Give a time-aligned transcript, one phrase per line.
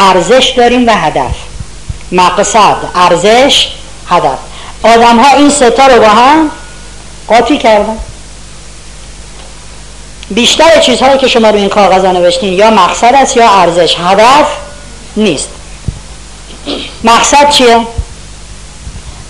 [0.00, 1.34] ارزش داریم و هدف.
[2.12, 3.68] مقصد ارزش
[4.08, 4.38] هدف.
[4.82, 6.50] آدم ها این ستا رو با هم
[7.28, 7.98] قاطی کردن.
[10.30, 14.46] بیشتر چیزهایی که شما رو این کاغذ نوشتین یا مقصد است یا ارزش هدف
[15.16, 15.48] نیست.
[17.04, 17.86] مقصد چیه؟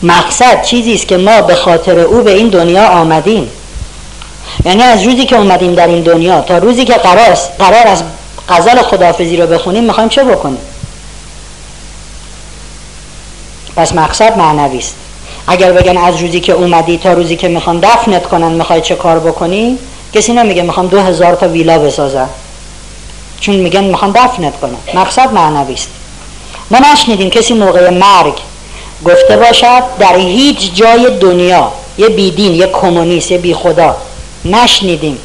[0.03, 3.51] مقصد چیزی است که ما به خاطر او به این دنیا آمدیم.
[4.65, 8.03] یعنی از روزی که اومدیم در این دنیا تا روزی که قرار, قرار از
[8.51, 10.61] غزل خدافزی رو بخونیم می‌خوایم چه بکنیم؟
[13.77, 14.95] پس مقصد معنوی است.
[15.47, 19.19] اگر بگن از روزی که اومدی تا روزی که می‌خوان دفنت کنن می‌خوای چه کار
[19.19, 19.79] بکنی؟
[20.15, 22.29] کسی نمیگه می‌خوام دو هزار تا ویلا بسازم.
[23.41, 24.77] چون میگن می‌خوان دفنت کنن.
[24.95, 25.89] مقصد معنوی است.
[26.71, 28.35] ما نشنیدیم کسی موقع مرگ
[29.05, 33.97] گفته باشد در هیچ جای دنیا یه بیدین یه کمونیست یه بی خدا
[34.45, 35.19] نشنیدیم.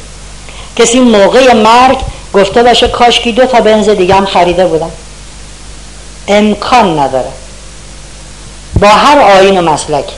[0.76, 1.98] کسی موقع مرگ
[2.36, 4.90] گفته باشه کاشکی دو تا بنز دیگه هم خریده بودم.
[6.28, 7.28] امکان نداره.
[8.80, 10.14] با هر آین و مسلکی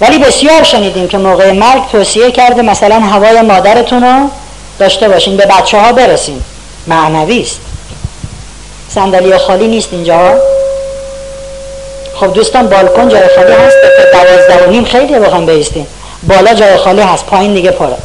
[0.00, 4.30] ولی بسیار شنیدیم که موقع مرگ توصیه کرده مثلا هوای مادرتون رو
[4.78, 6.42] داشته باشین به بچه ها برسین.
[6.86, 7.60] معنوی است.
[8.88, 10.34] صندلی خالی نیست اینجا
[12.14, 13.76] خب دوستان بالکن جای خالی هست.
[14.12, 15.86] دوازده و نیم خیلی بخوام بیستین
[16.22, 17.26] بالا جای خالی هست.
[17.26, 17.96] پایین دیگه پره.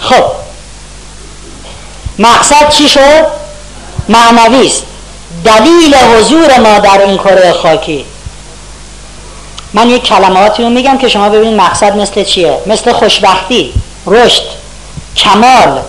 [0.00, 0.24] خب.
[2.20, 3.26] مقصد چی شد؟
[4.08, 4.82] معنوی است
[5.44, 8.04] دلیل حضور ما در این کره خاکی.
[9.72, 12.58] من یک کلماتی رو میگم که شما ببینید مقصد مثل چیه.
[12.66, 13.72] مثل خوشبختی
[14.06, 14.42] رشد
[15.16, 15.80] کمال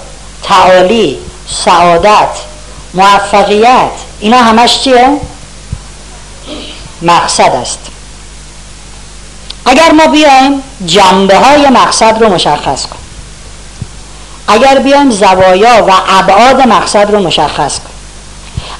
[0.43, 1.17] تعالی
[1.65, 2.29] سعادت
[2.93, 3.91] موفقیت.
[4.19, 5.09] اینا همش چیه؟
[7.01, 7.79] مقصد است.
[9.66, 13.00] اگر ما بیایم جنبه های مقصد رو مشخص کنیم.
[14.52, 17.91] اگر بیایم زوایا و ابعاد مقصد رو مشخص کنیم.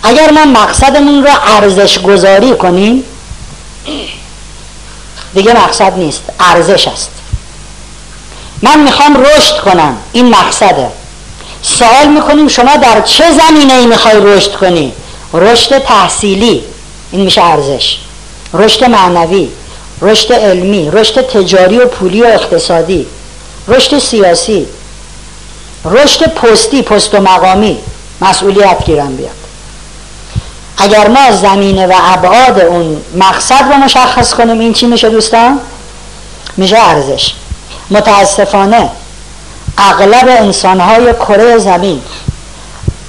[0.04, 3.04] اگر ما مقصدمون رو ارزش گذاری کنیم
[5.34, 7.10] دیگه مقصد نیست ارزش است.
[8.62, 10.88] من می‌خوام رشد کنم این مقصده.
[11.62, 14.94] سوال می‌کنیم شما در چه زمینه ای می‌خوای رشد کنی؟
[15.34, 16.64] رشد تحصیلی
[17.12, 17.98] این میشه ارزش.
[18.54, 19.50] رشد معنوی
[20.02, 23.06] رشد علمی رشد تجاری و پولی و اقتصادی
[23.68, 24.68] رشد سیاسی.
[25.86, 27.80] رشد پستی پست و مقامی.
[28.22, 29.32] مسئولیت گیرم بیاد.
[30.78, 35.60] اگر ما زمینه و ابعاد اون مقصد رو مشخص کنیم این چی میشه دوستان؟
[36.58, 37.34] میشه ارزش.
[37.90, 38.90] متاسفانه
[39.78, 42.02] اغلب انسانهای کره زمین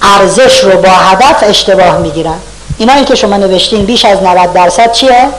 [0.01, 2.37] ارزش رو با هدف اشتباه می‌گیرن.
[2.77, 5.29] اینایی که شما نوشتین بیش از 90 درصد چیه؟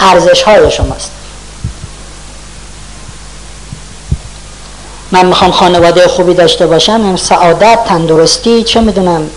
[0.00, 1.10] ارزش های شماست.
[5.12, 9.30] من می‌خوام خانواده خوبی داشته باشم سعادت تندرستی چه می‌دونم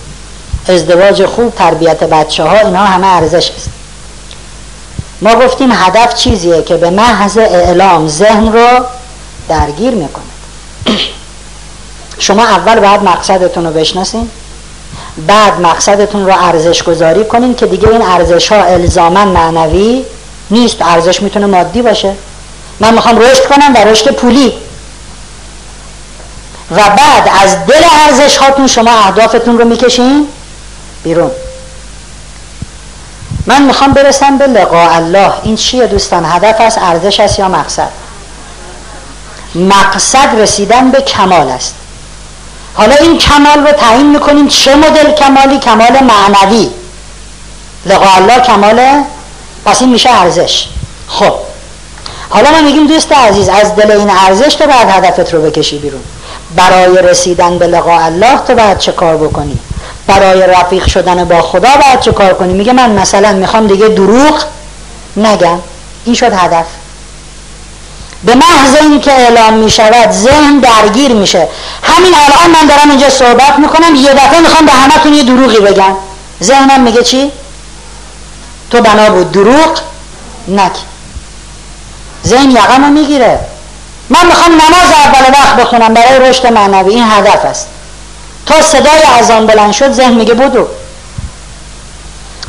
[0.68, 3.70] ازدواج خوب تربیت بچه ها اینا همه ارزش است.
[5.22, 8.68] ما گفتیم هدف چیزیه که به محض اعلام ذهن رو
[9.50, 10.24] درگیر می‌کنه
[12.20, 14.30] شما اول باید مقصدتون رو بشناسین
[15.28, 20.06] بعد مقصدتون رو ارزش گذاری کنین که دیگه این ارزش ها الزاما معنوی
[20.52, 22.14] نیست ارزش می‌تونه مادی باشه.
[22.80, 24.54] من می‌خوام رشد کنم و رشد پولی.
[26.72, 30.28] و بعد از دل ارزش هاتون شما اهدافتون رو می‌کشین
[31.04, 31.32] بیرون.
[33.46, 35.32] من می‌خوام برسم به لقاء الله.
[35.44, 37.90] این چیه دوستان؟ هدف است ارزش است یا مقصد؟
[39.56, 41.76] مقصد رسیدن به کمال است.
[42.74, 46.70] حالا این کمال رو تعیین می‌کنیم چه مدل کمالی؟ کمال معنوی.
[47.86, 49.04] لقاء الله کمال
[49.66, 50.68] پس این میشه ارزش.
[51.08, 51.34] خب.
[52.30, 56.02] حالا ما میگیم دوست عزیز از دل این ارزش تو بعد هدفت رو بکشی بیرون.
[56.56, 59.60] برای رسیدن به لقاء الله تو باید چه کار بکنی؟
[60.08, 64.44] برای رفیق شدن با خدا باید چه کار کنی؟ میگه من مثلا می‌خوام دیگه دروغ
[65.18, 65.60] نگم.
[66.06, 66.66] این شد هدف.
[68.24, 71.48] به محض اینکه اعلام می‌شود ذهن درگیر میشه.
[71.84, 75.96] همین الان من دارم اینجا صحبت می‌کنم یه دفعه می‌خوام به همتون یه دروغی بگم.
[76.44, 77.32] ذهنم میگه چی؟
[78.72, 79.80] تو بنا بود دروغ
[80.48, 80.72] نک.
[82.26, 83.40] ذهن یقم می‌گیره.
[84.12, 87.68] من می‌خوام نماز اول وقت بخونم برای رشد معنوی این هدف است.
[88.46, 90.68] تا صدای اذان بلند شد ذهن میگه بدو.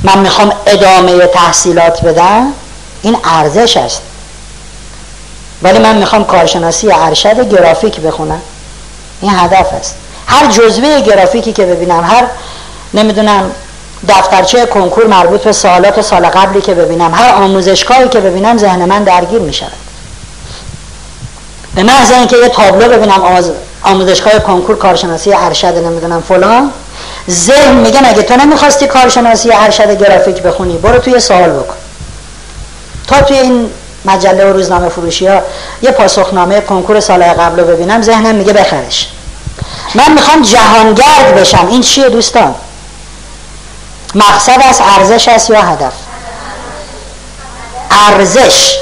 [0.03, 2.53] من می‌خوام ادامه تحصیلات بدم
[3.03, 4.03] این ارزش است.
[5.62, 8.43] ولی من می‌خوام کارشناسی ارشد گرافیک بخونم.
[9.20, 9.94] این هدف است.
[10.26, 12.25] هر جزوه گرافیکی که ببینم هر
[12.94, 13.50] نمی‌دونم
[14.08, 19.05] دفترچه کنکور مربوط به سوالات سال قبلی که ببینم هر آموزشگاهی که ببینم ذهن من
[19.05, 19.81] درگیر می‌شود.
[21.75, 23.45] به محض اینکه یه تابلو ببینم
[23.83, 26.73] آموزشگاه کنکور کارشناسی ارشد نمی‌دونم فلان
[27.31, 31.75] ذهن میگه اگه تو نمی‌خواستی کارشناسی ارشد گرافیک بخونی؟ برو توی سوال بکن.
[33.07, 33.71] تا توی این
[34.05, 35.41] مجله و روزنامه فروشی ها
[35.83, 39.09] یه پاسخنامه کنکور سال قبل رو ببینم ذهنم میگه بخرش.
[39.95, 41.67] من می‌خوام جهانگرد بشم.
[41.71, 42.55] این چیه دوستان؟
[44.15, 45.93] مقصد از ارزش است یا هدف؟
[47.91, 48.79] ارزش.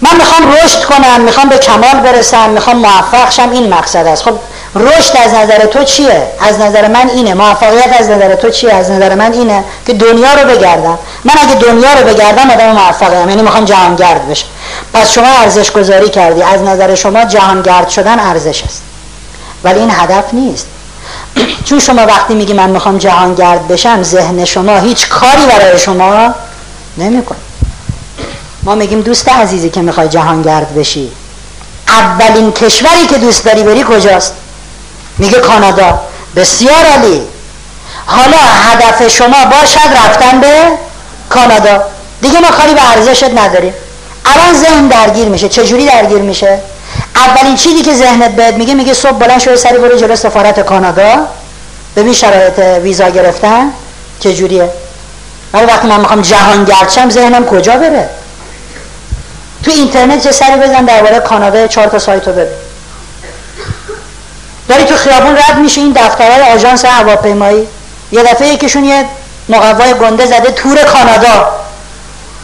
[0.00, 4.22] من می‌خوام رشد کنم می‌خوام به کمال برسم می‌خوام موفق شم این مقصد است.
[4.22, 4.38] خب
[4.74, 7.34] رشد از نظر تو چیه؟ از نظر من اینه.
[7.34, 10.98] موفقیت از نظر تو چیه؟ از نظر من اینه که دنیا رو بگردم.
[11.24, 14.46] من اگه دنیا رو بگردم آدم موفقم یعنی می‌خوام جهانگرد بشم.
[14.92, 16.42] پس شما ارزش گذاری کردی.
[16.42, 18.82] از نظر شما جهانگرد شدن ارزش است.
[19.64, 20.66] ولی این هدف نیست.
[21.66, 26.34] چون شما وقتی میگی من می‌خوام جهانگرد بشم ذهن شما هیچ کاری برای شما
[26.96, 27.38] نمی‌کنه.
[28.68, 31.12] ما میگیم دوست عزیزی که می‌خوای جهانگرد بشی.
[31.88, 34.34] اولین کشوری که دوست داری بری کجاست؟
[35.18, 36.00] میگه کانادا.
[36.36, 37.22] بسیار عالی.
[38.06, 40.54] حالا هدف شما باشد رفتن به
[41.30, 41.82] کانادا.
[42.22, 43.74] دیگه ما کاری به ارزشت نداریم.
[44.24, 45.48] الان ذهن درگیر میشه.
[45.48, 46.58] چجوری درگیر میشه؟
[47.16, 51.26] اولین چیزی که ذهنت بهت میگه میگه صبح بلند شده سری برو جلو سفارت کانادا.
[51.96, 53.70] ببین شرایط ویزا گرفتن
[54.20, 54.70] چجوریه.
[55.52, 58.08] ولی وقتی من می‌خوام جهان گردشم ذهنم کجا بره؟
[59.62, 62.56] تو اینترنت یه سری بزن درباره کانادا چهار تا سایت رو ببین.
[64.68, 67.68] داری تو خیابون رد میشه این دفترهای آژانس هواپیمایی.
[68.12, 69.04] یه دفعه یکیشون یه
[69.48, 71.48] مقوای گنده زده تور کانادا.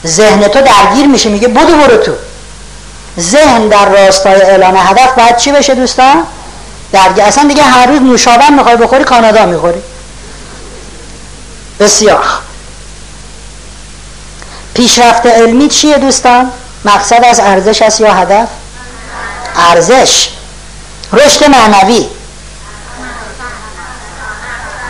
[0.06, 2.12] ذهن تو درگیر میشه میگه بودو برو تو.
[3.18, 6.24] ذهن در راستای اعلان هدف باید چی بشه دوستان؟
[6.92, 9.82] درگیر اصلا دیگه هر روز نوشابه می‌خوای بخوری کانادا می‌خوری.
[11.80, 12.24] بسیار
[14.74, 16.50] پیشرفت علمی چیه دوستان؟
[16.84, 18.48] مقصد از ارزش است یا هدف؟
[19.70, 20.28] ارزش.
[21.12, 22.08] رشد معنوی.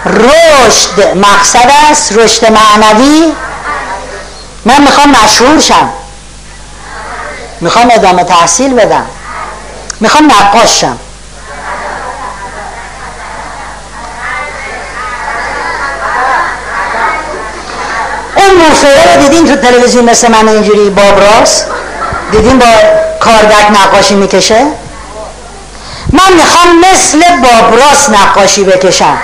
[0.06, 1.16] رشد.
[1.16, 3.32] مقصد است رشد معنوی.
[4.64, 5.88] من می‌خوام مشهور شم.
[7.60, 9.06] می‌خوام ادامه تحصیل بدم.
[10.00, 10.98] می‌خوام نقاش شم.
[18.36, 21.64] اون موفره رو دیدین تو تلویزیون مثل من اینجوری بابراس
[22.34, 22.66] دیدین با
[23.20, 24.66] کاردک نقاشی می‌کشه؟
[26.12, 29.18] من می‌خوام مثل بابراس نقاشی بکشم.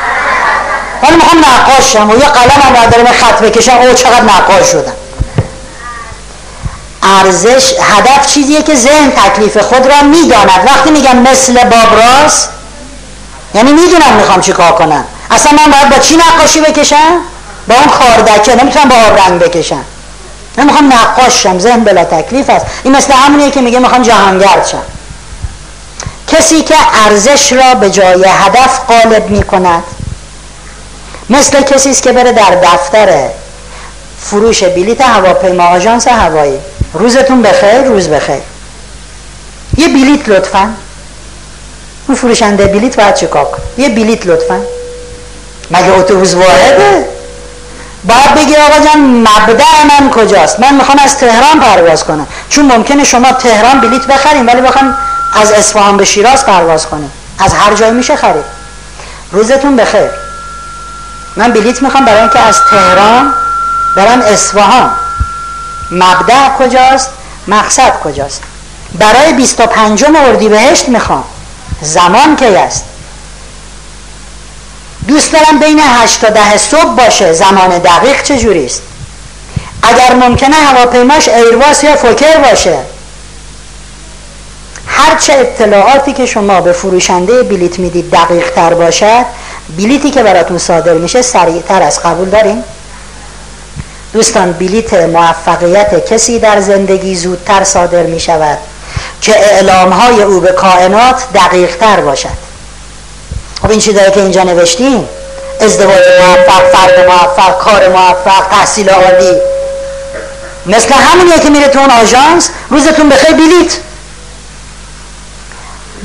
[1.03, 3.77] من می‌خوام نقاش شم و یه قلم هم ندارم خط بکشم.
[3.77, 4.93] او چقدر نقاش شدم.
[7.03, 10.67] ارزش هدف چیزیه که ذهن تکلیف خود را می‌داند.
[10.67, 12.47] وقتی میگم مثل بابراس
[13.55, 15.05] یعنی می‌دونم می‌خوام چی کار کنم.
[15.31, 17.21] اصلا من باید با چی نقاشی بکشم؟
[17.69, 18.55] با اون کاردکه.
[18.55, 19.85] نمی‌تونم با آب رنگ بکشم.
[20.61, 22.67] من می‌خوام نقاش شم ذهن بلا تکلیف است.
[22.85, 24.83] این مثل همونیه که میگه می‌خوام جهانگرد شم.
[26.29, 26.75] کسی که
[27.05, 29.83] ارزش را به جای هدف قالب می‌کند
[31.31, 33.29] مثل کسی است که بره در دفتر
[34.21, 36.59] فروش بلیت هواپیما آژانس هوایی.
[36.95, 38.43] روزتون بخیر روز بخیر.
[39.77, 40.75] یه بلیت لطفا.
[42.09, 43.49] اون فروشنده بلیت باید چیکار
[43.79, 44.61] یه بلیت لطفا.
[45.71, 47.09] مگه اتوبوس واحده
[48.05, 52.27] باید بگی آقا جان مبدع من کجاست؟ من می‌خوام از تهران پرواز کنم.
[52.49, 54.97] چون ممکنه شما تهران بلیت بخریم ولی بخوام
[55.41, 58.45] از اصفهان به شیراز پرواز کنیم از هر جای میشه خرید.
[59.33, 60.11] روزتون بخیر.
[61.37, 63.35] من بلیت می‌خوام برای اینکه از تهران
[63.97, 64.91] برم اصفهان.
[65.91, 67.11] مبدع کجاست؟
[67.49, 68.43] مقصد کجاست؟
[68.99, 71.25] برای 25 اردیبهشت می‌خوام.
[71.83, 72.85] زمان کی است؟
[75.09, 77.33] دوست دارم بین 8 تا 10 صبح باشه.
[77.33, 78.83] زمان دقیق چجوری است؟
[79.83, 82.79] اگر ممکنه هواپیماش ایرواس یا فوکر باشه.
[84.87, 89.25] هرچه اطلاعاتی که شما به فروشنده بلیت می‌دید دقیق تر باشد
[89.77, 92.65] بلیتی که براتون صادر میشه سریعتر از قبول داریم
[94.13, 98.59] دوستان بلیت موفقیت کسی در زندگی زودتر صادر می شود
[99.21, 102.50] که اعلام های او به کائنات دقیق تر باشد.
[103.63, 105.09] خب این چیزایی که اینجا نوشتیم
[105.61, 109.37] ازدواج موفق فرد موفق کار موفق تحصیل عالی
[110.67, 113.77] مثل همونیه که میره تو اون آژانس روزتون بخیر بلیت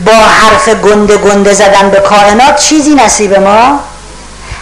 [0.05, 3.79] با حرف گنده گنده زدن به کائنات چیزی نصیب ما.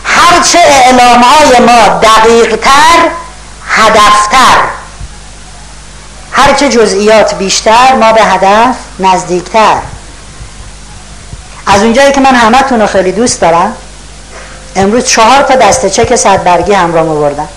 [0.04, 3.10] هرچه اعلام های ما دقیق تر
[3.68, 4.58] هدفتر
[6.32, 9.78] هرچه جزئیات بیشتر ما به هدف نزدیکتر.
[11.68, 13.76] از اونجایی که من همه رو خیلی دوست دارم
[14.76, 17.48] امروز چهار تا دسته چک صد برگی همراه بردم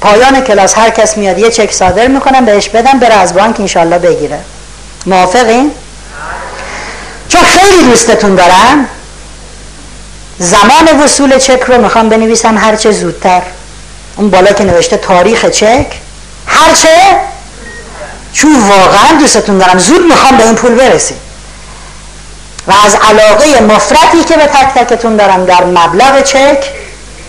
[0.00, 3.98] پایان کلاس هر کس میاد یه چک صادر می‌کنم بهش بدم بره از بانک انشالله
[3.98, 4.38] بگیره.
[5.06, 5.70] موافقین؟
[7.28, 8.88] چون خیلی دوستتون دارم
[10.38, 13.42] زمان وصول چک رو می‌خوام بنویسم هرچه زودتر.
[14.16, 15.86] اون بالا که نوشته تاریخ چک
[16.46, 16.96] هرچه
[18.32, 19.78] چون واقعا دوستتون دارم.
[19.78, 21.16] زود می‌خوام به این پول برسیم.
[22.66, 26.70] و از علاقه مفرتی که به تک تکتون دارم در مبلغ چک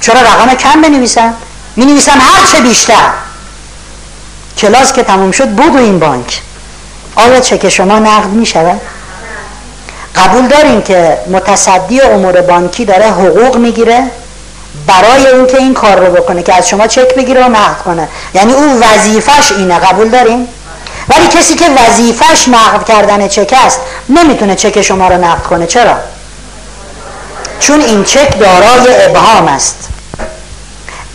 [0.01, 1.33] چرا رقم کم بنویسم
[1.75, 3.09] می نویسم هر چه بیشتر.
[4.57, 6.41] کلاس که تموم شد بود این بانک.
[7.15, 8.81] آیا چک شما نقد می شود؟
[10.15, 14.03] قبول داریم که متصدی امور بانکی داره حقوق می‌گیره؟
[14.87, 18.07] برای اینکه این کار رو بکنه که از شما چک بگیره و نقد کنه.
[18.33, 19.79] یعنی اون وظیفش اینه.
[19.79, 20.47] قبول داریم
[21.09, 23.79] ولی کسی که وظیفش نقد کردن چک است
[24.09, 25.67] نمی‌تونه چک شما رو نقد کنه.
[25.67, 25.95] چرا؟
[27.59, 29.89] چون این چک دارای ابهام است.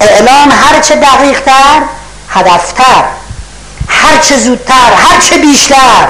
[0.00, 1.82] اعلام هرچه دقیق تر
[2.28, 3.04] هدفتر
[3.88, 6.08] هرچه زودتر هرچه بیشتر.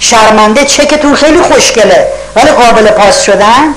[0.00, 3.74] شرمنده چکتون خیلی خوشگله ولی قابل پاس شدن؟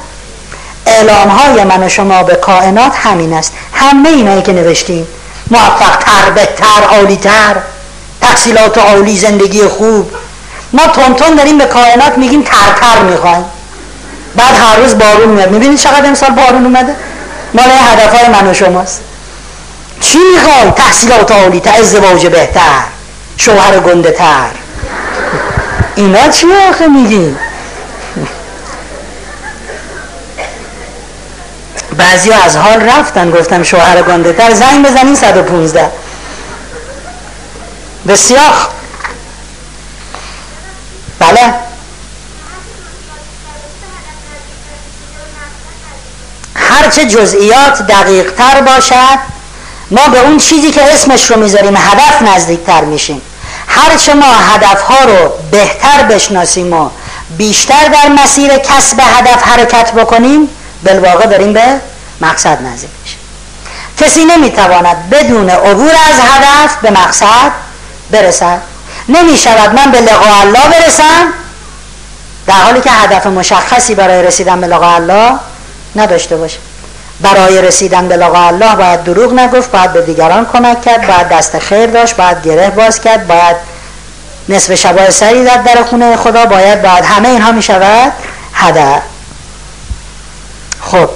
[0.85, 3.53] اعلام های من و شما به کائنات همین است.
[3.73, 5.07] همه اینایی که نوشتیم
[5.51, 7.55] موفق تر بهتر عالی تر
[8.21, 10.11] تحصیلات عالی زندگی خوب.
[10.73, 13.45] ما تونتون داریم به کائنات میگیم ترتر می‌خوایم.
[14.35, 15.51] بعد هر روز بارون میاد.
[15.51, 16.95] می‌بینید چقدر امسال بارون اومده؟
[17.53, 19.01] مال هدف های من و شماست.
[19.99, 22.83] چی می‌خوای تحصیلات عالی تر ازدواج بهتر
[23.37, 24.49] شوهر گنده تر
[25.95, 27.35] اینا چی آخه میگی
[31.97, 35.91] بعضی از حال رفتن گفتم شوهر گنده تر زنگ بزنین 115
[38.07, 38.53] بسیار
[41.19, 41.53] بله
[46.91, 49.19] هرچه جزئیات دقیق تر باشد
[49.91, 53.21] ما به اون چیزی که اسمش رو می‌ذاریم هدف نزدیک تر میشیم
[53.67, 56.89] هرچه ما هدف ها رو بهتر بشناسیم و
[57.37, 60.49] بیشتر در مسیر کسب هدف حرکت بکنیم
[60.83, 61.81] بالواقع داریم به
[62.21, 63.19] مقصد نزدیک میشیم.
[63.97, 67.51] کسی نمی‌تواند بدون عبور از هدف به مقصد
[68.11, 68.61] برسد.
[69.09, 71.33] نمی شود من به لقاء الله برسم
[72.47, 75.31] در حالی که هدف مشخصی برای رسیدن به لقاء الله
[75.95, 76.57] نداشته باشه
[77.21, 81.59] برای رسیدن به لقاء الله باید دروغ نگفت باید به دیگران کمک کرد باید دست
[81.59, 83.55] خیر داشت باید گره باز کرد باید
[84.49, 88.11] نصف شبای سری زد در خونه خدا باید باید همه اینها می شود.
[88.53, 89.01] هدف.
[90.81, 91.09] خب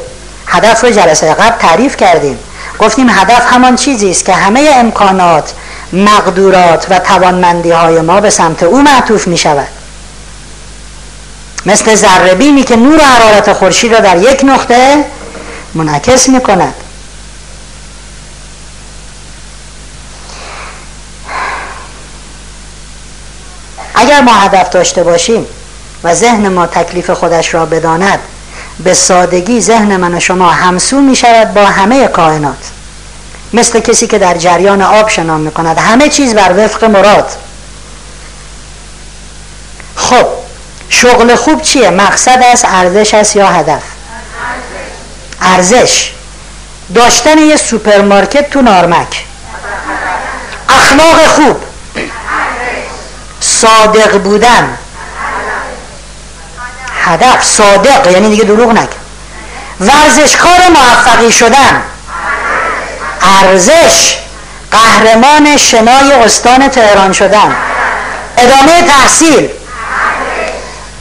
[0.48, 2.40] هدف رو جلسه قبل تعریف کردیم.
[2.80, 5.54] گفتیم هدف همان چیزی است که همه امکانات
[5.94, 9.68] مقدورات و توانمندی های ما به سمت او معطوف می شود.
[11.66, 15.06] مثل ذره که نور حرارت خورشید را در یک نقطه
[15.76, 16.74] منعکس می کند
[23.96, 25.46] اگر ما هدف داشته باشیم
[26.04, 28.20] و ذهن ما تکلیف خودش را بداند
[28.80, 32.72] به سادگی ذهن من و شما همسو می شود با همه کائنات.
[33.54, 37.32] مثل کسی که در جریان آب شنا می کند همه چیز بر وفق مراد.
[39.96, 40.28] خب
[40.90, 43.95] شغل خوب چیه؟ مقصد است ارزش است یا هدف؟
[45.46, 46.12] ارزش.
[46.96, 49.26] داشتن یه سوپرمارکت تو نارمک.
[50.70, 51.64] اخلاق خوب.
[53.40, 54.78] صادق بودن.
[57.02, 58.96] هدف صادق یعنی دیگه دروغ نکن
[59.80, 61.84] ورزشکار موفقی شدن.
[63.44, 64.16] ارزش
[64.72, 67.56] قهرمان شنای استان تهران شدن.
[68.38, 69.50] ادامه تحصیل.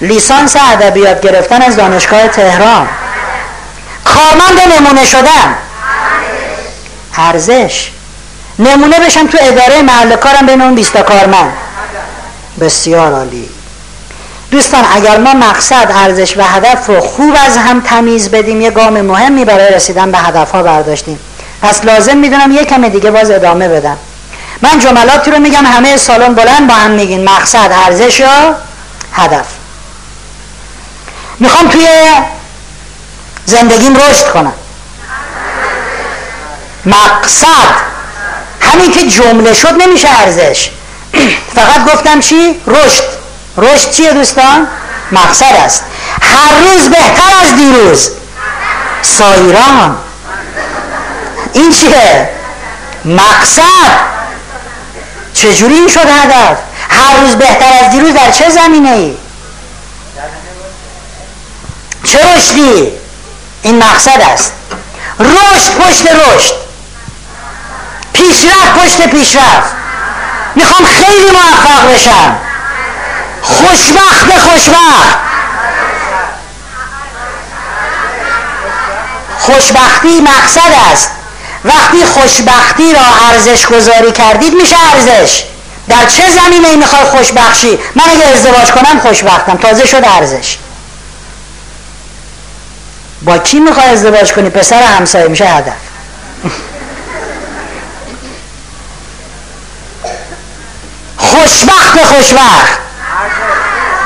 [0.00, 2.88] لیسانس ادبیات گرفتن از دانشگاه تهران.
[4.14, 5.54] کارمند نمونه شدن
[7.16, 7.90] ارزش.
[8.58, 11.52] نمونه بشم تو اداره محل کارم بین اون 20 کارمند.
[12.60, 13.48] بسیار عالی.
[14.50, 19.00] دوستان اگر ما مقصد ارزش و هدف رو خوب از هم تمیز بدیم یه گام
[19.00, 21.18] مهمی برای رسیدن به هدف ها برداشتیم.
[21.62, 23.96] پس لازم می‌دونم یه کم دیگه باز ادامه بدم.
[24.62, 27.24] من جملاتی رو میگم همه سالن بلند با هم میگین.
[27.24, 28.56] مقصد ارزش یا
[29.12, 29.46] هدف.
[31.40, 31.88] می‌خوام توی
[33.46, 34.52] زندگیم رشد کنم
[36.86, 37.94] مقصد
[38.60, 40.70] همین که جمله شد نمیشه ارزش
[41.56, 43.04] فقط گفتم چی؟ رشد
[43.56, 44.66] رشد چیه دوستان؟
[45.12, 45.84] مقصد است
[46.22, 48.10] هر روز بهتر از دیروز
[49.02, 49.96] سایران
[51.52, 52.30] این چیه؟
[53.04, 54.14] مقصد
[55.34, 56.58] چجوری این شد هدف؟
[56.88, 59.16] هر روز بهتر از دیروز در چه زمینه ای؟
[62.04, 63.03] چه رشدی؟
[63.64, 64.52] این مقصد است.
[65.20, 66.54] رشد پشت رشد.
[68.12, 69.72] پیشرفت پشت پیشرفت.
[70.54, 72.36] می‌خوام خیلی موفق بشم.
[73.42, 75.18] خوشبخت خوشبخت.
[79.38, 81.10] خوشبختی مقصد است.
[81.64, 85.42] وقتی خوشبختی را ارزش گذاری کردید میشه ارزش.
[85.88, 89.56] در چه زمینه می‌خوای خوشبخشی؟ من اگه ازدواج کنم خوشبختم.
[89.56, 90.58] تازه شد ارزش.
[93.24, 95.72] با کی می‌خوای ازدواج کنی؟ پسر همسایه میشه هدف.
[101.16, 102.78] خوشبخت خوشبخت.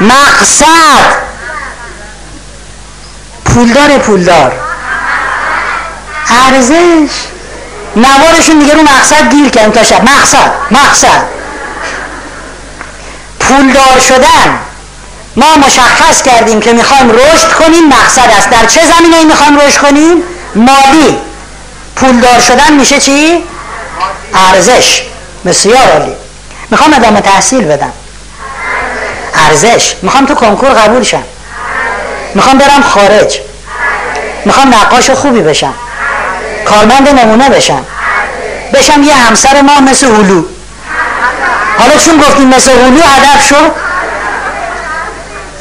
[0.00, 1.18] مقصد.
[3.44, 4.52] پولدار پولدار.
[6.46, 7.10] ارزش.
[7.96, 10.02] نوارشون دیگه رو مقصد گیر کردن تا شب.
[10.02, 10.52] مقصد.
[10.70, 11.24] مقصد.
[13.40, 14.67] پولدار شدن.
[15.36, 18.50] ما مشخص کردیم که می‌خوایم رشد کنیم مقصد است.
[18.50, 20.22] در چه زمینه می‌خوایم رشد کنیم؟
[20.54, 21.18] مالی.
[21.96, 23.44] پولدار شدن میشه چی؟
[24.34, 25.02] ارزش.
[25.46, 26.12] بسیار عالی.
[26.70, 27.92] می‌خوام ادامه تحصیل بدم.
[29.34, 29.94] ارزش.
[30.02, 31.22] می‌خوام تو کنکور قبول شم.
[32.34, 33.38] می‌خوام برم خارج.
[34.44, 35.74] می‌خوام نقاش خوبی بشم.
[36.64, 37.86] کارمند نمونه بشم.
[38.74, 40.44] بشم یه همسر ما مثل هلو
[41.78, 43.87] حالا چون گفتیم مثل هلو هدف شد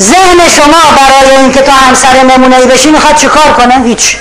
[0.01, 4.17] ذهن شما برای اینکه تو همسر نمونه بشی می‌خواد چیکار کنه؟ هیچ.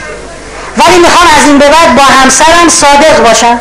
[0.76, 3.60] ولی می‌خوام از این به بعد با همسرم صادق باشم.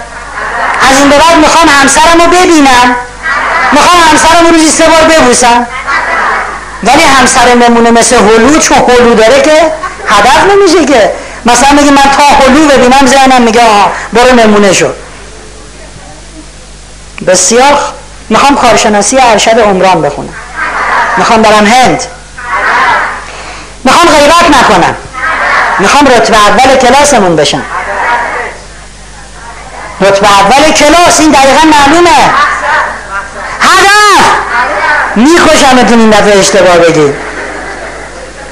[0.92, 2.96] از این به بعد می‌خوام همسرم رو ببینم.
[3.72, 5.68] می‌خوام همسرم روزی سه بار ببوسم.
[6.84, 9.72] ولی همسر نمونه مثل هلو چون هلو داره که
[10.08, 11.12] هدف نمیشه که.
[11.46, 14.90] مثلا میگه من تا هلو ببینم ذهنم میگه آها برو نمونه شو.
[17.28, 17.80] بسیار
[18.30, 20.34] می‌خوام کارشناسی ارشد عمران بخونم.
[21.18, 22.04] می‌خوام برم هند.
[23.84, 24.96] می‌خوام غیبت نکنم.
[25.80, 27.62] می‌خوام رتبه اول کلاسمون بشم.
[30.02, 32.34] رتبه اول کلاس این دقیقا معلومه.
[33.62, 34.26] هدف!
[35.16, 37.16] میکشمتون این دفعه اشتباه بگید.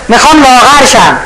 [0.08, 1.18] می‌خوام لاغر شم.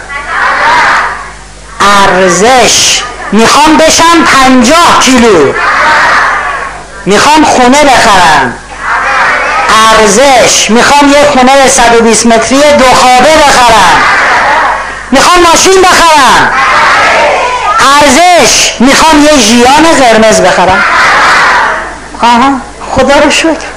[1.81, 3.01] ارزش!
[3.31, 5.53] می‌خوام بشم پنجاه کیلو.
[7.05, 8.53] می‌خوام خونه بخرم.
[9.69, 10.69] ارزش.
[10.69, 14.01] می‌خوام یه خونه 120 متری دو خوابه بخرم.
[15.11, 16.51] می‌خوام ماشین بخرم.
[18.01, 18.73] ارزش.
[18.79, 20.83] می‌خوام یه ژیان قرمز بخرم.
[22.21, 22.51] آها
[22.91, 23.67] خدا رو شکر.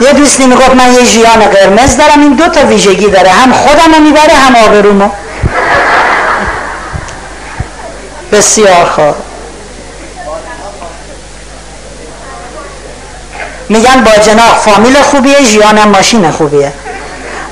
[0.00, 3.30] یه دوستی می‌گفت من یه ژیان قرمز دارم این دو تا ویژگی داره.
[3.30, 5.10] هم خودم رو می‌بره هم آبرومو.
[8.32, 9.27] بسیار خوب.
[13.68, 16.72] میگن با جناق فامیل خوبیه ژیانم ماشین خوبیه.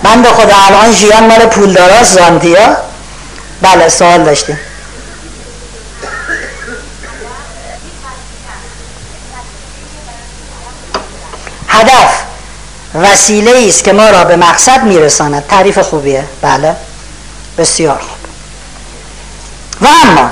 [0.03, 2.77] بند خدا الان ژیان مال پولداراست زانتیا.
[3.63, 4.59] بله سوال داشتیم.
[11.69, 12.23] هدف
[12.95, 15.47] وسیله است که ما را به مقصد میرساند.
[15.47, 16.25] تعریف خوبیه.
[16.43, 16.77] بله
[17.59, 18.19] بسیار خوب.
[19.81, 20.31] و اما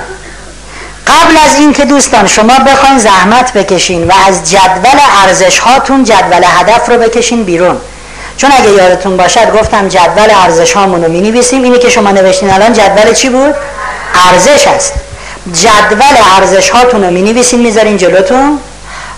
[1.07, 6.89] قبل از اینکه دوستان شما بخواین زحمت بکشین و از جدول ارزش هاتون جدول هدف
[6.89, 7.77] رو بکشین بیرون.
[8.37, 12.49] چون اگه یادتون باشد گفتم جدول ارزش هامون رو می نویسیم اینی که شما نوشتین
[12.49, 13.55] الان جدول چی بود؟
[14.31, 14.93] ارزش هست
[15.53, 18.59] جدول ارزش هاتون رو می نویسین می‌ذارین جلوتون.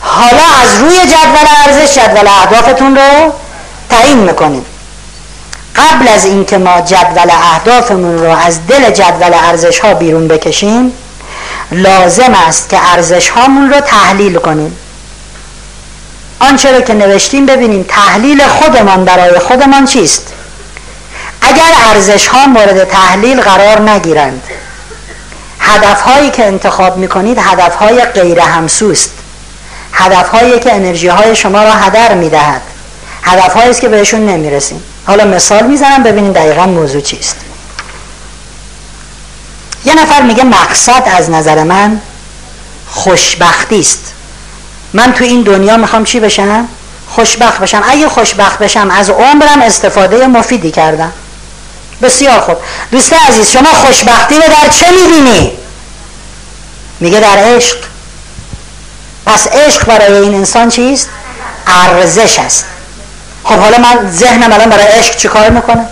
[0.01, 3.33] حالا از روی جدول ارزش جدول اهدافتون رو
[3.89, 4.65] تعیین می‌کنیم.
[5.75, 10.93] قبل از اینکه ما جدول اهدافمون رو از دل جدول ارزش ها بیرون بکشیم
[11.71, 14.77] لازم است که ارزش هامون رو تحلیل کنیم.
[16.39, 20.33] آنچه رو که نوشتیم ببینیم تحلیل خودمان برای خودمان چیست.
[21.41, 24.43] اگر ارزش ها مورد تحلیل قرار نگیرند
[25.59, 29.11] هدف هایی که انتخاب می‌کنید هدف های غیر همسوست.
[29.93, 32.61] هدف هایی که انرژی های شما را هدر می‌دهد.
[33.23, 34.83] هدف هایی است که بهشون نمی‌رسیم.
[35.05, 37.35] حالا مثال می‌زنم ببینید دقیقا موضوع چیست.
[39.87, 42.01] یه نفر میگه مقصد از نظر من
[42.89, 44.13] خوشبختی است.
[44.93, 46.67] من تو این دنیا می‌خوام چی بشم؟
[47.09, 47.83] خوشبخت بشم.
[47.89, 51.11] اگه خوشبخت بشم از عمرم استفاده مفیدی کردم.
[52.01, 52.57] بسیار خوب.
[52.91, 55.51] دوست عزیز شما خوشبختی رو در چه می‌بینی؟
[56.99, 57.77] میگه در عشق.
[59.25, 61.09] پس عشق برای این انسان چیست؟
[61.67, 62.65] ارزش است.
[63.43, 65.85] خب حالا من ذهنم الان برای عشق چی کار می‌کنه؟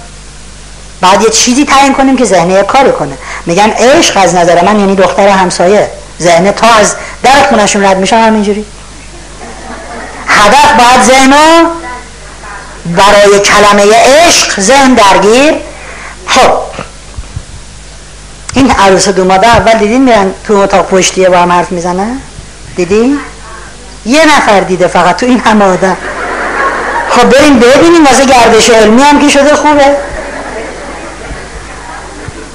[1.02, 3.18] بعد یه چیزی تعیین کنیم که ذهن یه کاری کنه.
[3.46, 5.90] میگن عشق از نظر من یعنی دختر همسایه.
[6.22, 8.66] ذهن تا از در خونشون رد میشن همینجوری.
[10.28, 11.34] هدف باید ذهن
[12.86, 15.54] برای کلمه عشق ذهن درگیر.
[16.28, 16.52] خب.
[18.54, 22.22] این عروس دوماده اول دیدین میرن تو اتاق پشتیه با هم حرف می‌زنن؟
[22.76, 23.20] دیدین؟
[24.06, 25.98] یه نفر دیده فقط تو این همه آدم.
[27.10, 29.96] خب بریم ببینیم واسه گردش علمی هم که شده خوبه.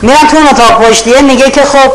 [0.02, 1.92] میرن تو اون اتاق پشتیه میگه که خب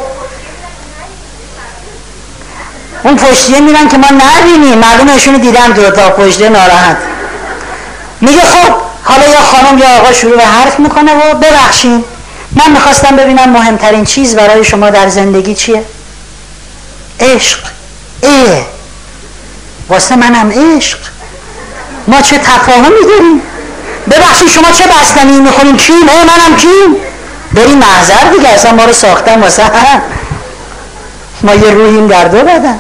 [3.04, 6.98] اون پشتیه میرن که ما نبینیم معلوم ایشونو دیدم تو اتاق پشتیه ناراحت.
[8.22, 12.04] میگه خب حالا یا خانم یا آقا شروع به حرف می‌کنه و ببخشین.
[12.52, 15.86] من می‌خواستم ببینم مهمترین چیز برای شما در زندگی چیه؟
[17.20, 17.60] عشق.
[18.24, 18.66] اه
[19.90, 20.98] واسه منم عشق.
[22.08, 23.42] ما چه تفاهمی داریم؟
[24.12, 27.05] ببخشید شما چه بستنی می‌خورین کیم؟ اه منم کیم؟
[27.56, 29.64] بریم محضر دیگه اصلا ما رو ساختن واسه
[31.44, 32.80] ما یه روحیم در دو بدن.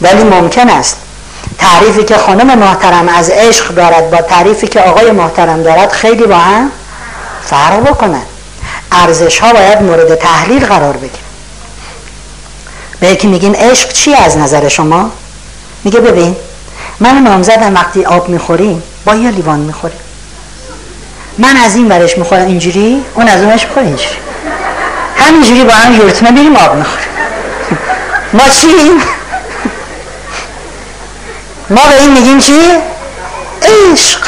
[0.00, 0.96] ولی ممکن است
[1.58, 6.36] تعریفی که خانم محترم از عشق دارد با تعریفی که آقای محترم دارد خیلی با
[6.36, 6.70] هم
[7.44, 8.22] فرق بکنن.
[8.92, 11.22] ارزش ها باید مورد تحلیل قرار بگیره
[13.00, 15.10] به یکی میگین عشق چی از نظر شما؟
[15.84, 16.36] میگه ببین
[17.00, 19.98] من نامزدم وقتی آب می‌خوریم با یه لیوان می‌خوریم.
[21.40, 24.16] من از این ورش می‌خورم اینجوری؟ اون از اونش می‌خوره اینجوری.
[25.16, 27.08] همینجوری با هم یورتمه میریم آب می‌خوریم
[28.32, 28.68] ما چی؟
[31.70, 32.60] ما به این میگیم چی؟
[33.62, 34.18] عشق.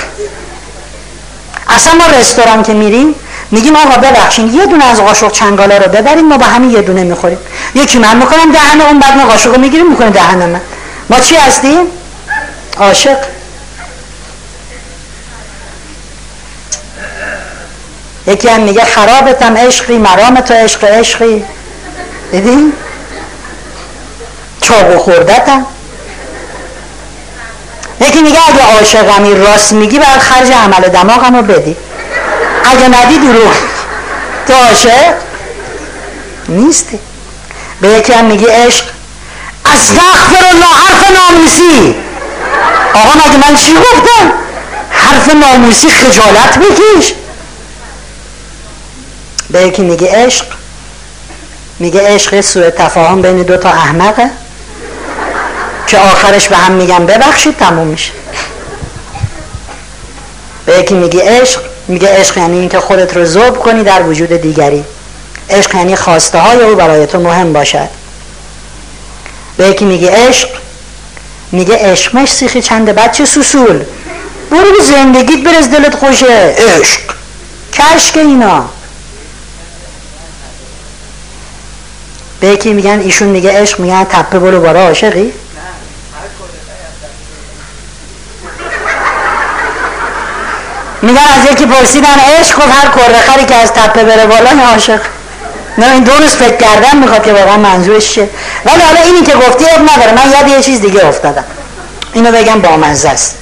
[1.69, 3.15] اصلا ما رستوران که میریم
[3.51, 7.05] میگیم آقا ببخشین یه دونه از قاشق چنگالا رو ببریم ما با همین یه دونه
[7.05, 7.39] می‌خوریم.
[7.75, 10.61] یکی من می‌کنم دهن اون بعد ما قاشق رو می‌گیریم می‌کنه دهن من.
[11.11, 11.87] ما چی هستیم؟
[12.79, 13.17] عاشق.
[18.27, 21.45] یکی هم میگه خرابتم عشقی مرام تو عشق عشقی.
[22.33, 22.73] دیدین؟
[24.61, 25.67] چاقو خوردتم.
[28.01, 31.77] یکی میگه اگه عاشقمی راست میگی باید خرج عمل دماغم رو بدی.
[32.65, 33.53] اگه ندی دروغ
[34.47, 35.15] تو عاشق
[36.49, 36.99] نیستی.
[37.81, 38.85] به یکی هم میگه عشق.
[39.75, 41.95] استغفر الله حرف ناموسی.
[42.95, 44.33] آقا مگه من چی گفتم؟
[44.91, 47.13] حرف ناموسی خجالت بکش.
[49.53, 50.45] به یکی میگه عشق
[51.79, 54.31] میگه عشق سوء تفاهم بین دو تا احمقه.
[55.87, 58.13] که آخرش به هم میگن ببخشید تموم میشه.
[60.67, 64.85] به یکی میگه عشق میگه عشق یعنی اینکه خودت رو ذوب کنی در وجود دیگری.
[65.51, 67.89] عشق یعنی خواسته های او برای تو مهم باشد.
[69.57, 70.49] به یکی میگه عشق
[71.53, 73.85] میگه عشقمش سیخی چند بچه سوسول.
[74.51, 76.55] برو به زندگیت برز دلت خوشه.
[76.59, 77.01] عشق.
[77.73, 78.69] کشک اینا.
[82.43, 85.33] به یکی میگن ایشون میگه عشق میگن تپه برو بارا عاشقی؟
[91.03, 92.89] میگن از یکی پرسیدن عشق و هر
[93.27, 95.01] کرده که از تپه بره بالا عاشق.
[95.79, 98.19] نه این دو روز فکر کردن می‌خواد که واقعا منظورش
[98.65, 100.13] ولی حالا اینی که گفتی اب نداره.
[100.13, 101.45] من یاد یه چیز دیگه افتادم.
[102.13, 103.39] اینو بگم با منزه است.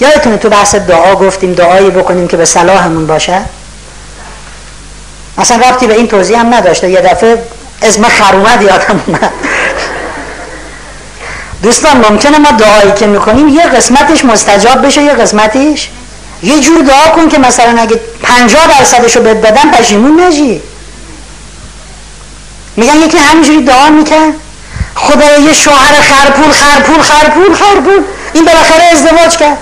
[0.00, 3.42] یادتونه تو بحث دعا گفتیم دعایی بکنیم که به صلاحمون باشه؟
[5.38, 7.38] اصلا ربطی به این توضیح هم نداشته یه دفعه
[7.82, 9.32] اسم خرومد یادم اومد.
[11.62, 15.90] دوستان ممکنه ما دعایی که می‌کنیم یه قسمتش مستجاب بشه یه قسمتش؟
[16.42, 20.62] یه جور دعا کن که مثلا اگه پنجاه درصدشو بد بدن پشیمون نجی
[22.76, 24.34] میگن یکی همینجوری دعا میکن
[24.94, 28.02] خدا یه شوهر خرپول خرپول خرپول خرپول.
[28.32, 29.58] این بالاخره ازدواج کرد.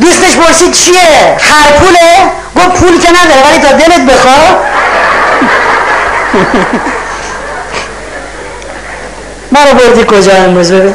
[0.00, 4.56] دوستش پرسید چیه؟ خرپوله؟ گفت پول که نداره ولی تا دلت بخواد
[9.52, 10.94] ما رو بردی کجا امروز ببین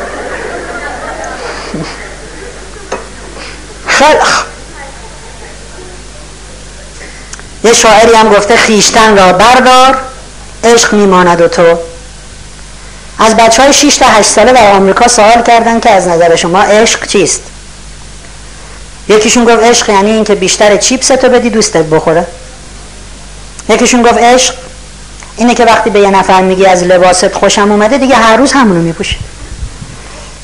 [3.87, 4.19] خیلی
[7.63, 9.97] یه شاعری هم گفته خیشتن را بردار
[10.63, 11.79] عشق میماند و تو.
[13.19, 16.61] از بچه های 6 تا 8 ساله در آمریکا سوال کردن که از نظر شما
[16.61, 17.41] عشق چیست؟
[19.07, 22.27] یکیشون گفت عشق یعنی اینکه بیشتر چیپس تو بدی دوستت بخوره.
[23.69, 24.53] یکیشون گفت عشق
[25.37, 28.81] اینه که وقتی به یه نفر میگی از لباست خوشم اومده دیگه هر روز همونو
[28.81, 29.15] میپوشه.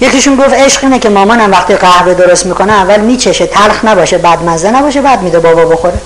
[0.01, 4.43] یکیشون گفت عشق اینه که مامانم وقتی قهوه درست می‌کنه اول میچشه تلخ نباشه بعد
[4.43, 5.97] مزه نباشه بعد میده بابا بخوره.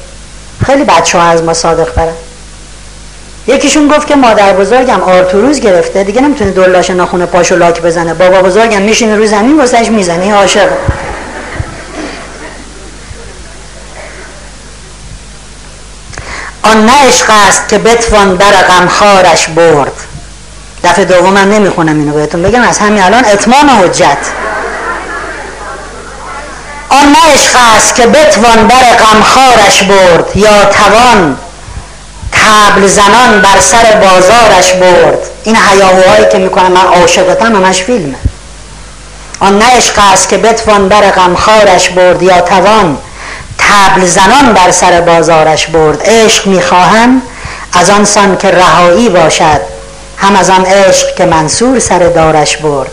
[0.66, 2.14] خیلی بچه ها از ما صادق برن.
[3.48, 8.14] یکیشون گفت که مادر بزرگم آرتوروز گرفته دیگه نمی‌تونه دولاش ناخونه پاشو لاک بزنه.
[8.14, 10.70] بابا بزرگم میشینه رو زمین واسهش می‌زنه عاشق
[16.72, 19.94] آن نه عشق است که بتوان در غمخوارش برد.
[20.84, 24.18] دفعه دومم نمی‌خونم اینو بهتون بگم از همین الان اتمام حجت.
[26.90, 31.38] آن نه عشق است که بتوان بر غمخوارش برد یا توان
[32.32, 35.20] تبل زنان بر سر بازارش برد.
[35.44, 38.16] این هیاهوهایی که می‌کنم من عاشقتم همش فیلمه.
[39.40, 42.98] آن نه عشق است که بتوان بر غمخوارش برد یا توان
[43.66, 46.02] تبل زنان بر سر بازارش برد.
[46.06, 47.22] عشق می‌خواهم
[47.74, 49.62] از آن سان که رهایی باشد
[50.18, 52.92] هم از آن عشق که منصور سر دارش برد.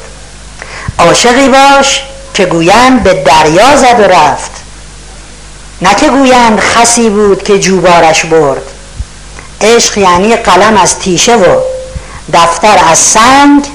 [0.99, 2.03] عاشقی باش
[2.35, 4.51] که گویند به دریا زد و رفت.
[5.83, 8.63] نه که گویند خسی بود که جوبارش برد.
[9.61, 11.61] عشق یعنی قلم از تیشه و
[12.33, 13.67] دفتر از سنگ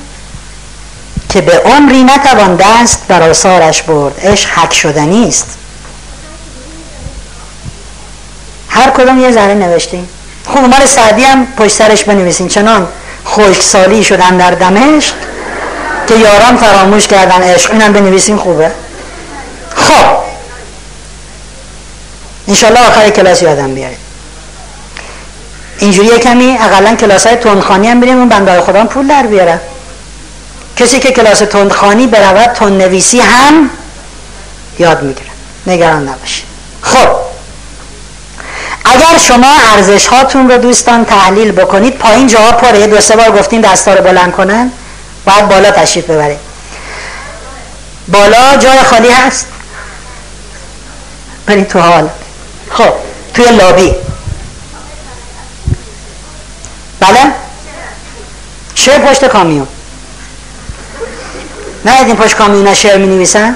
[1.30, 4.20] که به عمری نتوان دست بر آثارش برد.
[4.24, 5.58] عشق حک شدنی است
[8.78, 10.10] هر کدوم یه ذره نوشتیم
[10.48, 12.48] خوب مال سعدی هم پشت سرش بنویسین.
[12.48, 12.88] چنان
[13.26, 15.14] خشکسالی شدن در دمشق
[16.08, 17.72] که یاران فراموش کردن عشق.
[17.72, 18.72] اینم بنویسیم خوبه.
[19.76, 20.18] خب.
[22.48, 23.98] انشالله آخر کلاس یادم بیارید.
[25.80, 29.60] اینجوری کمی اقلا کلاس های تندخانی هم بریم اون بنده خدا پول در بیاره.
[30.78, 33.70] کسی که کلاس تندخانی برود تند نویسی هم
[34.80, 35.30] یاد می‌گیره.
[35.68, 36.46] نگران نباشید.
[36.82, 37.27] خب.
[38.92, 42.88] اگر شما ارزش هاتون رو دوستان تحلیل بکنید پایین جاها پره.
[42.88, 44.72] دو سه بار گفتیم دستا رو بلند کنن.
[45.26, 46.40] باید بالا تشریف ببرید
[48.08, 49.48] بالا جای خالی هست؟
[51.46, 52.10] برید تو حال.
[52.72, 52.94] خب
[53.34, 53.96] توی لابی.
[57.00, 57.20] بله؟
[58.76, 59.68] شعر پشت کامیون.
[61.86, 63.56] نه این پشت کامیون شعر می نویسن؟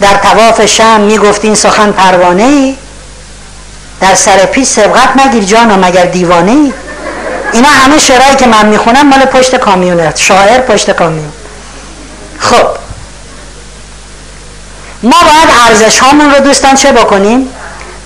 [0.00, 2.76] در تواف شم می گفتین سخن پروانه ای
[4.00, 6.72] در سر پیش سبقت نگیر جانا مگر دیوانه ای.
[7.52, 11.32] اینا همه شعرهایی که من می‌خونم مال پشت کامیونه شاعر پشت کامیون.
[12.38, 12.66] خب.
[15.02, 17.48] ما باید ارزش هامون رو دوستان چه بکنیم؟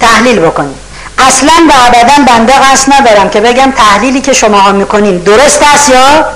[0.00, 0.78] تحلیل بکنیم.
[1.18, 5.88] اصلا و ابدا بنده قصد ندارم که بگم تحلیلی که شما ها می‌کنین درست است
[5.88, 6.26] یا؟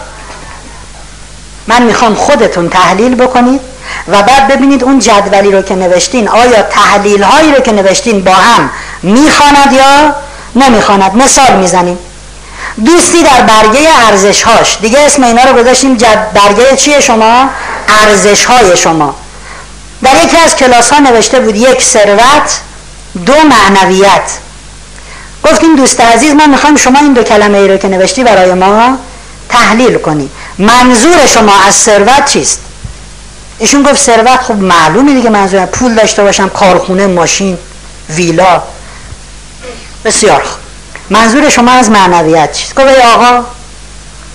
[1.67, 3.61] من می‌خوام خودتون تحلیل بکنید
[4.09, 8.33] و بعد ببینید اون جدولی رو که نوشتین آیا تحلیل هایی رو که نوشتین با
[8.33, 8.71] هم
[9.03, 10.15] می‌خواند یا
[10.55, 11.99] نمی‌خواند؟ مثال می‌زنیم.
[12.85, 15.97] دوستی در برگه ارزش هاش دیگه اسم اینا رو گذاشتیم
[16.35, 17.49] برگه چیه شما؟
[18.03, 19.15] ارزش های شما.
[20.03, 22.61] در یکی از کلاس ها نوشته بود یک ثروت
[23.27, 24.31] دو معنویت.
[25.45, 28.99] گفتیم دوست عزیز من می‌خوام شما این دو کلمه ای رو که نوشتی برای ما
[29.49, 30.31] تحلیل کنی.
[30.59, 32.61] منظور شما از ثروت چیست؟
[33.59, 37.59] ایشون گفت ثروت خب معلومه دیگه منظور پول داشته باشم کارخونه ماشین
[38.11, 38.63] ویلا.
[40.05, 40.61] بسیار خوب.
[41.11, 43.45] منظور شما از معنویت چیست؟ گفت ای آقا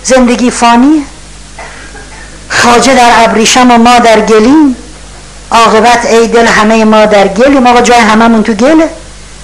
[0.04, 1.04] زندگی فانی
[2.48, 4.76] خاجه در ابریشم و ما در گلیم
[5.50, 7.66] عاقبت ای دل همه ما در گلیم.
[7.66, 8.90] آقا جای هممون تو گله.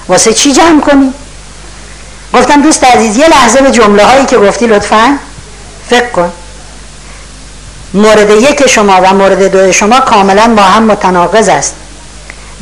[0.09, 1.13] واسه چی جمع کنی؟
[2.35, 5.19] گفتم دوست عزیز یه لحظه به جمله هایی که گفتی لطفا
[5.91, 6.33] فکر کن.
[7.95, 11.75] مورد یک شما و مورد دو شما کاملا با هم متناقض است.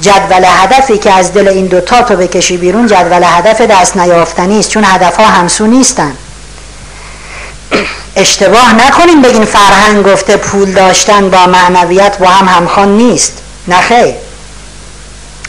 [0.01, 4.71] جدول هدفی که از دل این دوتا تو بکشی بیرون جدول هدف دست نیافتنی است
[4.71, 6.13] چون هدف ها همسو نیستن.
[8.17, 13.33] اشتباه نکنیم بگین فرهنگ گفته پول داشتن با معنویت با هم همخوان نیست.
[13.69, 14.15] نخیر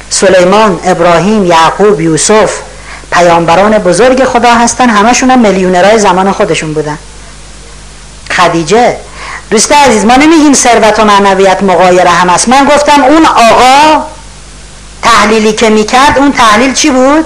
[0.09, 2.51] سلیمان ابراهیم یعقوب یوسف
[3.11, 6.97] پیامبران بزرگ خدا هستن همشون هم میلیونرهای زمان خودشون بودن.
[8.31, 8.97] خدیجه
[9.49, 12.49] دوست عزیز ما نمیگیم ثروت و معنویت مقایر هم است.
[12.49, 14.05] من گفتم اون آقا
[15.01, 17.25] تحلیلی که می‌کرد اون تحلیل چی بود؟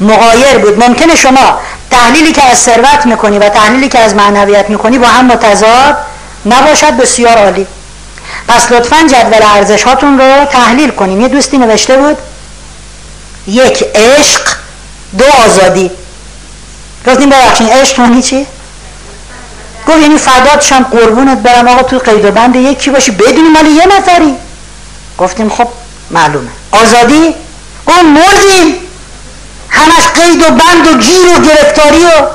[0.00, 0.84] مقایر بود.
[0.84, 1.58] ممکنه شما
[1.90, 5.96] تحلیلی که از ثروت می‌کنی و تحلیلی که از معنویت می‌کنی با هم متضاد
[6.46, 6.96] نباشد.
[6.96, 7.66] بسیار عالی.
[8.48, 11.20] پس لطفا جدول ارزش هاتون رو تحلیل کنیم.
[11.20, 12.18] یه دوستی نوشته بود
[13.46, 14.40] یک عشق
[15.18, 15.90] دو آزادی.
[17.06, 18.46] گفتیم ببخشین عشق معنی چی؟
[19.88, 21.68] گفت یعنی فدات شم قربونت برم.
[21.68, 24.34] آقا تو قید و بند یکی باشی بدونی مال یه نفری.
[25.18, 25.68] گفتیم خب
[26.10, 26.50] معلومه.
[26.72, 27.34] آزادی؟
[27.86, 28.74] اون مردیم
[29.68, 32.26] همش قید و بند و گیر و گرفتاری و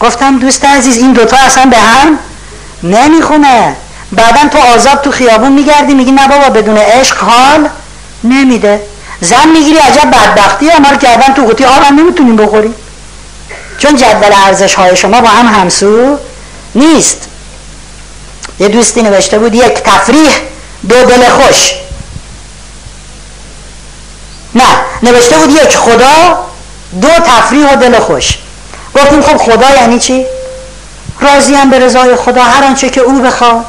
[0.00, 2.18] گفتم دوست عزیز این دوتا اصلا به هم
[2.82, 3.76] نمی‌خونه.
[4.12, 7.68] بعدا تو آزاد تو خیابون میگردی میگی نه بابا بدون عشق حال
[8.24, 8.80] نمیده.
[9.20, 12.74] زن می‌گیری عجب بدبختی رو کردن تو قوطی آب هم نمی‌تونیم بخوریم.
[13.78, 16.18] چون جدول ارزش های شما با هم همسو
[16.74, 17.28] نیست.
[18.60, 20.30] یه دوستی نوشته بود یک تفریح
[20.88, 21.72] دو دل خوش
[24.54, 24.64] نه
[25.02, 26.38] نوشته بود یک خدا
[27.00, 28.38] دو تفریح و دل خوش.
[28.94, 30.26] گفتیم خب خدا یعنی چی؟
[31.20, 33.64] راضیم به رضای خدا هر آنچه که او بخواد.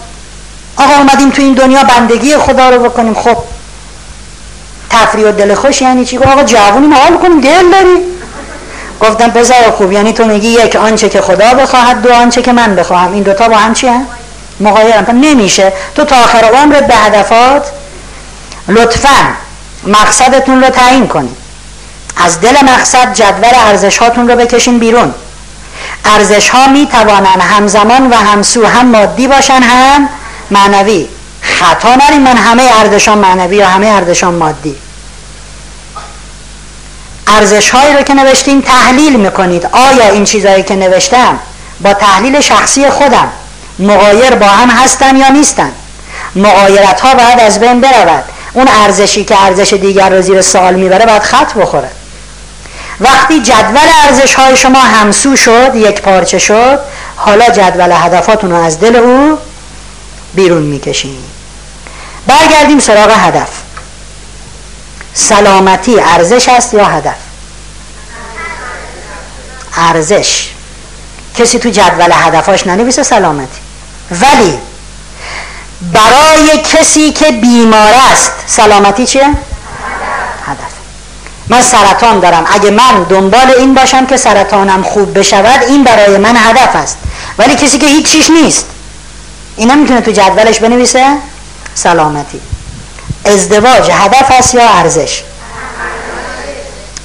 [0.77, 3.13] آقا اومدیم تو این دنیا بندگی خدا رو بکنیم.
[3.13, 3.37] خب
[4.89, 8.01] تفریح و دل خوش یعنی چی؟ آقا جوونی حال کنیم دل داریم
[9.01, 12.75] گفتم بذار خوب یعنی تو میگی یک آنچه که خدا بخواهد دو آنچه که من
[12.75, 13.13] بخواهم.
[13.13, 14.07] این دوتا با هم چی هم؟
[15.13, 15.73] نمیشه.
[15.95, 17.71] تو تا آخر عمرت به هدفات
[18.67, 19.42] لطفا
[19.85, 21.37] مقصدتون رو تعیین کنید.
[22.17, 25.13] از دل مقصد جدول ارزش هاتون رو بکشین بیرون.
[26.05, 30.09] ارزش ها می توانن همزمان و همسو هم مادی باشن هم
[30.51, 31.07] معنوی.
[31.41, 34.75] خطا نریم من همه ارزشان معنوی یا همه ارزشان مادی.
[37.27, 39.65] ارزش هایی رو که نوشتیم تحلیل می‌کنید.
[39.71, 41.39] آیا این چیزهایی که نوشتم
[41.81, 43.31] با تحلیل شخصی خودم
[43.79, 45.71] مقایر با هم هستن یا نیستن؟
[46.35, 48.23] مقایرت ها باید از بین برود.
[48.53, 51.89] اون ارزشی که ارزش دیگر رو زیر سوال می‌بره باید خط بخوره.
[52.99, 56.79] وقتی جدول ارزش های شما همسو شد یک پارچه شد
[57.15, 59.37] حالا جدول هدفاتون رو از دل او
[60.33, 61.23] بیرون می‌کشید
[62.27, 63.49] برگردیم سراغ هدف.
[65.13, 67.15] سلامتی ارزش است یا هدف؟
[69.77, 70.49] ارزش.
[71.35, 73.59] کسی تو جدول هدفاش ننویسه سلامتی.
[74.11, 74.59] ولی
[75.91, 79.27] برای کسی که بیمار است سلامتی چیه؟
[80.45, 80.73] هدف.
[81.49, 82.45] من سرطان دارم.
[82.53, 86.97] اگه من دنبال این باشم که سرطانم خوب بشود این برای من هدف است.
[87.37, 88.65] ولی کسی که هیچ چیش نیست.
[89.55, 91.17] اینا می‌تونه تو جدولش بنویسه؟
[91.75, 92.41] سلامتی.
[93.25, 95.23] ازدواج هدف است یا ارزش؟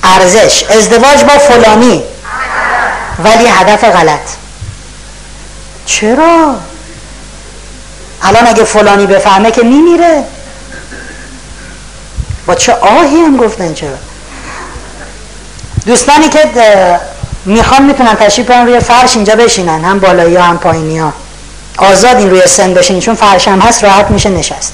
[0.04, 0.64] ارزش.
[0.64, 2.02] ازدواج با فلانی.
[3.24, 4.20] ولی هدف غلط.
[5.86, 6.54] چرا؟
[8.22, 10.24] الان اگه فلانی بفهمه که میمیره.
[12.46, 13.96] با چه آهی هم گفتن چرا؟
[15.86, 16.50] دوستانی که
[17.44, 21.12] می‌خوان می‌تونن تشریف برن روی فرش اینجا بشینن هم بالایی ها هم پایینی ها.
[21.76, 24.72] آزاد این روی سن بشینین چون فرش هم هست راحت میشه نشست.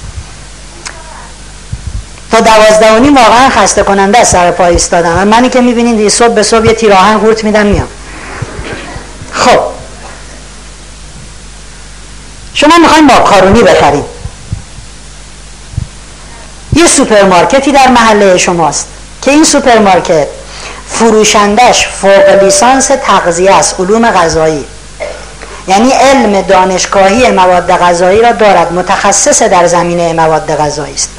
[2.30, 5.28] تا دوازده واقعا خسته کننده سر پای ایستادن.
[5.28, 7.88] منی که می‌بینین صبح به صبح یه تیراهن قورت میدم میام.
[9.32, 9.60] خب.
[12.54, 14.04] شما می‌خواین ماکارونی بخرید.
[16.72, 18.86] یه سوپرمارکتی در محله شماست
[19.22, 20.26] که این سوپرمارکت
[20.88, 24.64] فروشندش فوق لیسانس تغذیه است علوم غذایی.
[25.68, 31.10] یعنی علم دانشگاهی مواد غذایی را دارد متخصص در زمینه مواد غذایی است.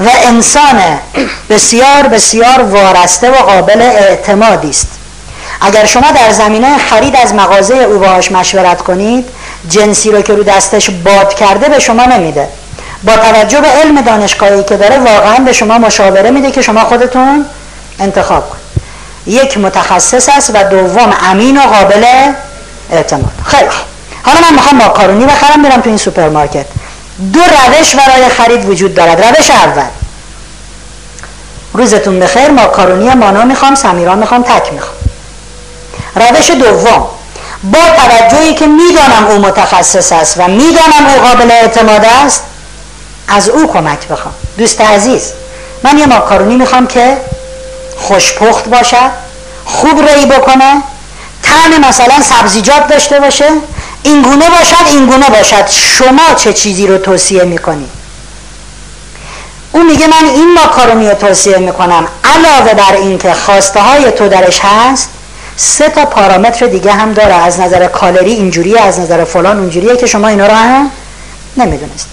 [0.00, 0.98] و انسان
[1.50, 4.97] بسیار بسیار وارسته و قابل اعتمادی است.
[5.60, 9.28] اگر شما در زمینه خرید از مغازه او باهاش مشورت کنید
[9.68, 12.48] جنسی رو که رو دستش باد کرده به شما نمیده.
[13.04, 17.46] با توجه به علم دانشگاهی که داره واقعا به شما مشاوره میده که شما خودتون
[18.00, 18.62] انتخاب کنید.
[19.26, 22.04] یک متخصص است و دوم امین و قابل
[22.90, 23.32] اعتماد.
[23.46, 23.68] خیلی
[24.22, 26.66] حالا من می‌خوام ماکارونی بخرم برم تو این سوپرمارکت.
[27.32, 29.24] دو روش برای خرید وجود دارد.
[29.24, 29.82] روش اول.
[31.72, 32.50] روزتون بخیر.
[32.50, 34.97] ماکارونی مانا می‌خوام سمیرا می‌خوام تک می‌خوام.
[36.18, 37.06] روش دوم
[37.64, 42.42] با توجهی که می‌دانم او متخصص است و می‌دانم او قابل اعتماد است
[43.28, 44.34] از او کمک بخوام.
[44.58, 45.32] دوست عزیز
[45.82, 47.16] من یه ماکارونی می‌خوام که
[47.96, 49.10] خوشپخت باشد
[49.64, 50.82] خوب ری بکنه
[51.42, 53.44] طعم مثلا سبزیجات داشته باشه
[54.02, 55.66] این گونه باشد این گونه باشد.
[55.68, 57.88] شما چه چیزی رو توصیه می‌کنی؟
[59.72, 64.60] او میگه من این ماکارونی رو توصیه می‌کنم علاوه بر اینکه خواسته های تو درش
[64.60, 65.08] هست
[65.60, 67.34] سه تا پارامتر دیگه هم داره.
[67.34, 70.90] از نظر کالری اینجوریه از نظر فلان اونجوریه که شما اینا رو هم
[71.56, 72.06] نمی‌دونستی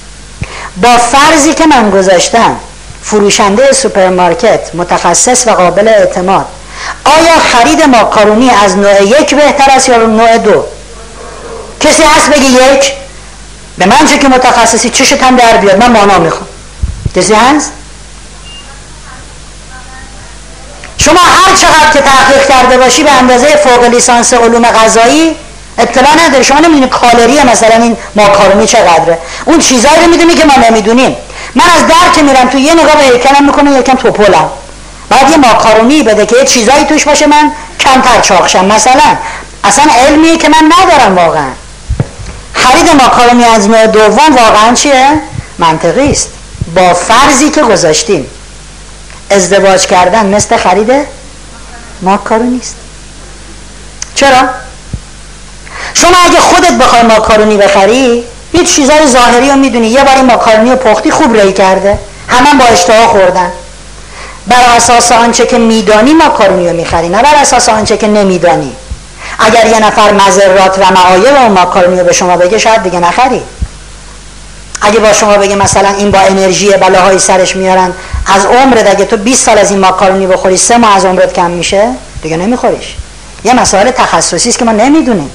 [0.82, 2.56] با فرضی که من گذاشتم
[3.02, 6.46] فروشنده سوپرمارکت متخصص و قابل اعتماد
[7.04, 10.66] آیا خرید ماکارونی از نوع یک بهتر است یا نوع دو؟
[11.80, 12.94] کسی هست بگی یک؟
[13.78, 16.48] به من چه که متخصصی چشت هم در بیاد من مانا می‌خوام.
[17.16, 17.72] کسی هست؟
[21.06, 25.36] شما هر چقدر که تحقیق کرده باشی به اندازه فوق لیسانس علوم غذایی
[25.78, 26.44] اطلاع نداری.
[26.44, 29.18] شما نمی‌دونی کالری مثلا این ماکارونی چقدره.
[29.46, 31.16] اون چیزایی رو می‌دونی که ما نمی‌دونیم.
[31.56, 34.50] من از در که میرم تو یه نگاه به هیکلم می‌کنه یکم توپلم
[35.10, 39.18] بعد یه ماکارونی بده که یه چیزایی توش باشه من کمتر چاقشم مثلا
[39.64, 41.50] اصلا علمیه که من ندارم واقعا.
[42.54, 45.10] خرید ماکارونی از نوع دوم واقعا چیه؟
[45.58, 46.30] منطقی است.
[46.76, 48.28] با فرضی که گذاشتیم.
[49.30, 50.92] ازدواج کردن مثل خرید
[52.02, 52.76] ماکارونی است.
[54.16, 54.42] چرا؟
[55.94, 58.24] شما اگه خودت بخوای ماکارونی بخری
[58.54, 59.88] یه چیزای ظاهری رو می‌دونی.
[59.88, 62.00] یه باری ماکارونی رو پختی خوب ری کرده.
[62.28, 63.52] همه با اشتها خوردن.
[64.48, 68.76] بر اساس آنچه که میدانی ماکارونی رو می‌خری نه بر اساس آنچه که نمیدانی.
[69.40, 73.42] اگر یه نفر مذرات و معایب اون ماکارونی رو به شما بگه شاید دیگه نخری.
[74.86, 77.94] اگه با شما بگه مثلا این با انرژی بلاهای سرش میارن
[78.28, 81.52] از عمرت اگه تو 20 سال از این ماکارونی بخوری سه ماه از عمرت کم
[81.52, 81.90] میشه؟
[82.22, 82.96] دیگه نمیخوریش.
[83.44, 85.32] یه مسائل تخصصی است که ما نمی‌دونیم.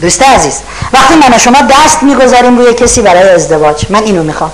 [0.00, 0.54] دوست عزیز
[0.92, 4.52] وقتی من شما دست می‌گذاریم روی کسی برای ازدواج من اینو می‌خوام.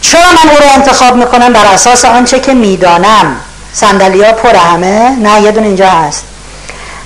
[0.00, 3.36] چرا من او رو انتخاب می‌کنم؟ بر اساس آنچه که می‌دانم.
[3.82, 6.24] ها پر همه نه یه دونه اینجا هست.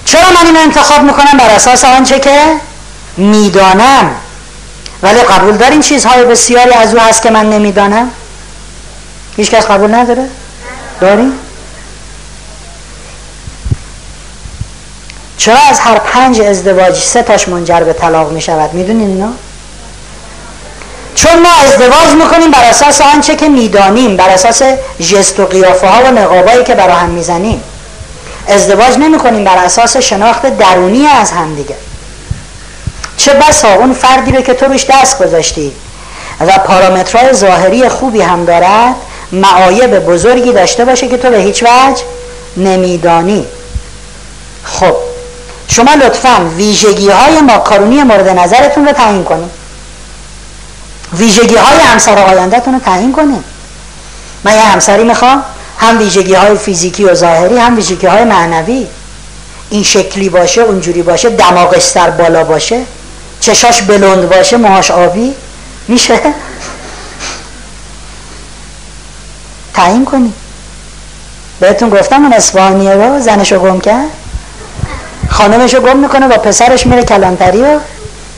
[0.05, 2.41] چرا من این انتخاب می‌کنم؟ بر اساس آنچه که
[3.17, 4.11] می‌دانم.
[5.03, 8.11] ولی قبول دارین چیزهای بسیاری از او هست که من نمی‌دانم؟
[9.37, 10.29] هیچ کس قبول نداره؟
[11.01, 11.33] داری
[15.37, 19.29] چرا از هر پنج ازدواج سه تاش منجر به طلاق می شود می‌دونین نه
[21.15, 24.63] چون ما ازدواج می‌کنیم بر اساس آنچه که می‌دانیم بر اساس
[25.01, 27.63] جست و قیافه ها و نقابایی که برای هم می‌زنیم.
[28.49, 31.77] ازدواج نمی‌کنیم بر اساس شناخت درونی از هم دیگه
[33.23, 35.73] چه بسا اون فردی رو که تو روش دست گذاشتی.
[36.41, 38.95] و پارامترهای ظاهری خوبی هم دارد
[39.33, 42.03] معایب بزرگی داشته باشه که تو به هیچ وجه
[42.57, 43.47] نمیدانی.
[44.65, 44.97] خب
[45.69, 49.51] شما لطفا ویژگی های ماکارونی مورد نظرتون رو تعیین کنید
[51.13, 53.45] ویژگی های همسر آیندهتون رو تعیین کنید
[54.45, 55.43] من یه همسری می‌خوام
[55.79, 58.87] هم ویژگی های فیزیکی و ظاهری هم ویژگی های معنوی.
[59.71, 62.81] این شکلی باشه اونجوری باشه دماغش بالا باشه.
[63.43, 65.35] چشاش بلند باشه موهاش آبی
[65.89, 66.21] میشه.
[69.75, 70.33] تعیین کنی.
[71.61, 74.11] بهتون گفتم اون اسپانیه رو زنشو گم کرد.
[75.31, 77.79] خانمشو گم می‌کنه با پسرش میره کلانتری و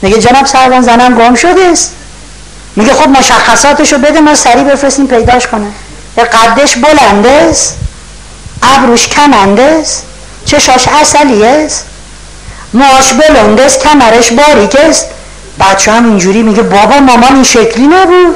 [0.01, 1.91] میگه جناب سروان زنم گم شده است
[2.75, 5.67] میگه خب مشخصاتشو بده ما سریع بفرستیم پیداش کنه.
[6.17, 7.77] قدش بلنده است
[8.63, 10.03] ابروش کمنده است
[10.45, 11.85] چشاش اصلی است
[12.75, 15.05] موهاش بلنده است کمرش باریک است.
[15.59, 18.35] بچه هم اینجوری میگه بابا مامان این شکلی نبود.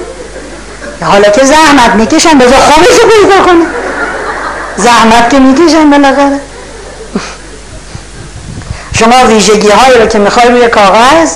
[1.01, 3.65] حالا که زحمت می‌کشن بذار خوبشو پیدا کنه.
[4.77, 6.39] زحمت که می‌کشن بالاخره.
[8.93, 11.31] شما ویژگی هایی رو که می‌خوای روی کاغذ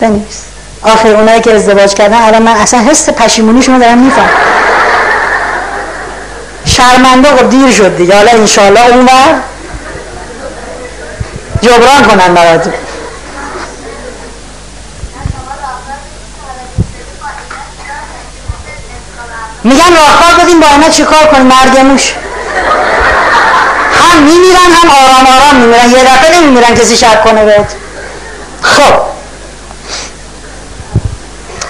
[0.00, 0.42] بنویس.
[0.82, 4.28] آخر اونایی که ازدواج کردن الان من اصلا حس پشیمونیشون دارم میفهم
[6.66, 8.16] شرمنده و دیر شد دیگه.
[8.16, 9.51] حالا انشالله اون وقت
[11.62, 12.72] جبران کنن براتون
[19.64, 22.12] میگن راهکار بدیم با اینا چیکار کنیم؟ مرگموش
[23.92, 25.90] هم میمیرن هم آرام آرام میمیرن.
[25.90, 27.74] یه دفعه نمیمیرن کسی شک کنه بهت.
[28.62, 28.94] خب.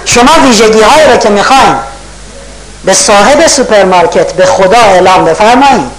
[0.05, 1.74] شما ویژگی هایی رو که می‌خواین
[2.84, 5.90] به صاحب سوپرمارکت به خدا اعلام بفرمایید.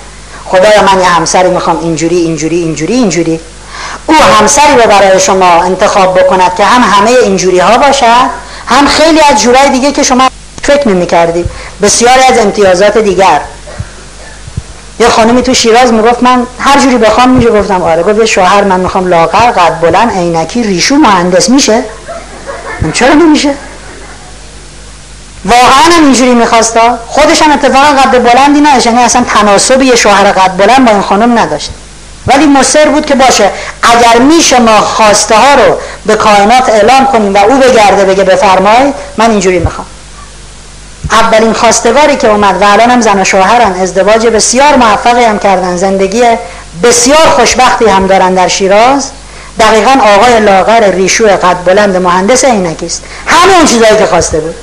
[0.46, 3.39] خدایا من یه همسری می‌خوام اینجوری اینجوری اینجوری اینجوری.
[4.06, 8.30] او همسری رو برای شما انتخاب بکند که هم همه اینجوری ها باشد
[8.68, 10.30] هم خیلی از جورای دیگه که شما
[10.64, 11.45] فکر نمی کردی.
[11.82, 13.41] بسیاری از امتیازات دیگر.
[14.99, 18.80] یه خانمی تو شیراز می‌گفت من هر جوری بخوام میشه گفتم آره گفت شوهر من
[18.80, 21.49] می‌خوام لاغر قد بلند عینکی ریشو مهندس.
[21.49, 21.84] میشه؟
[22.93, 23.54] چرا نمیشه؟
[25.45, 30.32] واقعا هم اینجوری میخواستا؟ خودش هم اتفاقا قد بلندی نداشت یعنی اصلا تناسب یه شوهر
[30.32, 31.72] قد بلند با این خانم نداشت.
[32.28, 33.49] ولی مصر بود که باشه
[33.82, 38.93] اگر میشه ما خواسته ها رو به کائنات اعلام کنیم و او بگرده بگه بفرمای
[39.17, 39.88] من اینجوری می‌خوام.
[41.11, 45.78] اولین خواستگاری که اومد و الان هم زن و شوهرن ازدواج بسیار موفقی هم کردن
[45.78, 46.24] زندگی
[46.84, 49.11] بسیار خوشبختی هم دارن در شیراز.
[49.59, 54.55] دقیقا آقای لاغر ریشو قد بلند مهندس عینکیست همه اون چیزایی که خواسته بود.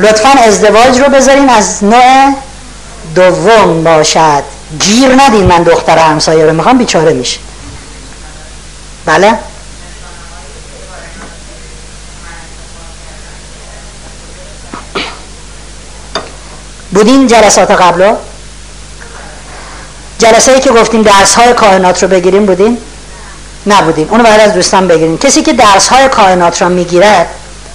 [0.00, 2.34] لطفا ازدواج رو بذارین از نوع
[3.14, 4.53] دوم باشد.
[4.80, 7.40] گیر ندین من دختر همسایه رو می‌خوام بیچاره میشه.
[9.06, 9.38] بله؟
[16.92, 18.16] بودین جلسات قبلا
[20.18, 22.78] جلسه ای که گفتیم درس های کائنات رو بگیریم بودین؟
[23.66, 27.26] نبودیم اونو باید از دوستان بگیریم کسی که درس های کائنات رو می‌گیرد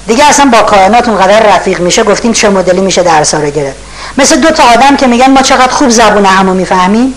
[0.07, 3.77] دیگه اصلا با کائنات اونقدر رفیق میشه گفتیم چه مدلی میشه درس ها رو گرفت.
[4.17, 7.13] مثل دو تا آدم که میگن ما چقدر خوب زبون همو می‌فهمیم.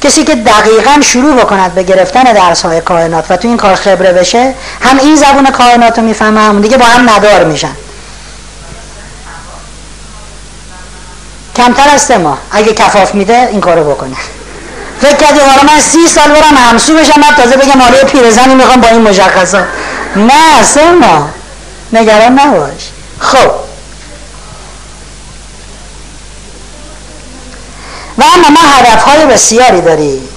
[0.00, 4.12] کسی که دقیقا شروع بکند به گرفتن درس های کائنات و تو این کار خبره
[4.12, 7.72] بشه هم این زبون کائنات رو می‌فهمه همون دیگه با هم ندار میشن.
[11.56, 14.16] کمتر از ما اگه کفاف میده این کارو بکنه.
[15.00, 18.80] فکر کردی حالا من سی سال برم همسو بشم بعد تازه بگم حالا پیرزنی می‌خوام
[18.80, 19.64] با این مشخصات.
[20.16, 21.28] نه سه ما
[21.92, 22.90] نگران نباش.
[23.18, 23.50] خب.
[28.18, 30.28] و اما ما هدف های بسیاری داریم.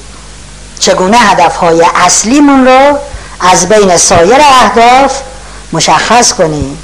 [0.80, 2.98] چگونه هدف های اصلیمون رو
[3.40, 5.22] از بین سایر اهداف
[5.74, 6.78] مشخص کنیم؟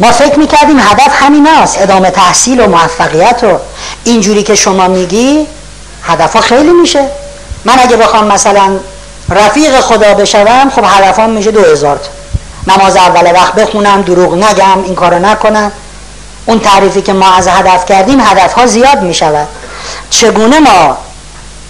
[0.00, 3.58] ما فکر می‌کردیم هدف همین است ادامه تحصیل و موفقیت و
[4.04, 5.46] اینجوری که شما میگی
[6.02, 7.06] هدف خیلی میشه.
[7.64, 8.78] من اگه بخوام مثلا
[9.28, 12.00] رفیق خدا بشوم خب هدفم میشه دو هزار
[12.66, 15.72] نماز اول وقت بخونم دروغ نگم این کارو نکنم.
[16.50, 19.48] اون تعریفی که ما از هدف کردیم هدف ها زیاد می شود
[20.10, 20.98] چگونه ما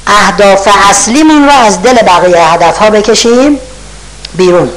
[0.07, 3.59] اهداف اصلیمون رو از دل بقیه هدف ها بکشیم؟
[4.35, 4.71] بیرون.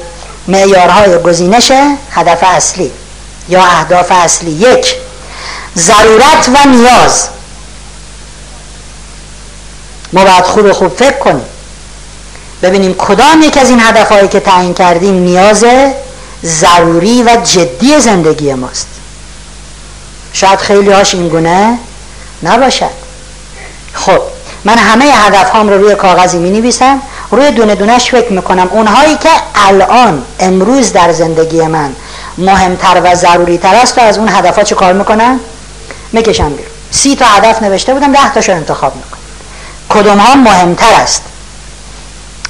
[0.47, 1.71] معیارهای گزینش
[2.11, 2.91] هدف اصلی
[3.49, 4.51] یا اهداف اصلی.
[4.51, 4.95] یک
[5.77, 7.27] ضرورت و نیاز.
[10.13, 11.45] ما باید خوب خوب فکر کنیم.
[12.61, 15.65] ببینیم کدام یک از این هدفهایی که تعیین کردیم نیاز
[16.45, 18.92] ضروری و جدی زندگی ماست.
[20.33, 21.77] شاید خیلی هاش این گونه
[22.43, 22.89] نباشد
[23.93, 24.19] خب
[24.63, 28.67] من همه هدف هام رو روی کاغذی می نویسم روی دونه دونش فکر می‌کنم.
[28.71, 31.95] اونهایی که الان امروز در زندگی من
[32.37, 35.39] مهمتر و ضروری تر است و از اون هدف ها چه کار می‌کنم
[36.11, 36.71] می‌کشم بیرون.
[36.91, 39.19] سی تا هدف نوشته بودم ده تاشو انتخاب می‌کنم.
[39.89, 41.21] کدوم ها مهمتر است؟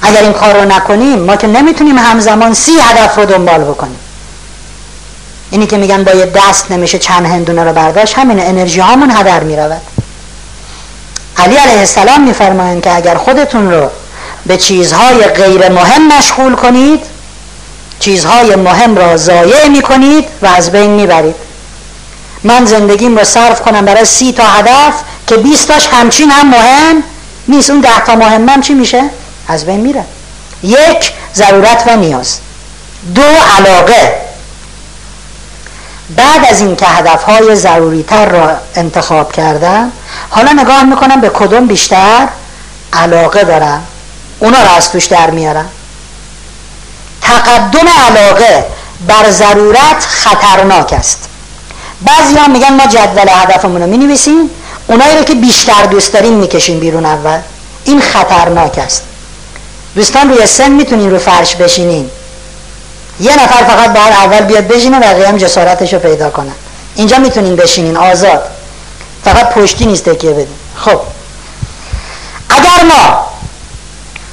[0.02, 3.98] اگر این کار رو نکنیم ما که نمی‌تونیم همزمان سی هدف رو دنبال بکنیم.
[5.54, 9.40] اینی که میگن با یه دست نمیشه چند هندونه رو برداشت همین انرژی هامون هدر
[9.40, 9.80] می‌رود.
[11.38, 13.90] علی علیه السلام میفرمایند که اگر خودتون رو
[14.46, 17.00] به چیزهای غیر مهم مشغول کنید
[18.00, 21.34] چیزهای مهم را ضایع می‌کنید و از بین می‌برید.
[22.44, 24.94] من زندگیم رو صرف کنم برای سی تا هدف
[25.26, 27.02] که بیستاش همچین هم مهم
[27.48, 27.70] نیست.
[27.70, 29.02] اون ده تا مهمم چی میشه؟
[29.48, 30.04] از بین میره.
[30.62, 32.38] یک ضرورت و نیاز.
[33.14, 33.22] دو
[33.58, 34.23] علاقه.
[36.10, 39.92] بعد از اینکه هدفهای ضروری تر را انتخاب کردم
[40.30, 42.28] حالا نگاه می‌کنم به کدوم بیشتر
[42.92, 43.82] علاقه دارم.
[44.38, 45.68] اونا را از توش در میارم.
[47.22, 48.66] تقدم علاقه
[49.06, 51.28] بر ضرورت خطرناک است.
[52.02, 54.50] بعضی هم میگن ما جدول هدفمون رو می‌نویسیم
[54.86, 57.38] اونایی رو که بیشتر دوست داریم می‌کشیم بیرون اول.
[57.84, 59.02] این خطرناک است.
[59.94, 62.10] دوستان روی سن می‌تونین رو فرش بشینین.
[63.20, 66.52] یه نفر فقط باید اول بیاد بشینه بقیه هم جسارتش رو پیدا کنن.
[66.94, 68.42] اینجا می‌تونین بشینین آزاد.
[69.24, 70.46] فقط پشتی نیست تکیه بدین.
[70.76, 71.00] خب.
[72.48, 73.26] اگر ما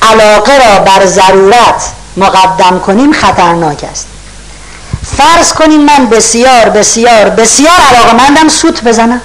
[0.01, 4.07] علاقه را بر ضرورت مقدم کنیم خطرناک است.
[5.17, 9.21] فرض کنین من بسیار بسیار بسیار علاقه مندم سوت بزنم.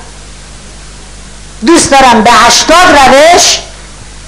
[1.67, 3.59] دوست دارم به هشتاد روش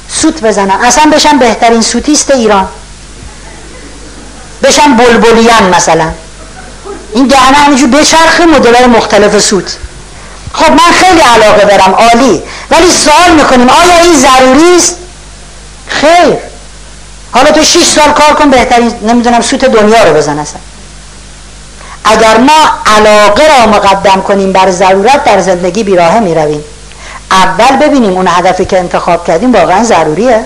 [0.09, 0.81] سوت بزنم.
[0.81, 2.68] اصلا بشم بهترین سوتیست ایران.
[4.62, 6.11] بشم بلبلیان مثلا.
[7.14, 9.76] این دهنه همینجور بچرخه مدل مختلف سوت
[10.52, 12.42] خب من خیلی علاقه دارم عالی.
[12.70, 14.96] ولی سوال می‌کنیم آیا این ضروری است؟
[15.88, 16.36] خیر.
[17.32, 20.61] حالا تو 6 سال کار کن بهترین نمی‌دونم سوت دنیا رو بزن اصلا.
[22.04, 26.64] اگر ما علاقه را مقدم کنیم بر ضرورت در زندگی بیراهه می رویم
[27.30, 30.44] اول ببینیم اون هدفی که انتخاب کردیم واقعا ضروریه.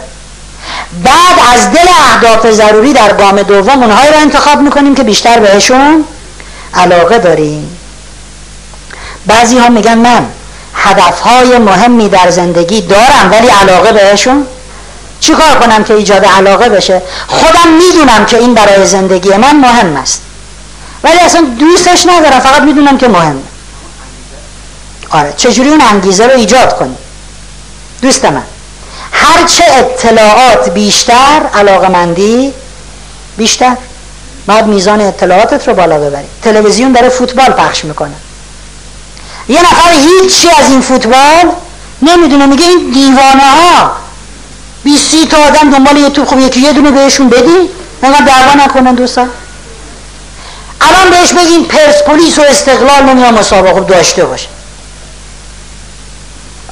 [1.04, 6.04] بعد از دل اهداف ضروری در گام دوم اونهایی رو انتخاب می‌کنیم که بیشتر بهشون
[6.74, 7.78] علاقه داریم.
[9.26, 10.26] بعضی ها میگن من
[10.74, 14.46] هدفهای مهمی در زندگی دارم ولی علاقه بهشون؟
[15.20, 20.22] چیکار کنم که ایجاد علاقه بشه؟ خودم می‌دونم که این برای زندگی من مهم است.
[21.04, 23.42] ولی اصلا دوستش ندارم فقط می‌دونم که مهمه
[25.10, 26.96] آره چجوری اون انگیزه رو ایجاد کنی؟
[28.02, 28.42] دوست من.
[29.12, 32.52] هرچه اطلاعات بیشتر علاقمندی
[33.36, 33.76] بیشتر.
[34.46, 36.26] باید میزان اطلاعاتت رو بالا ببری.
[36.42, 38.14] تلویزیون داره فوتبال پخش می‌کنه.
[39.48, 41.52] یه نفر هیچی از این فوتبال
[42.02, 42.46] نمی‌دونه.
[42.46, 43.92] میگه این دیوانه ها
[45.10, 46.28] سی تا آدم دنبال یه توپ.
[46.28, 47.70] خوب یکی یه دونه بهشون بدی
[48.02, 49.30] انقدر دعوا نکنن دوستان.
[50.80, 53.80] الان بهش بگین پرسپولیس و استقلال نمی‌دونم مسابقه.
[53.80, 54.48] داشته باشه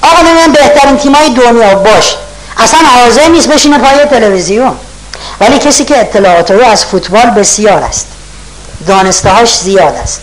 [0.02, 1.74] آقا نمی‌دونم بهترین تیمای دنیا.
[1.74, 2.14] باش.
[2.60, 4.76] اصلا حاضر نیست بشینه پای تلویزیون.
[5.40, 8.06] ولی کسی که اطلاعات رو از فوتبال بسیار است.
[8.86, 10.20] دانسته هاش زیاد است.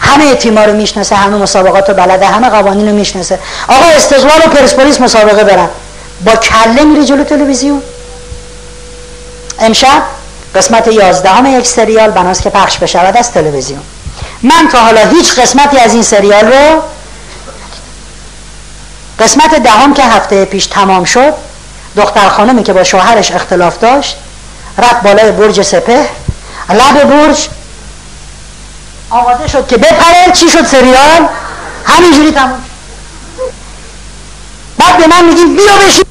[0.00, 3.38] همه تیما رو می‌شناسه همه مسابقات رو بلده همه قوانین رو می‌شناسه.
[3.68, 5.68] آقا استقلال و پرسپولیس مسابقه برن.
[6.24, 7.82] با کله میری جلو تلویزیون.
[9.58, 10.02] امشب
[10.54, 13.80] قسمت یازدهم یک سریال بناست که پخش بشود از تلویزیون.
[14.42, 16.82] من تا حالا هیچ قسمتی از این سریال رو
[19.18, 21.34] قسمت دهم که هفته پیش تمام شد
[21.96, 24.16] دختر خانمی که با شوهرش اختلاف داشت
[24.78, 26.08] رفت بالای برج سپه
[26.70, 27.48] لب برج
[29.10, 31.28] آماده شد که بپره چی شد سریال؟
[31.84, 32.64] همینجوری تمام
[34.78, 36.04] بعد به من میگیم بیا بشین.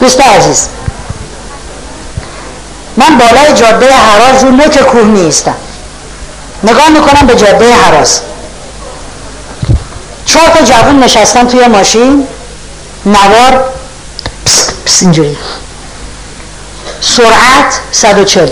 [0.00, 0.68] دوست عزیز
[2.98, 5.54] من بالای جاده حراز رو نوک کوه نیستم
[6.62, 8.20] نگاه می‌کنم به جاده حراز.
[10.26, 12.26] چهار تا جوون نشستن توی ماشین.
[13.06, 13.64] نوار.
[14.46, 15.36] پس پس اینجوری.
[17.00, 18.48] سرعت 140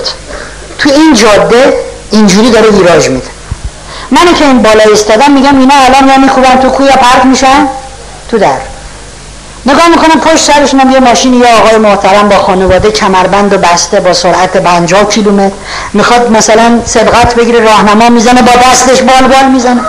[0.79, 3.31] تو این جاده اینجوری داره ویراژ میده.
[4.11, 7.69] منو که این بالا ایستادم میگم اینا الان یا میخوبن تو کویا پرک میشن؟
[8.31, 8.59] تو در.
[9.67, 14.13] نگاه می‌کنم پشت سرشون یه ماشین یا آقای محترم با خانواده کمربند و بسته با
[14.13, 15.55] سرعت 50 کیلومتر.
[15.93, 19.81] می‌خواد مثلا سبقت بگیره راهنما می‌زنه با دستش بال بال می‌زنه.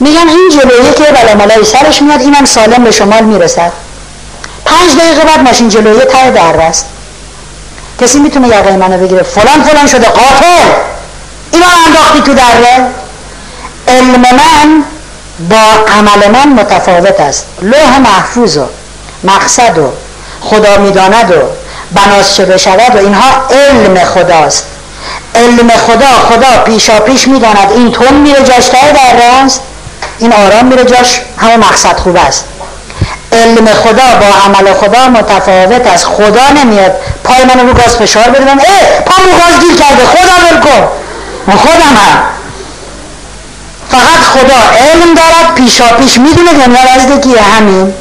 [0.00, 1.04] میگم این جلویه که
[1.38, 3.72] بلا سرش میاد اینم سالم به شمال می‌رسد.
[4.64, 6.86] پنج دقیقه بعد ماشین جلویه ته در است
[8.00, 10.06] کسی می‌تونه یقه منو بگیره؟ فلان فلان شده.
[10.06, 10.70] قاتل!
[11.52, 12.86] اینا انداختی تو دره؟
[13.88, 14.84] علم من
[15.50, 17.46] با عمل من متفاوت است.
[17.62, 18.58] لوح محفوظ
[19.24, 19.92] مقصد و
[20.40, 21.34] خدا می‌داند و
[21.92, 24.66] بناس چه بشود و اینها علم خداست.
[25.34, 27.70] علم خدا خدا پیشا پیش می‌داند.
[27.70, 29.60] این تون میره جاش ته در است
[30.18, 31.20] این آرام میره جاش.
[31.38, 32.44] همه مقصد خوب است.
[33.32, 36.04] علم خدا با عمل خدا متفاوت است.
[36.04, 36.92] خدا نمیاد
[37.24, 38.50] پای من رو گاز فشار بده.
[38.50, 40.06] اه پا رو گاز گیر کرده.
[40.06, 40.88] خدا بل کن.
[41.56, 42.22] خودم هم.
[43.90, 45.54] فقط خدا علم دارد.
[45.54, 46.52] پیشا پیش می‌دونه.
[46.52, 47.94] دنیا نزد کیه همین.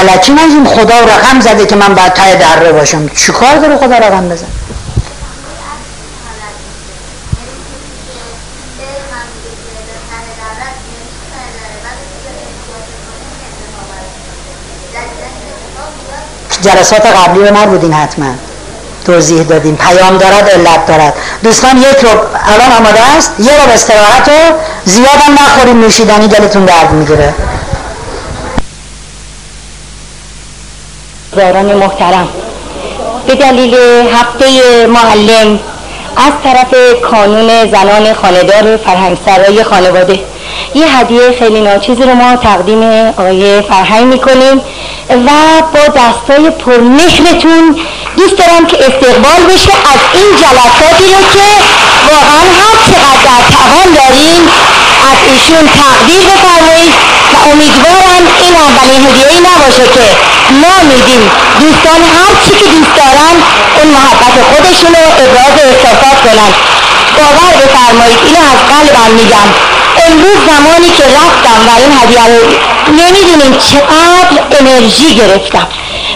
[0.00, 3.08] علکی نگیم خدا رقم زده که من باید تای دره باشم.
[3.08, 4.46] چیکار داره خدا رقم بزن؟
[16.62, 18.26] جلسات قبلی رو نبودین حتما.
[19.06, 21.14] توضیح دادیم پیام دارد علت دارد.
[21.42, 25.80] دوستان یک رو الان آماده است؟ یه رو استراحت رو زیادم نخوریم.
[25.80, 27.34] نوشیدنی دلتون درد می‌گیره.
[31.36, 32.28] زاران محترم.
[33.26, 33.74] به دلیل
[34.14, 34.46] هفته
[34.86, 35.58] معلم
[36.16, 40.20] از طرف کانون زنان خاندار فرهنگسرای خانواده
[40.74, 42.82] یه هدیه خیلی ناچیزی رو ما تقدیم
[43.18, 44.56] آقای فرهنگ می‌کنیم
[45.10, 45.30] و
[45.74, 47.76] با دستای پرمهرتون
[48.16, 51.48] دوست دارم که استقبال بشه از این جلساتی رو که
[52.12, 54.42] واقعا هر چقدر در توان داریم
[55.10, 56.94] از ایشون تقدیر بفرمایید
[57.32, 60.06] و امیدوارم این اولین هدیه ای نباشه که
[60.62, 61.22] ما میدیم.
[61.60, 63.34] دوستان هر چی که دوست دارن
[63.76, 66.52] اون محبت خودشون رو ابراز احساسات کنن.
[67.16, 69.48] باور بفرمایید اینو از قلبم میگم.
[70.06, 72.42] امروز زمانی که رفتم و این هدیه رو
[72.92, 75.66] نمی‌دونیم چقدر انرژی گرفتم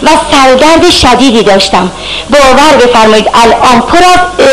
[0.02, 1.92] و سردرد شدیدی داشتم.
[2.30, 4.46] باور بفرمایید الان پر از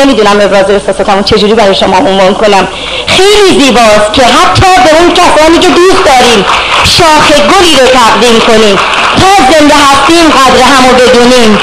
[0.00, 2.68] نمی‌دونم ابراز احساساتمو چجوری برای شما عنوان کنم.
[3.06, 6.44] خیلی زیباست که حتی به اون کسانی که دوست داریم
[6.84, 8.76] شاخ گلی رو تقدیم کنیم.
[9.20, 11.58] تا زنده هستیم قدر همو بدونیم.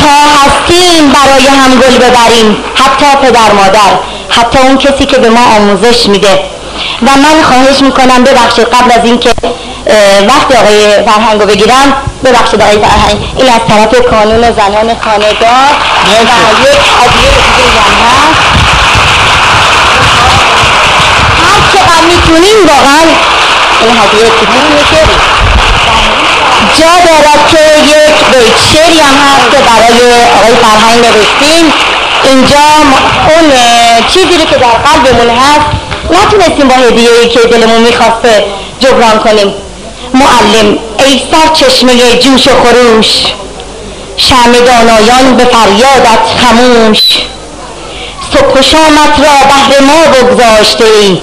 [0.00, 2.64] تا هستیم برای هم گل ببریم.
[2.74, 4.13] حتی پدر مادر.
[4.28, 6.40] حتی اون کسی که به ما آموزش میده.
[7.02, 9.30] و من خواهش می‌کنم ببخشید قبل از اینکه
[10.28, 11.92] وقت آقای فرهنگ رو بگیرم
[12.24, 15.70] ببخشید آقای فرهنگ این از طرف کانون زنان خانهدار
[16.04, 16.18] و
[16.62, 18.30] یک هدیه دیگه هم
[21.44, 23.02] هر چقدر می‌تونیم واقعا
[23.80, 25.00] این هدیه کوچیکیه که
[26.78, 27.58] جا دارد که
[27.96, 31.72] یک بیت شعری هم هست که برای آقای فرهنگ نوشتیم
[32.24, 32.58] اینجا
[33.28, 33.52] اون
[34.08, 35.66] چیزی رو که در قلبمون هست
[36.10, 38.44] نتونستیم با هدیه ای که دلمون می‌خواسته
[38.80, 39.54] جبران کنیم.
[40.14, 43.24] معلم ای سر چشمه جوش و خروش.
[44.16, 47.00] شم دانایان به فریادت خموش.
[48.32, 51.20] صبح و شامت را بهر ما بگذاشته ای.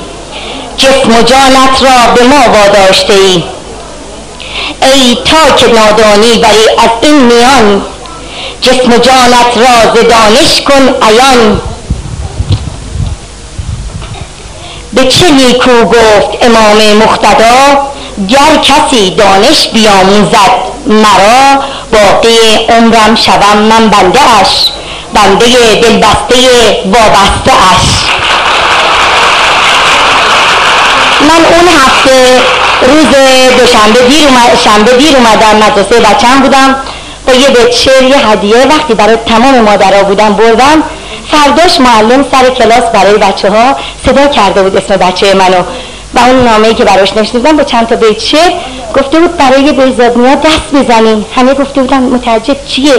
[0.77, 3.43] جسم و جانت را به ما واداشته ای.
[4.81, 7.85] ای تا که نادانی ولی از این میان
[8.61, 11.61] جسم جانت را دانش کن عیان.
[14.93, 17.89] به چه نیکو گفت امام مختدا
[18.29, 20.51] گر کسی دانش بیاموزد
[20.87, 24.47] مرا باقی عمرم شوم من بنده اش
[25.13, 25.45] بنده
[25.75, 26.35] دلبسته
[26.85, 27.85] وابسته اش.
[31.21, 32.41] من اون هفته
[32.87, 33.05] روز
[33.59, 34.27] دوشنبه دیر
[34.63, 36.75] شنبه دیر اومدم مدرسه بچم بودم.
[37.27, 40.83] با یه بیت یه هدیه وقتی برای تمام مادرها بودم بردم
[41.31, 45.63] فرداش معلم سر کلاس برای بچه ها صدا کرده بود اسم بچه منو.
[46.13, 48.17] و اون نامه که براش نشنیدم با چند تا بیت
[48.97, 51.25] گفته بود برای بیزادنیا دست بزنین.
[51.35, 52.93] همه گفته بودن متعجب چیه؟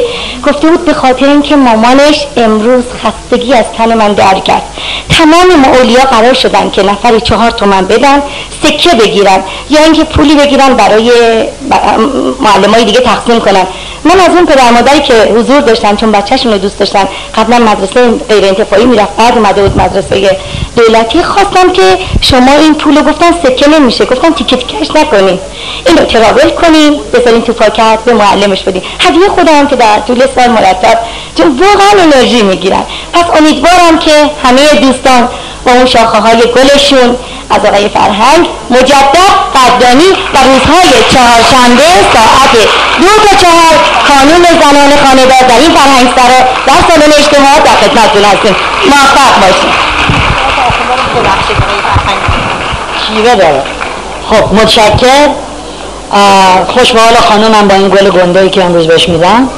[0.47, 4.62] گفته بود به خاطر اینکه مامانش امروز خستگی از تن من در کرد.
[5.18, 8.23] تمام معولیا قرار شدن که نفری چهار تومن بدن
[8.62, 9.43] سکه بگیرن.
[9.70, 11.11] یا اینکه پولی بگیرن برای
[12.41, 13.66] معلمای دیگه تقسیم کنن.
[14.05, 18.11] من از اون پدر مادری که حضور داشتن چون بچهشون رو دوست داشتن قبلا مدرسه
[18.28, 20.36] غیر انتفاعی می‌رفت بعد اومده بود مدرسه
[20.76, 21.22] دولتی.
[21.22, 24.05] خواستم که شما این پول گفتن سکه نمیشه.
[24.05, 25.38] گفتم تیکه تیکش نکنیم
[25.86, 30.22] این رو تراول کنیم بذاریم تو پاکت به معلمش بدیم هدیه خودم که در طول
[30.34, 30.98] سال مرتب
[31.38, 32.82] چون واقعا انرژی می‌گیرن.
[33.12, 35.28] پس امیدوارم که همه دوستان
[35.66, 37.16] با اون شاخه های گلشون
[37.53, 42.53] از آقای فرهنگ مجدد قدردانی و روزهای چهارشنبه ساعت
[43.00, 43.74] دو تا چهار
[44.09, 48.57] کانون زنان خانهدار در این فرهنگ سرا در سالن اجتماع در خدمتتون هستیم.
[48.90, 49.72] موفق باشیم
[53.24, 53.62] داره.
[54.30, 55.28] خب متشکر
[56.66, 59.48] خوش به حال خانومم با این گل گنده که امروز بهش میدم.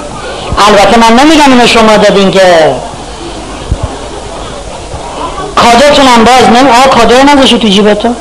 [0.68, 2.74] البته من نمیگم اینو شما دادین که
[5.56, 8.16] کادوتونم باز نمی آه کادو نداشتی تو جیبتون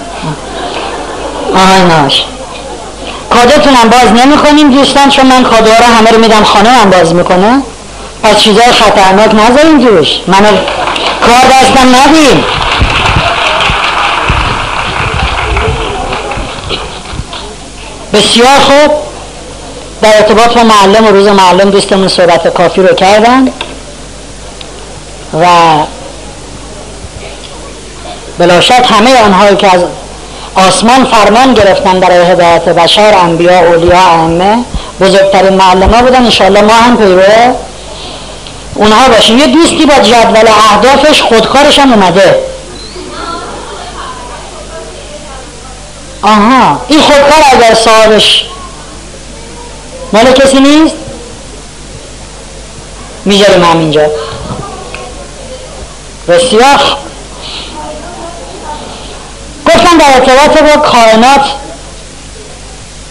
[1.55, 2.23] آهای ناش
[3.29, 7.61] کادوتونم باز نمی کنیم دوستان چون من کادوها رو همه رو میدم خانه باز می‌کنه.
[8.23, 10.19] از چیزای خطرناک نذاریم جوش.
[10.27, 10.57] منو
[11.21, 12.43] کار دستم ندیم
[18.13, 18.91] بسیار خوب.
[20.01, 23.47] در ارتباط با معلم و روز معلم دوستمون صحبت کافی رو کردن.
[25.41, 25.45] و
[28.39, 29.83] بلا شک همه آنهایی که از
[30.55, 34.57] آسمان فرمان گرفتن برای هدایت بشر انبیا اولیا ائمه
[35.01, 36.23] بزرگترین معلم ها بودن.
[36.23, 37.21] انشاءالله ما هم پیرو
[38.75, 39.39] اونها باشیم.
[39.39, 42.39] یه دوستی با جدول اهدافش خودکارش هم اومده.
[46.21, 48.45] آها این خودکار اگر صاحبش
[50.13, 50.95] مال کسی نیست؟
[53.25, 54.01] می‌ذاریم همینجا.
[56.27, 56.79] بسیار
[59.75, 61.45] گفتم در ارتباط با کائنات.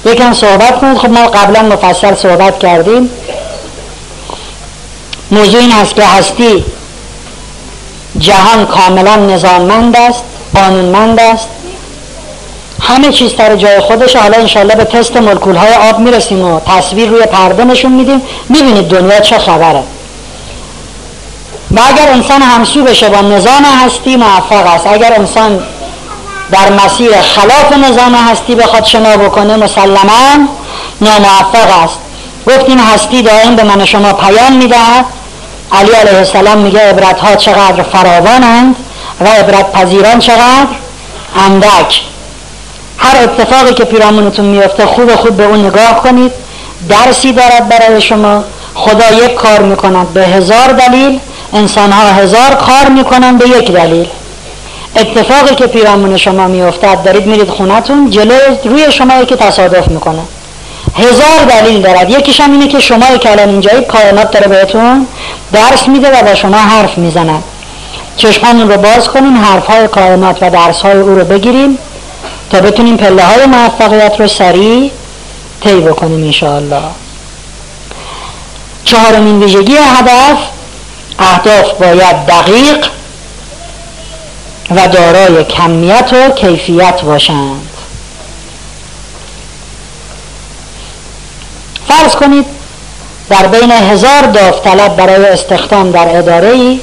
[0.04, 0.98] یکم صحبت کنید.
[0.98, 3.10] خب ما قبلا مفصل صحبت کردیم.
[5.30, 6.64] موضوع این هست که هستی
[8.18, 10.22] جهان کاملا نظاممند است
[10.54, 11.48] قانونمند است.
[12.80, 17.08] همه چیز در جای خودش حالا انشالله به تست ملکول های آب می‌رسیم و تصویر
[17.08, 18.22] روی پرده نشون میدیم.
[18.48, 19.82] می‌بینید دنیا چه خبره.
[21.70, 24.86] و اگر انسان همسو بشه با نظام هستی موفق است.
[24.86, 25.62] اگر انسان
[26.52, 30.48] در مسیر خلاف نظام هستی بخواد شنا بکنه مسلما
[31.00, 31.98] ناموفق است.
[32.46, 35.04] گفتیم هستی دائم به من شما پیام می‌دهد.
[35.72, 38.76] علی علیه السلام میگه عبرت ها چقدر فراوانند
[39.20, 40.66] و عبرت پذیران چقدر
[41.46, 42.02] اندک.
[42.98, 46.32] هر اتفاقی که پیرامونتون میفته خوب خوب به اون نگاه کنید.
[46.88, 48.44] درسی دارد برای شما.
[48.74, 51.20] خدا یک کار می‌کند به هزار دلیل
[51.52, 54.08] انسان ها هزار کار می‌کنند به یک دلیل.
[54.96, 60.22] اتفاقی که پیرامون شما میافتد دارید میرید خونتون جلو روی شما یکی تصادف می‌کنه.
[60.98, 62.10] هزار دلیل دارد.
[62.10, 65.06] یکیش هم اینه که شما که الان اینجایی کائنات داره بهتون
[65.52, 67.42] درس میده و با شما حرف می‌زند
[68.16, 71.78] چشمانون رو باز کنین حرف های کائنات و درس های او رو بگیریم
[72.50, 74.90] تا بتونیم پله های موفقیت رو سریع
[75.60, 76.82] طی بکنیم انشاءالله.
[78.84, 80.38] چهارمین ویژگی هدف
[81.18, 82.86] اهداف باید دقیق
[84.76, 87.68] و دارای کمیت و کیفیت باشند.
[91.88, 92.46] فرض کنید
[93.28, 96.80] در بین هزار داوطلب برای استخدام در اداره ای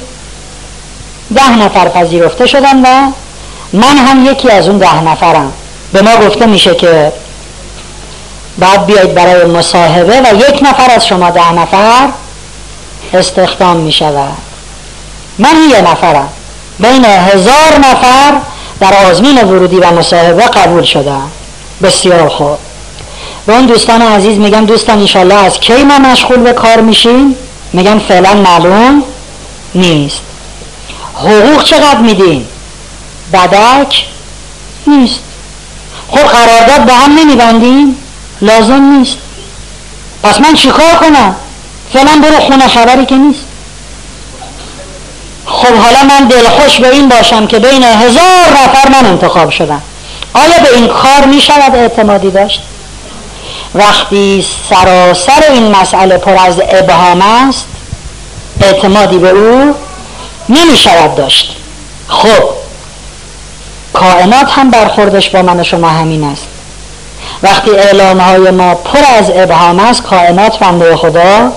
[1.34, 3.12] ده نفر پذیرفته شدن و
[3.72, 5.52] من هم یکی از اون ده نفرم.
[5.92, 7.12] به ما گفته میشه که
[8.58, 12.08] بعد بیاید برای مصاحبه و یک نفر از شما ده نفر
[13.14, 14.36] استخدام می شود
[15.38, 16.28] من یه نفرم.
[16.80, 18.40] بین هزار نفر
[18.80, 21.30] در آزمین ورودی و مصاحبه قبول شدم
[21.82, 22.58] بسیار خوب.
[23.46, 27.34] به اون دوستان عزیز میگم دوستان انشالله از کی ما مشغول به کار میشیم؟
[27.72, 29.02] میگم فعلا معلوم
[29.74, 30.20] نیست.
[31.14, 32.46] حقوق چقدر میدین
[33.32, 34.06] بدک
[34.86, 35.20] نیست.
[36.10, 37.96] خب قرارداد به هم نمیبندیم؟
[38.40, 39.16] لازم نیست.
[40.22, 41.36] پس من چیکار کنم؟
[41.92, 43.44] فعلا برو خونه خبری که نیست.
[45.50, 49.82] خب حالا من دلخوش به این باشم که بین هزار نفر من انتخاب شدم.
[50.34, 52.62] آیا به این کار می شود اعتمادی داشت؟
[53.74, 57.66] وقتی سراسر این مسئله پر از ابهام است
[58.60, 59.74] اعتمادی به او
[60.48, 61.56] نمی شود داشت.
[62.08, 62.44] خب
[63.92, 66.46] کائنات هم برخوردش با من و شما همین است.
[67.42, 71.52] وقتی اعلام های ما پر از ابهام است کائنات بنده خدا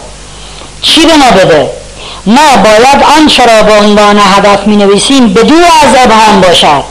[0.82, 1.82] چی به ما بده؟
[2.26, 6.84] ما باید آنچه را به عنوان هدف می نویسیم بدون از ابهام باشد.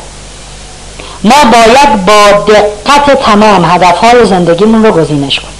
[1.24, 5.52] ما باید با دقت تمام هدفهای زندگیمون رو گزینش کنیم.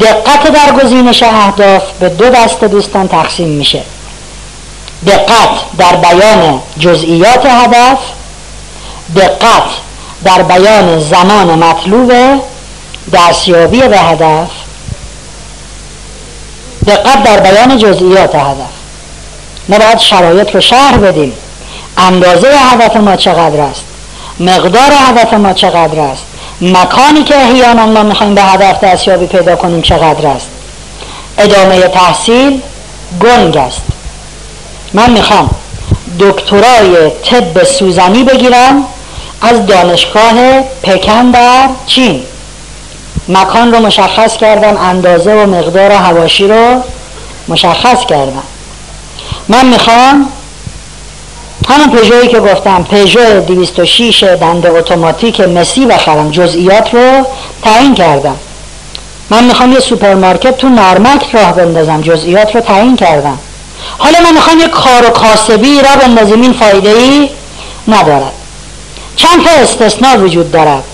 [0.00, 3.82] دقت در گزینش اهداف به دو دست دوستان تقسیم میشه.
[5.06, 7.98] دقت در بیان جزئیات هدف
[9.16, 9.62] دقت
[10.24, 12.12] در بیان زمان مطلوب
[13.12, 14.48] دستیابی به هدف
[16.86, 18.56] دقت در بیان جزئیات هدف.
[19.68, 21.32] ما باید شرایط رو شهر بدیم.
[21.98, 23.84] اندازه هدف ما چقدر است؟
[24.40, 26.22] مقدار هدف ما چقدر است؟
[26.60, 30.48] مکانی که احیانا ما می‌خوایم به هدف دستیابی پیدا کنیم چقدر است؟
[31.38, 32.60] ادامه تحصیل
[33.22, 33.82] گنگ است.
[34.92, 35.50] من می‌خوام
[36.20, 38.84] دکترای طب سوزنی بگیرم
[39.42, 42.22] از دانشگاه پکن در چین.
[43.28, 46.82] مکان رو مشخص کردم اندازه و مقدار هواشی رو
[47.48, 48.42] مشخص کردم.
[49.48, 50.28] من می‌خوام
[51.68, 57.26] همون پژویی که گفتم پژو 206 دنده اتوماتیک مسی بخرم جزئیات رو
[57.62, 58.36] تعیین کردم.
[59.30, 63.38] من می‌خوام یه سوپرمارکت تو نارمک راه بندازم جزئیات رو تعیین کردم.
[63.98, 67.30] حالا من می‌خوام یه کار و کاسبی را بندازیم این فایده ای
[67.88, 68.32] ندارد.
[69.16, 70.84] چند تا استثناء وجود دارد.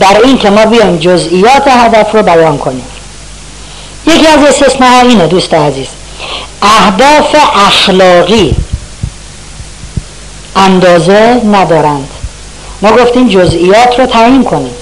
[0.00, 2.84] در این که ما بیایم جزئیات هدف رو بیان کنیم.
[4.06, 5.86] یکی از استثناء اینه دوست عزیز.
[6.62, 7.36] اهداف
[7.66, 8.54] اخلاقی
[10.56, 12.08] اندازه ندارند.
[12.82, 14.74] ما گفتیم جزئیات رو تعیین کنیم.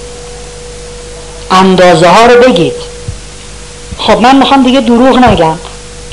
[1.50, 2.72] اندازه ها رو بگید.
[3.98, 5.58] خب من می‌خوام دیگه دروغ نگم.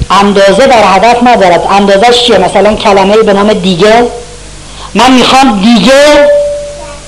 [0.10, 1.68] اندازه در هدف ندارد.
[1.72, 4.08] اندازش چیه؟ مثلا کلمه به نام دیگه.
[4.94, 6.28] من می‌خوام دیگه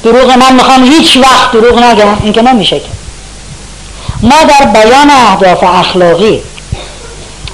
[0.06, 2.18] دروغ من می‌خوام هیچ وقت دروغ نگم.
[2.24, 2.86] این که نمیشه که.
[4.22, 6.42] ما در بیان اهداف اخلاقی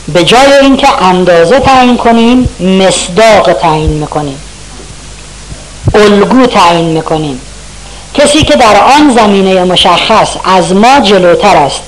[0.08, 4.38] به جای اینکه اندازه تعیین کنیم مصداق تعیین می‌کنیم.
[5.95, 7.41] الگو تعیین می‌کنیم.
[8.14, 11.82] کسی که در آن زمینه مشخص از ما جلوتر است.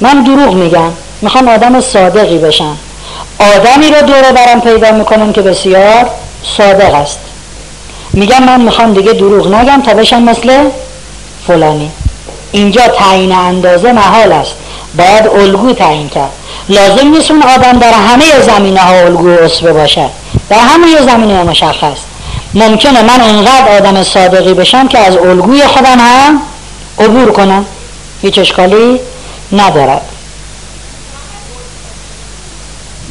[0.00, 0.92] من دروغ میگم.
[1.22, 2.76] می‌خوام آدم صادقی بشم.
[3.38, 6.10] آدمی رو دور برم پیدا می‌کنم که بسیار
[6.56, 7.18] صادق است.
[8.14, 10.70] میگم من می‌خوام دیگه دروغ نگم تا بشم مثل
[11.46, 11.90] فلانی.
[12.52, 14.54] اینجا تعیین اندازه محال است.
[14.98, 16.30] باید الگو تعیین کرد.
[16.68, 20.10] لازم نیست اون آدم در همه زمینه ها الگو اصفه باشد.
[20.48, 21.98] در همه زمینه مشخص.
[22.54, 26.42] ممکنه من اونقدر آدم صادقی بشم که از الگوی خودم هم
[26.98, 27.64] عبور کنم.
[28.22, 29.00] هیچ اشکالی
[29.52, 30.02] ندارد.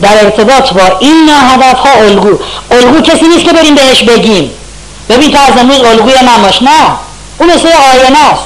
[0.01, 2.38] در ارتباط با این هدف ها الگو.
[2.72, 4.51] الگو کسی نیست که بریم بهش بگیم.
[5.10, 6.70] ببین تو از امروز الگوی من باش نه.
[7.38, 8.43] اون مثل آینه است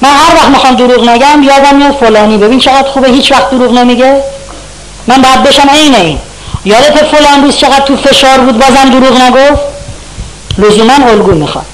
[0.00, 2.38] من هر وقت می‌خوام دروغ نگم یادم میاد فلانی.
[2.38, 4.22] ببین چقدر خوبه هیچ وقت دروغ نمیگه.
[5.06, 6.18] من باید بشم عین این.
[6.64, 9.62] یادت فلان روز چقدر تو فشار بود بازم دروغ نگفت؟
[10.58, 11.64] لزوما الگو می‌خواد.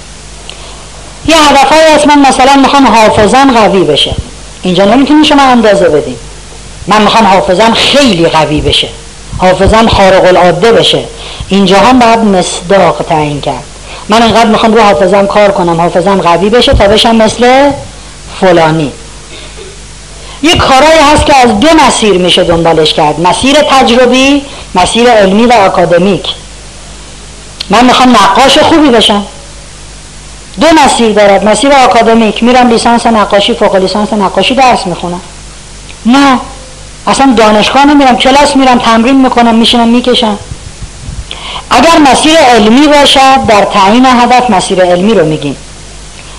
[1.27, 4.15] یه هدف های هست من مثلا می‌خوام حافظم قوی بشه.
[4.63, 6.19] اینجا نمی‌تونیم شما اندازه بدیم
[6.87, 8.89] من می‌خوام حافظم خیلی قوی بشه.
[9.39, 11.05] حافظم خارق العاده بشه.
[11.49, 13.65] اینجا هم باید مصداق تعیین کرد.
[14.09, 17.71] من اینقدر می‌خوام رو حافظم کار کنم حافظم قوی بشه تا بشم مثل
[18.41, 18.93] فلانی.
[20.43, 23.21] یه کارایی هست که از دو مسیر میشه دنبالش کرد.
[23.21, 24.45] مسیر تجربی
[24.75, 26.27] مسیر علمی و اکادمیک.
[27.71, 29.27] من می‌خوام نقاش خوبی بشم.
[30.61, 32.43] دو مسیر دارد مسیر اکادمیک.
[32.43, 35.21] میرم لیسانس نقاشی فوق لیسانس نقاشی درس می‌خونم.
[36.07, 36.39] نه
[37.07, 40.39] اصلا دانشگاه نمیرم کلاس میرم تمرین می‌کنم میشنم می‌کشم.
[41.71, 45.57] اگر مسیر علمی باشد در تعیین هدف مسیر علمی رو میگیم.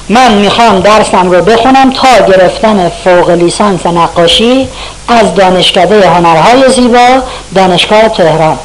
[0.09, 4.67] من می‌خوام درسم رو بخونم تا گرفتن فوق لیسانس نقاشی
[5.07, 7.07] از دانشکده هنرهای زیبا
[7.55, 8.59] دانشگاه تهران.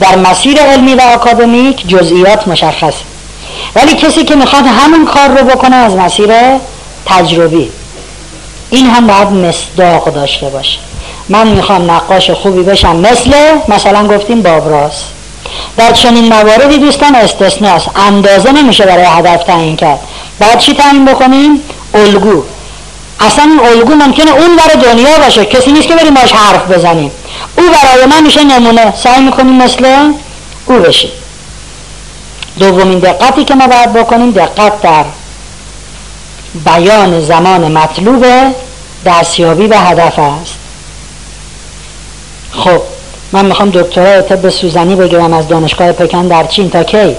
[0.00, 2.94] در مسیر علمی و اکادمیک جزئیات مشخص.
[3.74, 6.30] ولی کسی که می‌خواد همون کار رو بکنه از مسیر
[7.06, 7.70] تجربی.
[8.70, 10.78] این هم باید مصداق داشته باشه.
[11.28, 13.32] من می‌خوام نقاش خوبی بشم مثل
[13.68, 15.04] مثلا گفتیم بابراس.
[15.76, 17.90] در چنین مواردی دوستان استثناست.
[17.96, 20.00] اندازه نمیشه برای هدف تعیین کرد.
[20.40, 21.60] باید چی تعیین بکنیم؟
[21.94, 22.42] الگو.
[23.20, 25.44] اصلا این الگو ممکنه اون برای دنیا باشه.
[25.44, 27.10] کسی نیست که بریم باش حرف بزنیم.
[27.58, 28.96] او برای من میشه نمونه.
[28.96, 30.12] سعی می‌کنیم مثل
[30.66, 31.10] او بشیم.
[32.58, 35.04] دومین دقتی که ما باید بکنیم دقت در
[36.64, 38.26] بیان زمان مطلوب
[39.06, 40.54] دستیابی به هدف است.
[42.52, 42.80] خب
[43.32, 47.16] من می‌خوام دکترای طب سوزنی بگیرم از دانشگاه پکن در چین تا کی؟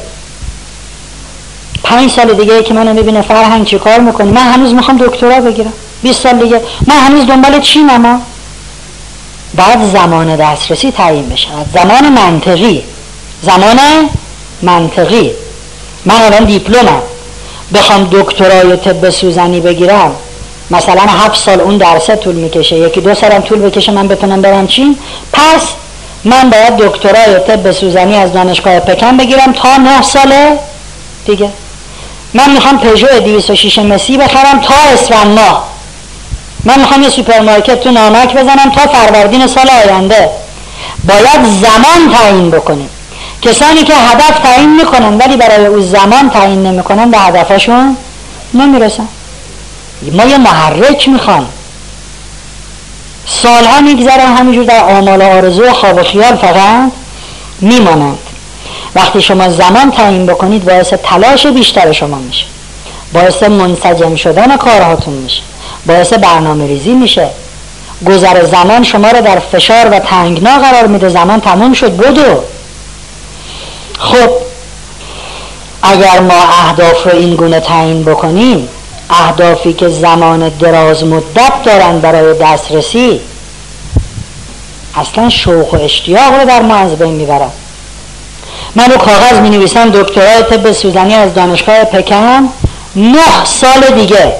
[1.84, 5.74] پنج سال دیگه که منو می‌بینه فرهنگ چی کار می‌کنی من هنوز می‌خوام دکترا بگیرم.
[6.04, 6.62] 20 سال دیگه.
[6.88, 8.22] من هنوز دنبال چی اما
[9.56, 12.84] بعد زمان دسترسی تعیین بشه زمان منطقی.
[13.42, 13.80] زمان
[14.62, 15.32] منطقی.
[16.06, 17.02] من الان دیپلمم.
[17.74, 20.12] بخوام دکترای طب سوزنی بگیرم.
[20.72, 22.76] مثلا هفت سال اون درسه طول می‌کشه.
[22.76, 24.98] یکی دو سالم طول بکشه من بتونم برم چین.
[25.34, 25.74] پس
[26.26, 30.60] من باید دکترای طب سوزنی از دانشگاه پکن بگیرم تا نه ساله
[31.26, 31.50] دیگه.
[32.34, 35.68] من می‌خوام پژو 206 مسی بخرم تا اسفند ماه
[36.64, 40.30] من می‌خوام یه سوپرمارکت تو نارمک بزنم تا فروردین سال آینده.
[41.08, 42.90] باید زمان تعیین بکنیم.
[43.42, 47.98] کسانی که هدف تعیین می‌کنن ولی برای او زمان تعیین نمی‌کنن به هدفشون
[48.54, 49.08] نمی‌رسن.
[50.12, 51.48] ما یه محرک می‌خوایم
[53.26, 56.92] سالها میگذرن همینجور در آمال آرزو و خواب و خیال فقط
[57.62, 58.18] میمانند.
[58.96, 62.46] وقتی شما زمان تعیین بکنید باعث تلاش بیشتر شما میشه.
[63.14, 65.42] باعث منسجم شدن کارهاتون میشه.
[65.86, 67.30] باعث برنامه ریزی میشه.
[68.08, 71.10] گذر زمان شما رو در فشار و تنگنا قرار میده.
[71.10, 72.44] زمان تموم شد بدو.
[74.00, 74.30] خب
[75.84, 78.70] اگر ما اهداف رو این گونه تعیین بکنیم
[79.10, 83.20] اهدافی که زمان دراز مدت دارن برای دسترسی
[84.96, 87.50] اصلا شوق و اشتیاق رو در ما از بین می‌برن.
[88.76, 92.50] من رو کاغذ می نویسم دکترای طب سوزنی از دانشگاه پکن
[92.96, 94.34] نه سال دیگه.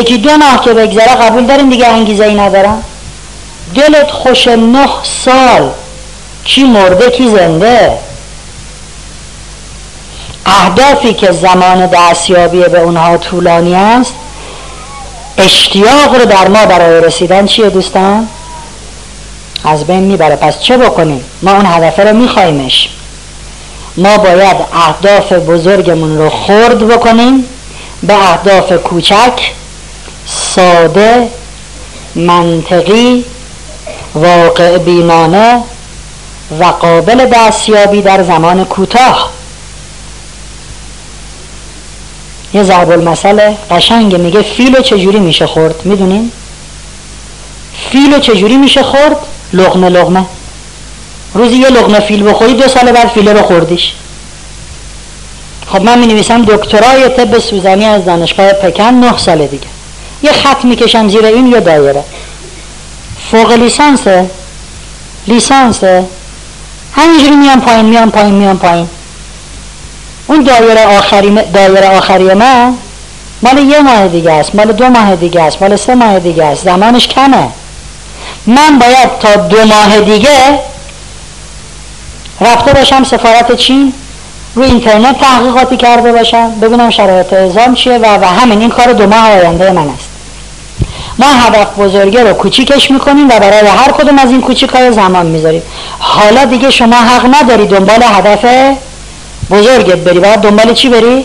[0.00, 2.82] یکی دو ماه که بگذره قبول داریم دیگه انگیزه ای ندارم.
[3.74, 4.88] دلت خوش نه
[5.24, 5.70] سال.
[6.44, 7.98] کی مرده کی زنده؟
[10.48, 14.14] اهدافی که زمان دستیابی به اونها طولانی است
[15.38, 18.28] اشتیاق رو در ما برای رسیدن چیه دوستان؟
[19.64, 22.88] از بین می‌بره پس چه بکنیم؟ ما اون هدفه رو میخوایمش
[23.96, 27.44] ما باید اهداف بزرگمون رو خرد بکنیم
[28.02, 29.52] به اهداف کوچک
[30.26, 31.28] ساده
[32.14, 33.24] منطقی
[34.14, 35.62] واقع بینانه
[36.60, 39.37] و قابل دستیابی در زمان کوتاه
[42.58, 46.32] یه ضرب المثل قشنگ میگه فیلو چجوری میشه خورد؟ می‌دونین؟
[47.90, 49.16] فیلو چجوری میشه خورد؟
[49.52, 50.24] لغمه لغمه
[51.34, 53.92] روزی یه لغمه فیل بخوری دو سال بعد فیله رو خوردیش.
[55.72, 59.66] خب من می نویسم دکترای طب سوزنی از دانشگاه پکن نه سال دیگه.
[60.22, 62.04] یه خط می‌کشم زیر این یه دایره.
[63.30, 64.30] فوق لیسانسه
[65.26, 66.04] لیسانسه
[66.96, 68.88] همینجوری میام پایین میام پایین میام پایین.
[70.28, 72.74] اون دایره آخری دایره آخری من
[73.42, 76.64] مال یه ماه دیگه است مال دو ماه دیگه است مال سه ماه دیگه است.
[76.64, 77.48] زمانش کمه.
[78.46, 80.60] من باید تا دو ماه دیگه
[82.40, 83.92] رفته باشم سفارت چین
[84.54, 89.06] روی اینترنت تحقیقاتی کرده باشم ببینم شرایط اعزام چیه و, و همین این کار دو
[89.06, 90.08] ماه آینده من است.
[91.18, 95.26] ما هدف بزرگه رو کوچیکش می‌کنیم و برای هر کدوم از این کوچیک های زمان
[95.26, 95.62] می‌ذاریم.
[95.98, 98.44] حالا دیگه شما حق نداری دنبال هدف
[99.50, 101.24] بزرگت بری باید دنبال چی بری؟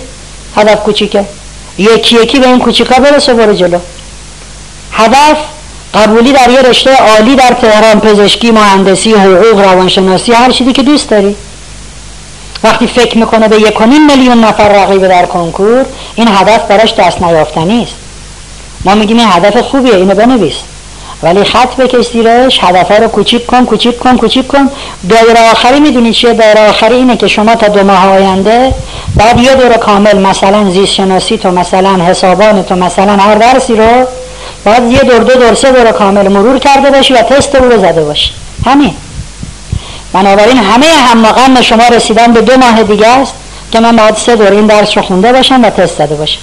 [0.55, 1.25] هدف کوچیکه.
[1.77, 3.79] یکی یکی به این کوچیکا برسه برو جلو.
[4.91, 5.37] هدف
[5.93, 11.09] قبولی در یه رشته عالی در تهران پزشکی مهندسی حقوق روانشناسی هر چیزی که دوست
[11.09, 11.35] داری.
[12.63, 17.83] وقتی فکر می‌کنه به یک میلیون نفر رقیب در کنکور این هدف براش دست نیافتنی
[17.83, 17.93] است.
[18.85, 20.55] ما میگیم این هدف خوبیه اینو بنویس.
[21.23, 24.69] ولی خط بکش زیرش هدفها رو کوچیک کن کوچیک کن کوچیک کن.
[25.09, 28.73] دایره آخری می‌دونی چیه؟ دایره آخری اینه که شما تا دو ماه آینده
[29.15, 34.05] بعد یه دور کامل مثلا زیست شناسی تو مثلا حسابان تو مثلا هر درسی رو
[34.65, 38.03] باید یه دور دو دور سه دور کامل مرور کرده باشی و تست رو زده
[38.03, 38.31] باشی.
[38.65, 38.93] همین.
[40.13, 40.85] بنابراین همه
[41.45, 43.33] هم شما رسیدن به دو ماه دیگه است
[43.71, 46.39] که من باید سه دور این درس رو خونده باشم و تست زده باشم.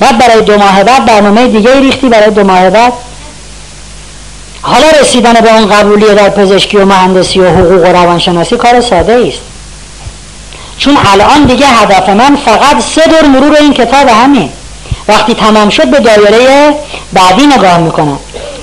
[0.00, 2.92] بعد برای دو ماه بعد برنامه دیگه ریختی برای دو ماه بعد
[4.62, 9.12] حالا رسیدن به اون قبولی در پزشکی و مهندسی و حقوق و روانشناسی کار ساده
[9.28, 9.40] است
[10.78, 14.50] چون الان دیگه هدف من فقط سه دور مرور این کتاب همین.
[15.08, 16.74] وقتی تمام شد به دایره
[17.12, 18.18] بعدی نگاه می‌کنم.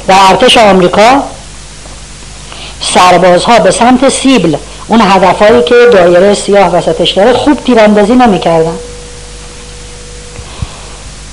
[0.07, 1.23] در ارتش آمریکا
[2.81, 4.55] سربازها به سمت سیبل
[4.87, 8.75] اون هدفهایی که دایره سیاه وسطش داره خوب تیراندازی نمی‌کردن.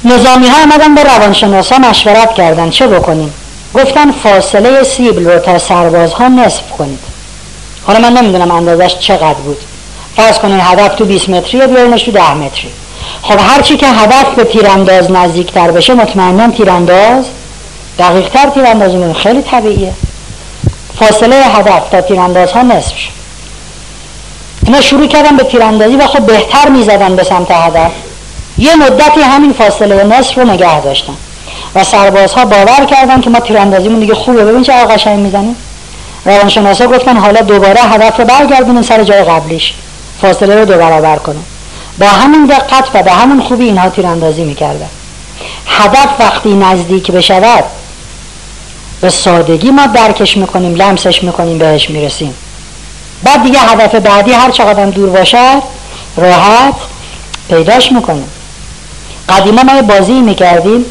[0.05, 2.71] نظامی ها آمدن به روانشناسا مشورت کردن.
[2.71, 3.35] چه بکنیم؟
[3.77, 6.99] گفتن فاصله سیبل رو تا سربازها نصف کنید.
[7.87, 9.59] حالا من نمی‌دونم اندازش چقدر بود.
[10.16, 12.70] فرض کنید هدف تو 20 متری و بیارینش تو 10 متری.
[13.22, 17.24] خب هرچی که هدف به تیرانداز نزدیکتر بشه مطمئنا تیرانداز
[17.99, 19.93] دقیقتر تیراندازی میده خیلی طبیعیه.
[20.99, 23.11] فاصله هدف تا تیرانداز ها نصف شد
[24.66, 27.91] اینا شروع کردن به تیراندازی و خب بهتر می‌زدن به سمت هدف.
[28.59, 31.16] یه مدتی همین فاصله نصف رو نگه داشتن.
[31.77, 34.45] و سربازها باور کردن که ما تیراندازیمون دیگه خوبه.
[34.45, 35.57] ببین چه قشنگ می‌زنیم
[36.24, 39.74] روانشناسا گفتن حالا دوباره هدف رو برگردونیم سر جای قبلیش.
[40.22, 41.45] فاصله رو دو برابر کنیم.
[41.99, 44.89] با همین دقت و به همون خوبی اینها تیراندازی می‌کردن.
[45.66, 47.64] هدف وقتی نزدیک بشود
[49.01, 52.35] به سادگی ما درکش می‌کنیم لمسش می‌کنیم بهش می‌رسیم.
[53.22, 55.62] بعد دیگه هدف بعدی هر چقدر دور باشد
[56.16, 56.74] راحت
[57.49, 58.29] پیداش می‌کنیم.
[59.29, 60.85] قدیما ما بازی می‌کردیم.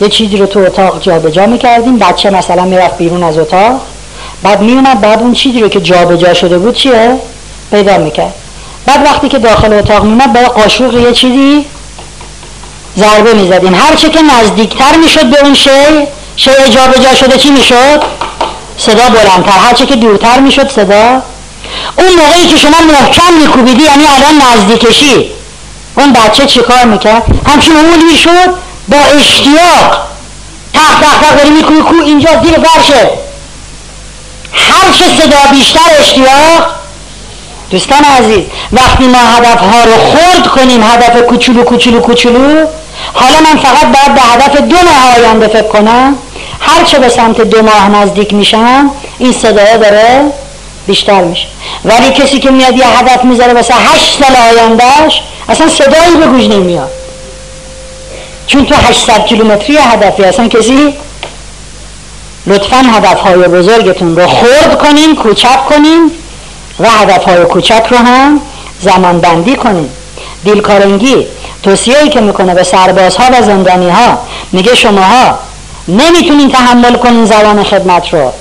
[0.00, 1.98] یه چیزی رو تو اتاق جابجا جا می‌کردیم.
[1.98, 3.80] بچه مثلا می‌رفت بیرون از اتاق.
[4.42, 7.16] بعد میومد بعد اون چیزی رو که جابجا جا شده بود چیه؟
[7.70, 8.34] پیدا می‌کرد.
[8.86, 11.66] بعد وقتی که داخل اتاق میومد با قاشوق یه چیزی
[12.98, 13.74] ضربه می‌زدیم.
[13.74, 15.70] هر چه که نزدیکتر می‌شد به اون شی
[16.36, 18.02] شی جابجا شده چی می‌شد؟
[18.78, 19.58] صدا بلندتر.
[19.58, 21.22] هر چه که دورتر می‌شد صدا.
[21.98, 25.30] اون موقعی که شما محکم میکوبیدی یعنی الان نزدیکشی.
[25.96, 28.69] اون بچه چیکار می‌کرد؟ همچون اون می‌شد.
[28.90, 30.06] با اشتیاق.
[30.74, 33.10] تق تق تق داری میکوبی کو اینجا زیر فرشه.
[34.52, 36.80] هر چه صدا بیشتر اشتیاق.
[37.70, 42.66] دوستان عزیز وقتی ما هدف ها رو خورد کنیم هدف کوچولو کوچولو کوچولو
[43.12, 46.16] حالا من فقط باید به هدف دو ماه آینده فکر کنم.
[46.60, 50.22] هر چه به سمت دو ماه نزدیک میشم این صدایا داره
[50.86, 51.46] بیشتر میشه.
[51.84, 56.44] ولی کسی که میاد یه هدف می‌ذاره واسه هشت سال آیندهش اصلا صدایی به گوش
[56.44, 56.90] نمیاد.
[58.50, 60.94] چون تو 800 کیلومتری هدفی اصلا کسی
[62.46, 66.10] لطفا هدف های بزرگتون رو خورد کنین کوچک کنین
[66.80, 68.40] و هدف های کوچک رو هم
[68.80, 69.88] زمان بندی کنین.
[70.44, 71.26] دیلکارنگی
[71.62, 74.18] توصیه که می‌کنه به سربازها و زندانی ها
[74.52, 75.38] میگه شماها
[75.88, 78.32] نمی‌تونین تحمل کنین زبان خدمت رو.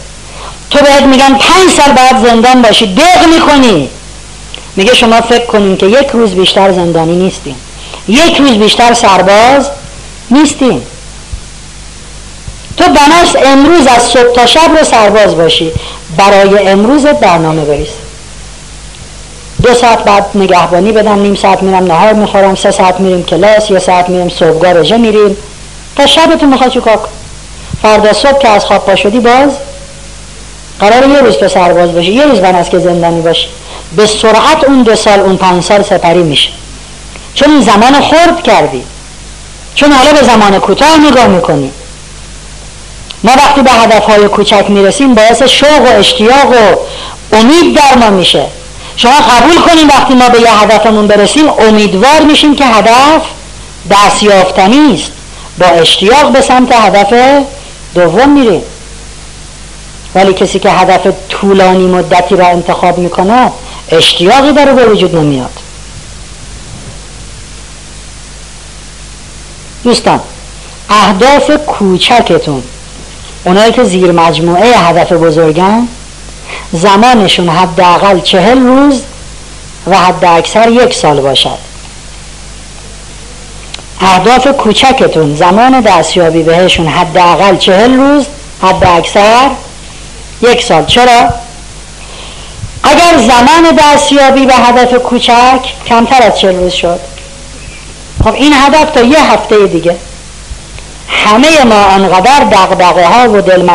[0.72, 3.90] تو بهت میگن پنج سال بعد زندان باشی دق می‌کنی.
[4.76, 7.56] میگه شما فکر کنین که یک روز بیشتر زندانی نیستین.
[8.08, 9.70] یک روز بیشتر سرباز
[10.32, 10.82] نیستین
[12.78, 15.72] تو بناس امروز از صبح تا شب رو سرباز باشی.
[16.18, 17.88] برای امروز برنامه بریز.
[19.64, 23.80] دو ساعت بعد نگهبانی بدم نیم ساعت میرم نهار می‌خورم سه ساعت میریم کلاس یه
[23.80, 25.38] ساعت میریم صبحگاه رژه میریم.
[25.96, 27.10] تا شب تو می‌خواد چیکار کن
[27.82, 29.52] فردا صبح که از خواب پا شدی باز؟
[30.80, 33.48] قرار یه روز تو سرباز باشی یه روز بناس که زندانی باشی.
[33.96, 36.50] به سرعت اون دو سال اون پنج سال سپری میشه.
[37.36, 38.84] چون زمان خورد کردی.
[39.76, 41.72] چون حالا به زمان کوتاه نگاه می‌کنی
[43.24, 46.76] ما وقتی به هدفهای کوچک می‌رسیم باعث شوق و اشتیاق و
[47.36, 48.46] امید در ما میشه.
[48.96, 53.22] شما قبول کنیم وقتی ما به یه هدفمون برسیم امیدوار میشیم که هدف
[53.92, 55.12] دستیافتنی است.
[55.58, 57.14] با اشتیاق به سمت هدف
[57.96, 58.62] دوم میریم.
[60.16, 63.52] ولی کسی که هدف طولانی مدتی را انتخاب می‌کنه
[63.92, 65.52] اشتیاقی داره به وجود نمیاد.
[69.84, 70.20] دوستان
[70.90, 72.64] اهداف کوچکتون.
[73.44, 75.88] اونایی که زیر مجموعه هدف بزرگن
[76.72, 79.02] زمانشون حداقل چهل روز
[79.88, 81.58] و حد اکثر یک سال باشد.
[84.02, 88.26] اهداف کوچکتون زمان دستیابی بهشون حداقل چهل روز
[88.62, 89.50] حد اکثر
[90.42, 90.86] یک سال.
[90.86, 91.30] چرا؟
[92.84, 97.00] اگر زمان دستیابی به هدف کوچک کمتر از چهل روز شد.
[98.24, 99.96] خب این هدف تا یه هفته دیگه.
[101.08, 103.70] همه ما انقدر دقدقه ها و دل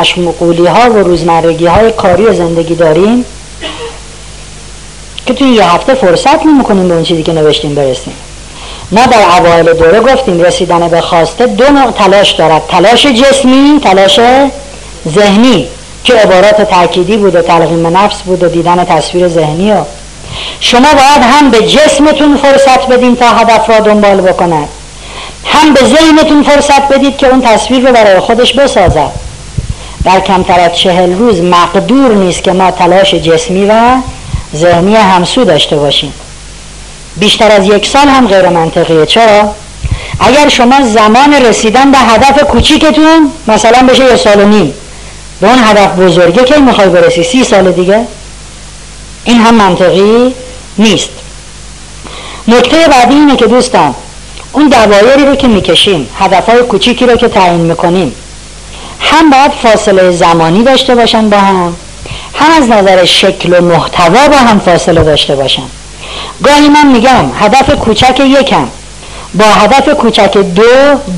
[0.66, 3.24] ها و روزمرگی های کاری زندگی داریم
[5.26, 8.12] که توی یه هفته فرصت نمی‌کنیم به اون چیزی که نوشتیم برسیم.
[8.92, 12.62] ما در اوایل دوره گفتیم رسیدن به خواسته دو نوع تلاش دارد.
[12.68, 14.20] تلاش جسمی تلاش
[15.08, 15.68] ذهنی
[16.04, 19.76] که عبارات تأکیدی بود و تلقیم نفس بود و دیدن تصویر ذهنی و
[20.60, 24.68] شما باید هم به جسمتون فرصت بدین تا هدف را دنبال بکند
[25.44, 29.10] هم به ذهنتون فرصت بدید که اون تصویر رو برای خودش بسازد
[30.04, 33.74] در کمتر از چهل روز مقدور نیست که ما تلاش جسمی و
[34.56, 36.12] ذهنی همسو داشته باشیم.
[37.16, 39.06] بیشتر از یک سال هم غیر منطقیه.
[39.06, 39.54] چرا؟
[40.20, 44.74] اگر شما زمان رسیدن به هدف کوچیکتون مثلا بشه یه سال و نیم
[45.40, 48.06] به اون هدف بزرگه که می‌خوای برسی سی سال دیگه؟
[49.24, 50.34] این هم منطقی
[50.78, 51.10] نیست.
[52.48, 53.94] نکته بعدی اینه که دوستان
[54.52, 58.14] اون دوایری رو که می‌کشیم هدفهای کوچیکی رو که تعیین می‌کنیم
[59.00, 61.76] هم باید فاصله زمانی داشته باشن با هم
[62.34, 65.62] هم از نظر شکل و محتوا با هم فاصله داشته باشن.
[66.42, 68.68] گاهی من میگم هدف کوچک یکم
[69.34, 70.62] با هدف کوچک دو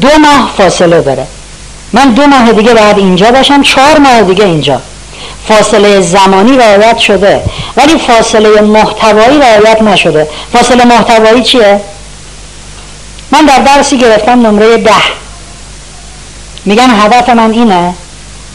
[0.00, 1.26] دو ماه فاصله داره
[1.92, 4.80] من دو ماه دیگه بعد اینجا باشم چهار ماه دیگه اینجا.
[5.48, 7.42] فاصله زمانی رعایت شده.
[7.76, 10.28] ولی فاصله محتوایی رعایت نشده.
[10.52, 11.80] فاصله محتوایی چیه؟
[13.30, 14.92] من در درسی گرفتم نمره ده.
[16.64, 17.94] میگن هدف من اینه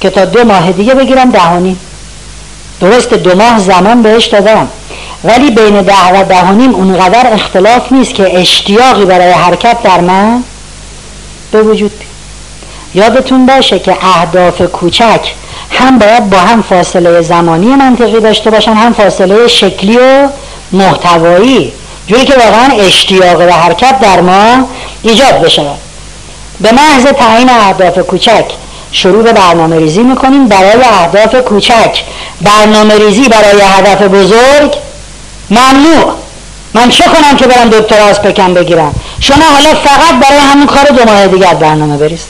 [0.01, 1.77] که تا دو ماه دیگه بگیرم دهانی
[2.79, 4.67] درست دو ماه زمان بهش دادم.
[5.23, 10.43] ولی بین ده و دهانیم اونقدر اختلاف نیست که اشتیاقی برای حرکت در من
[11.51, 11.91] به وجود
[12.95, 15.33] یادتون باشه که اهداف کوچک
[15.71, 20.27] هم باید با هم فاصله زمانی منطقی داشته باشن هم فاصله شکلی و
[20.71, 21.73] محتوایی.
[22.07, 24.69] جوری که واقعا اشتیاق و حرکت در ما
[25.03, 25.65] ایجاد بشه.
[26.59, 28.45] به محض تعیین اهداف کوچک
[28.91, 30.47] شروع به برنامه ریزی می‌کنیم.
[30.47, 32.03] برای اهداف کوچک
[32.41, 34.75] برنامه ریزی برای هدف بزرگ
[35.49, 36.13] ممنوع.
[36.73, 40.85] من چه کنم که برم دکتر از پکن بگیرم؟ شما حالا فقط برای همون کار
[40.85, 42.25] دو ماه دیگر برنامه بریز.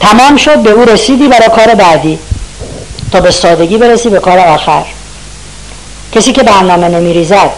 [0.00, 2.18] تمام شد به او رسیدی برای کار بعدی.
[3.12, 4.84] تا به سادگی برسی به کار آخر.
[6.12, 7.50] کسی که برنامه نمیریزد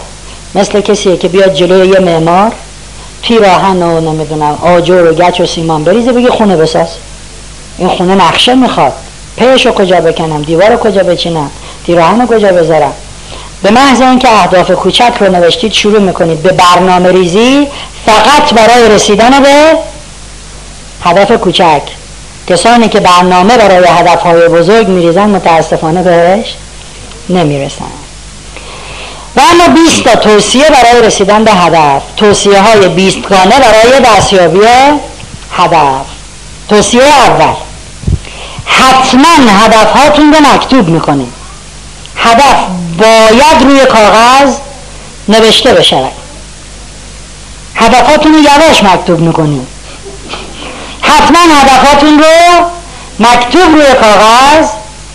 [0.54, 2.52] مثل کسیه که بیاد جلوی یه معمار
[3.22, 6.88] پیراهن و نمی‌دونم آجر و گچ و سیمان بریزه بگی خونه بساز.
[7.78, 8.92] این خونه نقشه می‌خواد.
[9.36, 11.50] پیش رو کجا بکنم؟ دیوار رو کجا بچینم؟
[11.86, 12.92] پیراهن رو کجا بذارم؟
[13.62, 17.68] به محض اینکه اهداف کوچک رو نوشتید شروع می‌کنید به برنامه ریزی
[18.06, 19.78] فقط برای رسیدن به
[21.04, 21.82] هدف کوچک.
[22.46, 26.54] کسانی که برنامه برای هدفهای بزرگ میریزن متاسفانه بهش
[27.28, 27.84] نمی‌رسن
[29.36, 32.02] و اما 20 تا توصیه برای رسیدن به هدف.
[32.16, 34.60] توصیه های 20 گانه برای دستیابی
[35.52, 36.06] هدف.
[36.68, 37.54] توصیه اول.
[38.66, 41.32] حتما هدف هاتون رو مکتوب می‌کنید.
[42.16, 42.56] هدف
[42.98, 44.56] باید روی کاغذ
[45.28, 46.08] نوشته بشه
[47.74, 49.71] هدفاتون رو یواش مکتوب می‌کنید.
[51.02, 52.64] حتما هدفاتون رو
[53.18, 54.68] مکتوب روی کاغذ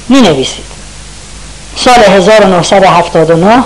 [0.10, 0.66] می نویسید
[1.76, 3.64] سال 1979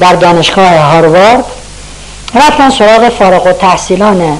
[0.00, 1.44] در دانشگاه هاروارد
[2.34, 4.38] رفتن سراغ فارغ و تحصیلان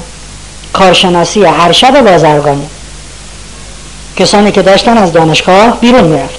[0.72, 2.66] کارشناسی ارشد بازرگانی.
[4.16, 6.38] کسانی که داشتن از دانشگاه بیرون می‌رفت.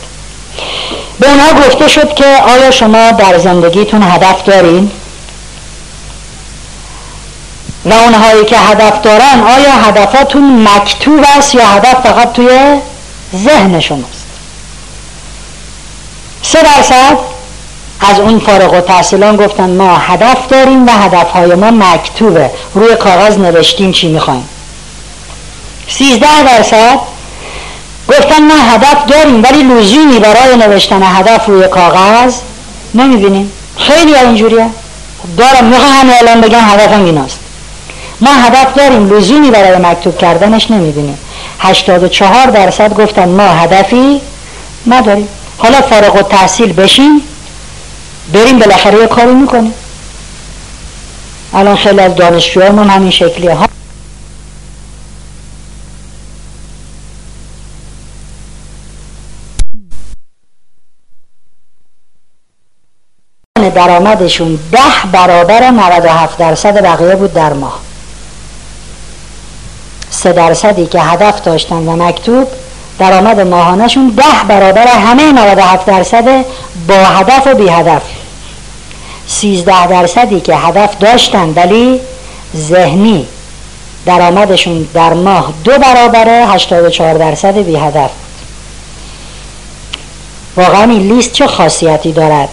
[1.20, 4.92] به اونها گفته شد که آیا شما در زندگیتون هدف دارین؟
[7.90, 12.80] و اونهایی که هدف دارن آیا هدفاتون مکتوب است یا هدف فقط توی
[13.36, 14.28] ذهن شماست؟
[16.42, 17.18] سه درصد
[18.00, 22.52] از اون فارغ و تحصیلان گفتن ما هدف داریم و هدفهای ما مکتوبه.
[22.74, 24.50] روی کاغذ نوشتیم چی می‌خوایم
[25.90, 27.00] سیزده درصد
[28.10, 32.36] گفتن ما هدف داریم ولی لزومی برای نوشتن هدف روی کاغذ
[32.94, 33.52] نمی‌بینیم.
[33.78, 34.70] خیلی ها اینجوریه
[35.38, 37.40] دارم می‌خوام الان بگم هدفم ایناست.
[38.22, 41.18] ما هدف داریم لزومی برای مکتوب کردنش نمی‌بینیم.
[41.60, 44.22] 84 درصد گفتن ما هدفی
[44.88, 45.28] نداریم.
[45.58, 47.22] حالا فارغ و تحصیل بشیم
[48.34, 49.74] بریم بالاخره یه کاری می‌کنیم.
[51.54, 53.54] الان خیلی از دانشجوهامون همین شکلیه.
[53.54, 53.68] ها.
[63.76, 67.87] درآمدشون ده برابر 97 درصد بقیه بود در ماه.
[70.18, 72.48] سه درصدی که هدف داشتن و مکتوب
[73.00, 76.46] درآمد ماهانشون ده برابر همه 97 درصد
[76.88, 78.02] با هدف و بی هدف
[79.28, 82.00] 13 درصدی که هدف داشتن ولی
[82.56, 83.28] ذهنی
[84.06, 88.10] درآمدشون در ماه دو برابر 84 درصد بی هدف
[90.58, 92.50] واقعا این لیست چه خاصیتی دارد؟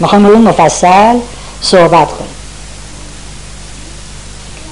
[0.00, 1.18] می‌خوام اون مفصل
[1.60, 2.39] صحبت کنیم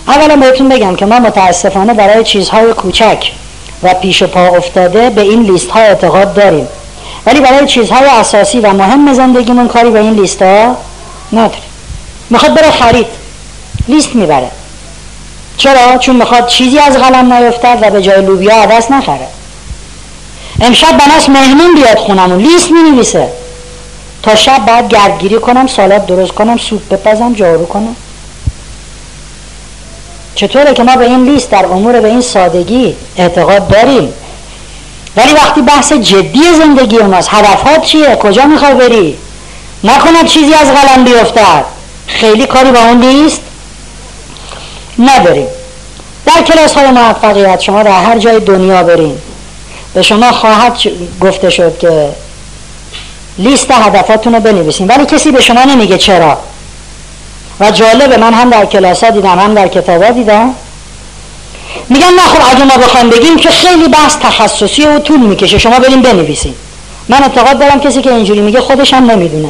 [0.08, 3.32] اولا بهتون بگم که ما متاسفانه برای چیزهای کوچک
[3.82, 6.68] و پیش پا افتاده به این لیست ها اعتقاد داریم.
[7.26, 10.76] ولی برای چیزهای اساسی و مهم زندگیمون کاری به این لیست ها
[11.32, 11.62] نداریم.
[12.30, 13.06] می‌خواد بره خرید.
[13.88, 14.50] لیست می‌بره.
[15.56, 19.26] چرا؟ چون می‌خواد چیزی از قلم نیفتد و به جای لوبیا عدس نخره.
[20.60, 22.38] امشب بناس مهمون بیاد خونمون.
[22.38, 23.02] لیست می
[24.22, 27.96] تا شب بعد گردگیری کنم سالات درست کنم سوپ بپزم جارو کنم.
[30.38, 34.12] چطوره که ما به این لیست در امور به این سادگی اعتقاد داریم؟
[35.16, 39.18] ولی وقتی بحث جدی زندگی ماست هدفات چیه؟ کجا می‌خوای بری؟
[39.84, 41.64] نکند چیزی از قلم بیفتد.
[42.06, 43.40] خیلی کاری با اون لیست
[44.98, 45.46] نداریم.
[46.26, 49.18] در کلاس های موفقیت شما در هر جای دنیا برین.
[49.94, 50.78] به شما خواهد
[51.20, 52.08] گفته شد که
[53.38, 54.86] لیست هدفاتون رو بنویسین.
[54.86, 56.38] ولی کسی به شما نمیگه چرا.
[57.60, 60.54] و جالبه من هم در کلاس ها دیدم هم در کتاب ها دیدم.
[61.88, 65.78] میگن نه خب اگه ما بخوایم بگیم که خیلی بحث تخصصی و طول می‌کشه شما
[65.78, 66.54] بریم بنویسین.
[67.08, 69.48] من اعتقاد دارم کسی که اینجوری میگه خودش هم نمی‌دونه.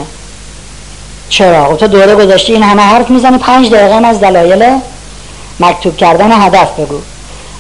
[1.29, 4.81] چرا؟ تو دوره گذاشتی این همه حرف می‌زنی پنج دقیقه از دلایل
[5.61, 6.99] مکتوب کردن هدف بگو.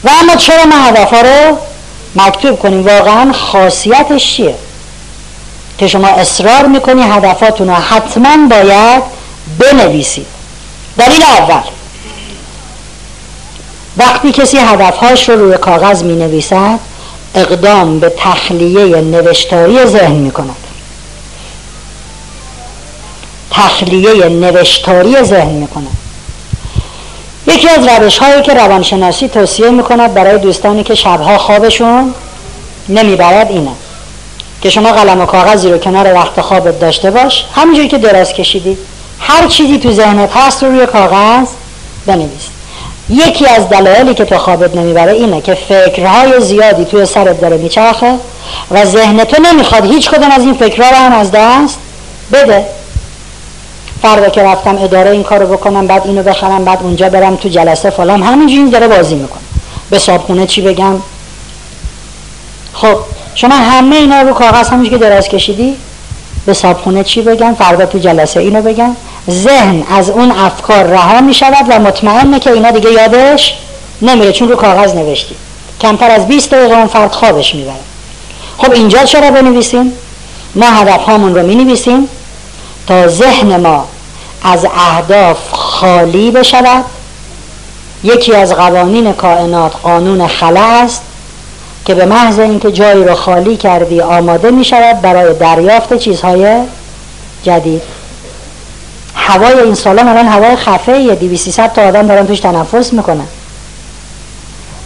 [0.04, 1.58] و اما چرا ما هدف رو
[2.14, 4.54] مکتوب کنیم؟ واقعا خاصیتش چیه؟
[5.78, 9.02] که شما اصرار می‌کنی هدفاتون رو حتما باید
[9.58, 10.37] بنویسید.
[10.98, 11.62] دلیل اول.
[13.96, 16.78] وقتی کسی هدفهاش رو روی کاغذ می نویسد
[17.34, 20.56] اقدام به تخلیه نوشتاری ذهن می کند
[23.50, 25.96] تخلیه نوشتاری ذهن می کند
[27.46, 32.14] یکی از روش هایی که روانشناسی توصیه می کند برای دوستانی که شبها خوابشون
[32.88, 33.72] نمی‌برد اینه.
[34.62, 38.78] که شما قلم و کاغذی رو کنار وقت خوابت داشته باش همینجوری که دراز کشیدی.
[39.28, 41.48] هر چیزی تو ذهنت هست رو روی کاغذ
[42.06, 42.48] بنویس.
[43.08, 48.14] یکی از دلایلی که تو خوابت نمی‌بره اینه که فکرهای زیادی توی سرت داره میچرخه
[48.70, 51.78] و ذهن تو نمی‌خواد هیچ کدوم از این فکرها رو هم از دست
[52.32, 52.66] بده.
[54.02, 57.90] فردا که رفتم اداره این کارو بکنم بعد اینو بخرم بعد اونجا برم تو جلسه
[57.90, 59.42] فلان همینجوری داره بازی می‌کنه.
[59.90, 60.94] به صابخونه چی بگم؟
[62.74, 62.96] خب
[63.34, 65.76] شما همه اینا رو کاغذ همونجوری که دراز کشیدی
[66.46, 68.96] به صابخونه چی بگم؟ فردا تو جلسه اینو بگم.
[69.30, 73.54] ذهن از اون افکار رها می شود و مطمئنه که اینا دیگه یادش
[74.02, 75.34] نمیره چون رو کاغذ نوشتی.
[75.80, 77.74] کمتر از 20 دقیقه اون فرد خوابش می‌بره.
[78.58, 79.92] خب اینجا چرا بنویسیم؟
[80.54, 82.08] ما هدف هامون رو می نویسیم
[82.86, 83.84] تا ذهن ما
[84.42, 86.84] از اهداف خالی بشود.
[88.04, 91.02] یکی از قوانین کائنات قانون خلا است
[91.84, 96.62] که به محض اینکه جایی رو خالی کردی آماده می شود برای دریافت چیزهای
[97.42, 97.82] جدید.
[99.28, 101.38] هوای این سالن الان هوای خفه یه دیوی
[101.74, 103.26] تا آدم دارن توش تنفس می‌کنن.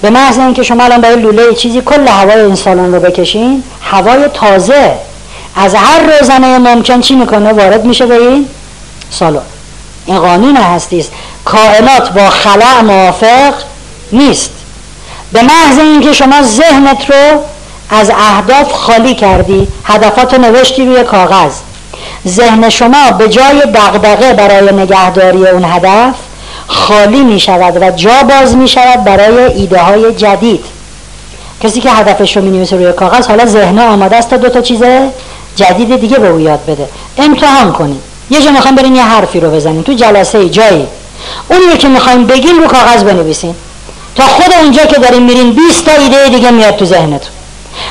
[0.03, 4.29] به محض اینکه شما الان برای لوله چیزی کل هوای این سالن رو بکشین هوای
[4.35, 4.93] تازه
[5.57, 8.49] از هر روزنه ممکن چی می‌کنه؟ وارد میشه به این
[9.11, 9.43] سالن.
[10.07, 11.07] این قانون هستی
[11.45, 13.55] کائنات با خلع موافق
[14.13, 14.51] نیست.
[15.33, 17.45] به محض اینکه شما ذهنت رو
[17.91, 21.53] از اهداف خالی کردی هدفات نوشتی روی کاغذ.
[22.29, 26.15] ذهن شما به جای دغدغه برای نگهداری اون هدف
[26.67, 30.65] خالی می شود و جا باز می شود برای ایده های جدید.
[31.63, 34.61] کسی که هدفش رو می نویسه روی کاغذ حالا ذهن آماده است تا دو تا
[34.61, 34.83] چیز
[35.57, 36.89] جدید دیگه به او یاد بده.
[37.19, 38.01] امتحان کنید
[38.31, 39.83] یه جا می‌خوایم برین یه حرفی رو بزنیم.
[39.83, 40.87] تو جلسه جایی.
[41.49, 43.55] اونی که می‌خوایم بگیم رو کاغذ بنویسین
[44.17, 47.31] تا خود اونجا که داریم میرین 20 تا ایده دیگه میاد تو ذهنتون.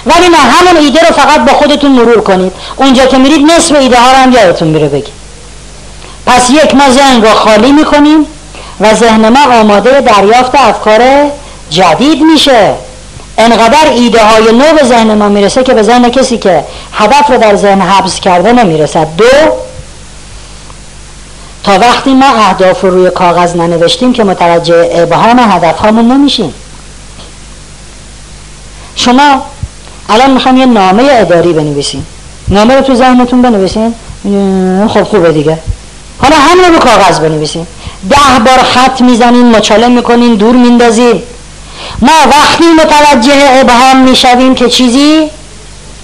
[0.06, 2.54] ولی نه همون ایده رو فقط با خودتون مرور کنید.
[2.76, 5.14] اونجا که میرید نصف ایده ها رو هم یادتون میره بگید.
[6.26, 8.26] پس یک ما ذهن رو خالی می‌کنیم
[8.80, 11.02] و ذهن ما آماده دریافت افکار
[11.70, 12.74] جدید میشه.
[13.38, 16.64] انقدر ایده های نو به ذهن ما می‌رسه که به ذهن کسی که
[16.94, 19.08] هدف رو در ذهن حبس کرده نمی‌رسد.
[19.18, 19.26] دو
[21.64, 26.54] تا وقتی ما اهداف رو روی کاغذ ننوشتیم که متوجه ابهام هدف هامون نمیشیم.
[28.96, 29.46] شما
[30.12, 32.04] الان می‌خوام یه نامه اداری بنویسین
[32.48, 33.96] نامه رو تو ذهنتون بنویسین.
[34.88, 35.58] خب خوبه دیگه.
[36.22, 37.68] حالا همه رو کاغذ بنویسین
[38.10, 41.22] ده بار خط می‌زنین مچاله می‌کنین دور میندازین.
[42.02, 45.30] ما وقتی متوجه ابهام می‌شویم که چیزی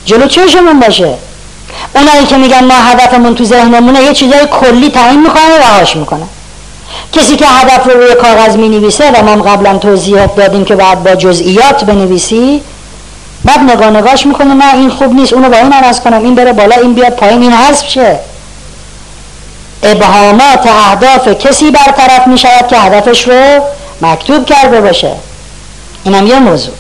[0.06, 1.14] جلو چشمون باشه.
[1.96, 6.24] اونایی که میگن ما هدفمون تو ذهنمونه یه چیزای کلی تعیین می‌کنه و رهاش می‌کنه
[7.14, 11.16] کسی که هدف رو روی کاغذ می‌نویسه و ما قبلا توضیحات دادیم که باید با
[11.16, 12.62] جزئیات بنویسی
[13.48, 16.54] بعد نگاه نگاش می‌کنه نه این خوب نیست اونو با این عوض کنم این بره
[16.54, 18.20] بالا این بیاد پایین این حذف شه.
[19.84, 23.60] ابهامات اهداف کسی برطرف می‌شود که هدفش رو
[24.02, 25.12] مکتوب کرده باشه.
[26.04, 26.74] اینم یه موضوع.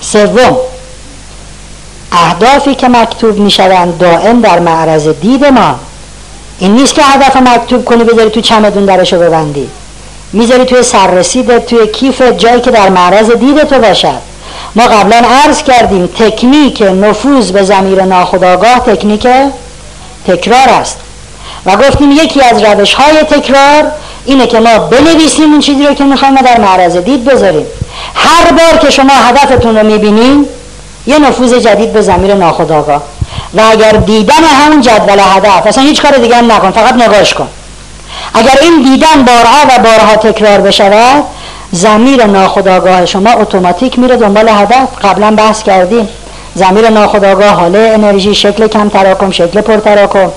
[0.00, 0.56] سوم
[2.12, 5.74] اهدافی که مکتوب می‌شوند دائم در معرض دید ما.
[6.58, 9.68] این نیست که هدف مکتوب کنی بذاری تو چمدون درشو ببندی.
[10.32, 14.31] می‌ذاری توی سررسیدت توی کیف جایی که در معرض دید تو باشد.
[14.74, 19.28] ما قبلا عرض کردیم تکنیک نفوذ به زمیر ناخداگاه تکنیک
[20.26, 20.98] تکرار است.
[21.66, 23.92] و گفتیم یکی از روش های تکرار
[24.24, 27.66] اینه که ما بنویسیم اون چیزی رو که می‌خوایم در معرض دید بذاریم.
[28.14, 30.46] هر بار که شما هدفتون رو می‌بینین
[31.06, 33.02] یه نفوذ جدید به زمیر ناخداگاه
[33.54, 37.48] و اگر دیدن همون جدول هدف اصلا هیچ کار دیگه هم نکن فقط نگاش کن.
[38.34, 41.24] اگر این دیدن بارها و بارها تکرار بشود
[41.72, 46.08] زمیر ناخداگاه شما اتوماتیک میره دنبال هدف قبلا بحث کردیم.
[46.54, 50.30] زمیر ناخداگاه حاله انرژی شکل کم تراکم شکل پر تراکم.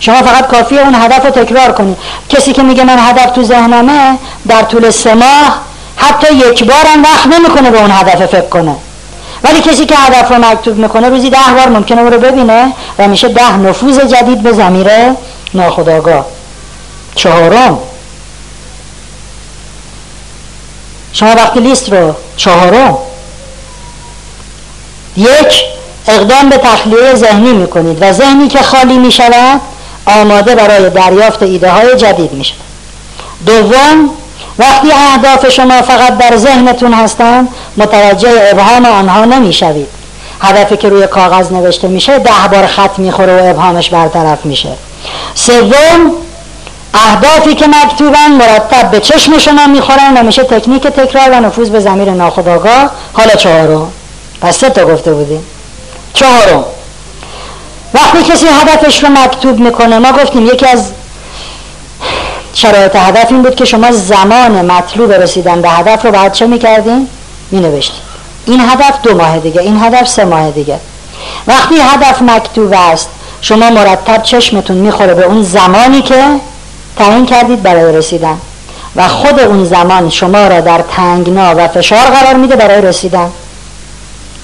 [0.00, 1.96] شما فقط کافی اون هدف رو تکرار کنید.
[2.28, 5.60] کسی که میگه من هدف تو ذهنمه در طول سه ماه
[5.96, 8.76] حتی یک بارم وقت نمی‌کنه به اون هدف فکر کنه.
[9.44, 13.08] ولی کسی که هدف رو مکتوب می‌کنه روزی ده بار ممکنه او رو ببینه و
[13.08, 14.88] میشه ده نفوذ جدید به زمیر
[15.54, 16.26] ناخداگاه
[17.14, 17.78] چهارم
[21.12, 22.98] شما وقتی لیست رو چهارم
[25.16, 25.64] یک
[26.08, 29.60] اقدام به تخلیه ذهنی می‌کنید و ذهنی که خالی می‌شود
[30.06, 32.54] آماده برای دریافت ایده های جدید میشه
[33.46, 34.10] دوم
[34.58, 39.88] وقتی اهداف شما فقط در ذهنتون هستن متوجه ابهام آنها نمی‌شوید.
[40.40, 44.68] هدفی که روی کاغذ نوشته میشه ده بار خط می‌خوره و ابهامش برطرف میشه.
[45.34, 46.12] سوم
[46.94, 51.80] اهدافی که مکتوبن مرتب به چشم شما می‌خورن و میشه تکنیک تکرار و نفوذ به
[51.80, 52.90] زمیر ناخودآگاه.
[53.12, 53.92] حالا چهارم.
[54.40, 55.46] پس سه تا گفته بودیم.
[56.14, 56.64] چهارم.
[57.94, 60.90] وقتی کسی هدفش رو مکتوب می‌کنه ما گفتیم یکی از
[62.54, 67.08] شرایط هدف این بود که شما زمان مطلوب رسیدن به هدف رو بعد چه می‌کردین؟
[67.50, 68.02] مینوشتید.
[68.46, 70.80] این هدف دو ماه دیگه این هدف سه ماه دیگه.
[71.46, 73.08] وقتی هدف مکتوب است
[73.40, 76.24] شما مرتب چشمتون می‌خوره به اون زمانی که
[77.00, 78.38] تعیین کردید برای رسیدن.
[78.96, 83.30] و خود اون زمان شما را در تنگنا و فشار قرار میده برای رسیدن.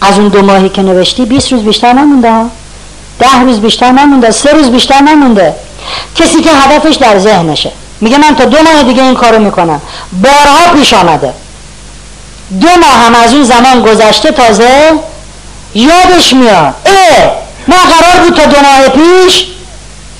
[0.00, 2.32] از اون دو ماهی که نوشتی 20 روز بیشتر نمونده.
[3.18, 4.30] ده روز بیشتر نمونده.
[4.30, 5.54] سه روز بیشتر نمونده.
[6.14, 7.72] کسی که هدفش در ذهنشه.
[8.00, 9.80] میگه من تا دو ماه دیگه این کارو می‌کنم.
[10.12, 11.32] بارها پیش آمده.
[12.60, 14.92] دو ماه هم از اون زمان گذشته تازه
[15.74, 16.74] یادش میاد.
[16.86, 17.30] اه
[17.68, 19.46] ما قرار بود تا دو ماه پیش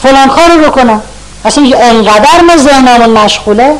[0.02, 1.02] فلان کارو بکنم.
[1.46, 3.76] اصلا انقدر ما ذهنمون مشغوله؟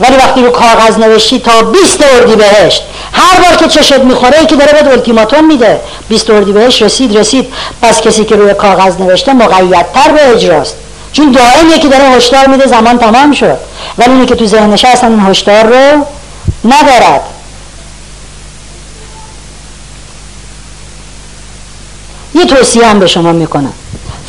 [0.00, 4.56] ولی وقتی رو کاغذ نوشتی تا 20 اردی بهشت هر بار که چشت می‌خوره که
[4.56, 5.80] داره به التیماتوم میده.
[6.08, 7.52] 20 اردی بهشت رسید رسید.
[7.82, 10.76] پس کسی که روی کاغذ نوشته مقیدتر به اجراست.
[11.12, 13.58] چون دائم یکی داره هشدار میده زمان تمام شد.
[13.98, 16.06] ولی اونی که تو ذهنش اصلا این هشدار رو
[16.64, 17.20] ندارد.
[22.34, 23.72] یه توصیه هم به شما می‌کنم.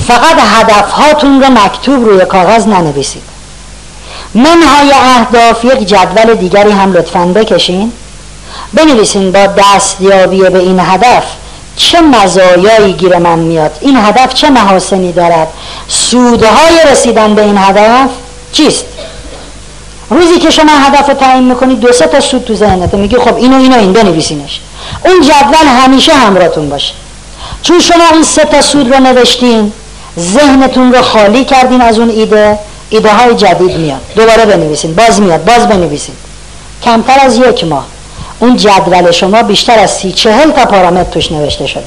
[0.08, 3.22] فقط هدف هاتون رو مکتوب روی کاغذ ننویسید.
[4.34, 7.92] منهای اهداف یک جدول دیگری هم لطفا بکشین.
[8.74, 11.24] بنویسین با دستیابی به این هدف
[11.76, 13.72] چه مزایایی گیر من میاد.
[13.82, 15.48] این هدف چه محاسنی دارد؟
[15.88, 18.10] سودهای رسیدن به این هدف
[18.52, 18.86] چیست؟
[20.10, 23.36] روزی که شما هدف رو تعیین می‌کنید دو سه تا سود تو ذهنته میگی خب
[23.36, 24.60] اینو اینو این بنویسینش.
[25.06, 26.94] اون جدول همیشه همراهتون باشه.
[27.62, 29.74] چون شما این سه تا سود رو نوشتین
[30.20, 32.60] ذهنتون رو خالی کردین از اون ایده
[32.90, 34.02] ایده های جدید میاد.
[34.16, 36.16] دوباره بنویسین باز میاد باز بنویسین.
[36.84, 37.86] کمتر از یک ماه.
[38.40, 41.84] اون جدول شما بیشتر از سی چهل تا پارامتر توش نوشته شده.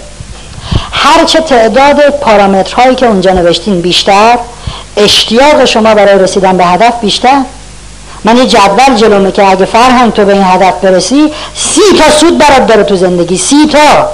[0.93, 4.39] هرچه تعداد پارامترهایی که اونجا نوشتین بیشتر
[4.97, 7.43] اشتیاق شما برای رسیدن به هدف بیشتر.
[8.25, 12.39] من یه جدول جلومه که اگه فرهنگ تو به این هدف برسی سی تا سود
[12.39, 14.09] برات داره تو زندگی سی تا.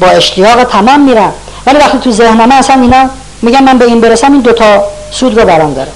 [0.00, 1.32] با اشتیاق تمام میرم.
[1.68, 3.10] ولی وقتی تو ذهنمه اصلا اینا
[3.42, 5.88] میگم من به این برسم این دوتا سود رو برام داره.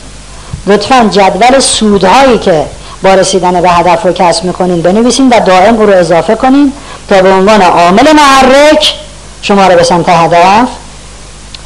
[0.66, 2.66] لطفا جدول سودهایی که
[3.02, 6.72] با رسیدن به هدف رو کسب می‌کنین بنویسین و دائم رو اضافه کنین
[7.08, 8.94] تا به عنوان عامل محرک
[9.42, 10.68] شما رو به سمت هدف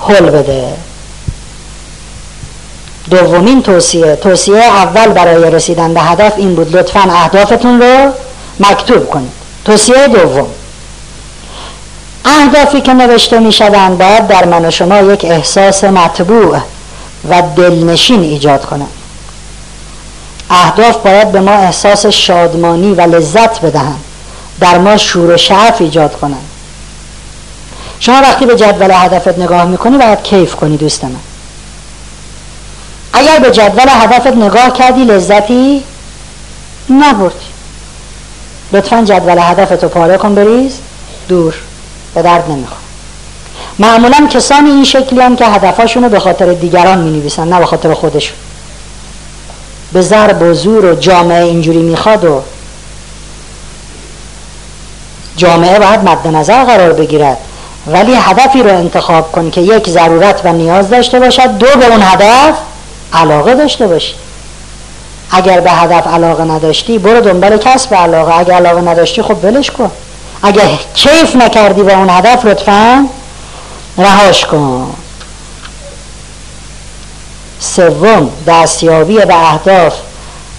[0.08, 0.64] حل بده.
[3.10, 4.16] دومین توصیه.
[4.16, 6.76] توصیه اول برای رسیدن به هدف این بود.
[6.76, 8.10] لطفا اهدافتون رو
[8.60, 9.32] مکتوب کنید.
[9.64, 10.46] توصیه دوم.
[12.26, 16.58] اهدافی که نوشته می شدن باید در من و شما یک احساس مطبوع
[17.28, 18.92] و دلنشین ایجاد کنند.
[20.50, 24.04] اهداف باید به ما احساس شادمانی و لذت بدهند
[24.60, 26.46] در ما شور و شعف ایجاد کنند.
[28.00, 31.16] شما وقتی به جدول هدفت نگاه می‌کنی باید کیف کنی دوست من.
[33.12, 35.82] اگر به جدول هدفت نگاه کردی لذتی
[36.90, 37.34] نبردی.
[38.72, 40.78] لطفا جدول هدفت رو پاره کن بریز.
[41.28, 41.54] دور.
[42.16, 42.80] به درد نمی‌خواد
[43.78, 47.66] معمولا کسانی این شکلی هم که هدفاشون رو به خاطر دیگران می نویسن نه به
[47.66, 48.36] خاطر خودشون.
[49.92, 52.42] به ضرب و زور و جامعه اینجوری می‌خواد و
[55.36, 57.38] جامعه باید مد نظر قرار بگیرد
[57.86, 62.02] ولی هدفی رو انتخاب کن که یک ضرورت و نیاز داشته باشد دو به اون
[62.02, 62.54] هدف
[63.12, 64.14] علاقه داشته باشی.
[65.30, 68.38] اگر به هدف علاقه نداشتی برو دنبال کسب علاقه.
[68.38, 69.90] اگر علاقه نداشتی خب ولش کن.
[70.46, 73.06] اگر کیف نکردی با اون هدف لطفا
[73.98, 74.94] رهاش کن.
[77.60, 79.94] سوم دستیابی به اهداف.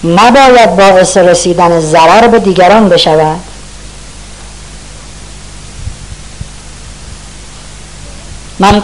[0.04, 3.40] نباید باعث رسیدن ضرر به دیگران بشود.
[8.58, 8.82] من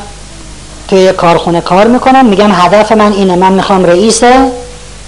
[0.88, 3.36] توی کارخونه کار می‌کنم میگم هدف من اینه.
[3.36, 4.22] من می‌خوام رئیس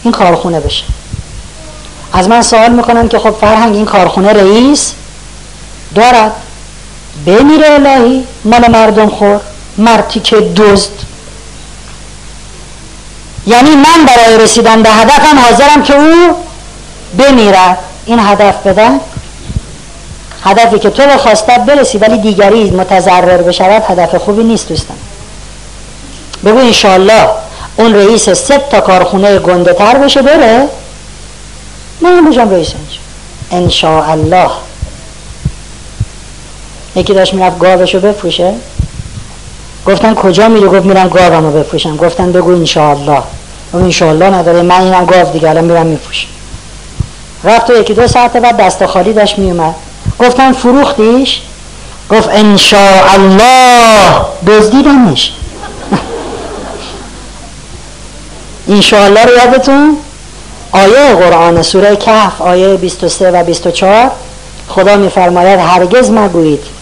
[0.02, 0.84] این کارخونه بشه
[2.12, 4.92] از من سوال می‌کنن که خب فرهنگ این کارخونه رئیس؟
[5.96, 6.32] دارد.
[7.26, 9.40] بمیره الهی مال مردم خور
[9.78, 10.90] مرتی که دزد.
[13.46, 16.36] یعنی من برای رسیدن به هدفم حاضرم که او
[17.18, 19.00] بمیرد این هدف بدن.
[20.44, 24.96] هدفی که تو به خواستت برسی ولی دیگری متضرر بشود هدف خوبی نیست دوستان.
[26.44, 27.28] بگو انشالله
[27.76, 30.68] اون رئیس سه تا کارخونه گنده تر بشه بره.
[32.00, 32.72] من بجام رئیس؟
[33.50, 34.50] انشاء الله
[36.96, 38.54] یکی داشت می‌رفت گاوشو بفروشه.
[39.86, 41.96] گفتن کجا میری؟ گفت میرم گاومو بفروشم.
[41.96, 43.22] گفتن بگو انشاءالله.
[43.72, 44.62] اون انشاءالله نداره.
[44.62, 45.50] من اینم گاو دیگه.
[45.50, 46.28] الان میرم میفروشم.
[47.44, 49.74] رفت و یکی دو ساعت بعد دست خالی داشت میومد
[50.18, 51.42] گفتن فروختیش؟
[52.10, 53.44] گفت انشاءالله.
[54.46, 55.32] دزدیدمش
[58.68, 59.96] انشاءالله رو یادتون؟
[60.72, 64.10] آیه قرآن سوره کهف آیه 23 و 24
[64.68, 66.75] خدا میفرماید هرگز مگویید.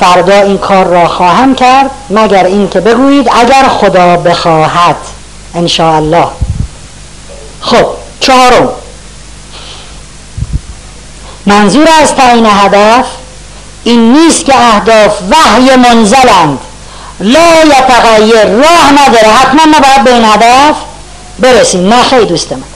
[0.00, 4.96] فردا این کار را خواهم کرد مگر این که بگویید اگر خدا بخواهد
[5.78, 6.28] الله
[7.60, 7.86] خب
[8.20, 8.68] چهارم.
[11.46, 13.06] منظور از تعیین هدف
[13.84, 16.58] این نیست که اهداف وحی منزلند.
[17.20, 20.76] لا یتغیر راه نداره حتما نباید به این هدف
[21.38, 21.88] برسیم.
[21.88, 22.71] نه خیلی دوست من.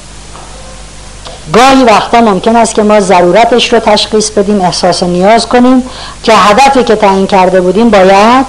[1.52, 5.82] گاهی وقتا ممکن است که ما ضرورتش رو تشخیص بدیم احساس نیاز کنیم
[6.23, 8.47] که هدفی که تعیین کرده بودیم باید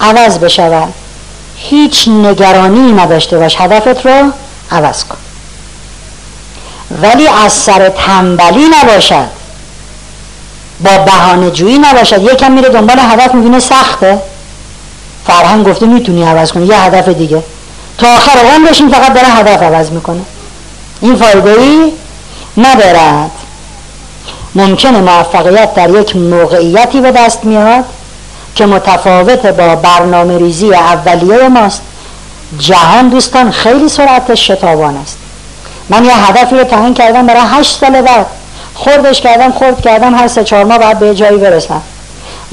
[0.00, 0.94] عوض بشود.
[1.56, 4.32] هیچ نگرانی نداشته باش هدفت رو
[4.70, 5.16] عوض کن.
[7.02, 9.28] ولی از سر تنبلی نباشد.
[10.84, 12.22] با بهانه جویی نباشد.
[12.22, 14.18] یکم میره دنبال هدف می‌بینه سخته.
[15.26, 17.42] فرهنگ گفته می‌تونی عوض کنی یه هدف دیگه.
[17.98, 20.20] تا آخر عمرش این فقط داره هدف عوض می‌کنه.
[21.00, 21.92] این فایده ای
[22.56, 23.30] ندارد
[24.54, 27.84] ممکنه موفقیت در یک موقعیتی به دست میاد
[28.54, 31.82] که متفاوت با برنامه ریزی اولیه ماست.
[32.58, 35.18] جهان دوستان خیلی سرعتش شتابان است.
[35.88, 38.26] من یه هدفی رو تعیین کردم برای هشت سال بعد.
[38.74, 41.82] خوردش کردم خورد کردم هر سه چهار ماه بعد به جایی برسم.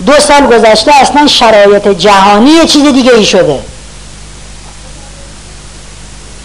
[0.05, 3.59] دو سال گذشته اصلا شرایط جهانی یه چیز دیگه ای شده.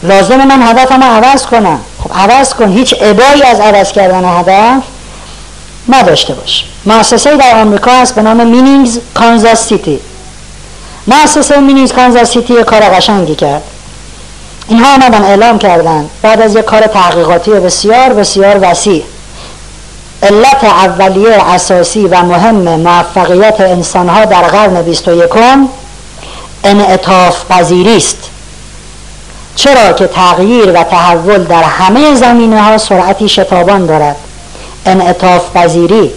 [0.02, 1.80] لازم من هدفم عوض کنم.
[2.02, 4.82] خب عوض کن هیچ ابایی از عوض کردن هدف
[5.88, 6.64] نداشته باش.
[6.86, 10.00] مؤسسه در آمریکا هست به نام منینگر کانزاس سیتی.
[11.06, 13.62] مؤسسه منینگر کانزاس سیتی کار قشنگی کرد.
[14.68, 19.04] اینها آمدن اعلام کردن بعد از یک کار تحقیقاتی بسیار بسیار وسیع.
[20.22, 25.30] علت اولیه اساسی و مهم موفقیت انسانها در قرن 21
[26.64, 28.31] انعطاف پذیری است.
[29.56, 34.16] چرا که تغییر و تحول در همه زمینه ها سرعتی شتابان دارد؟
[34.86, 36.10] انعطاف پذیری.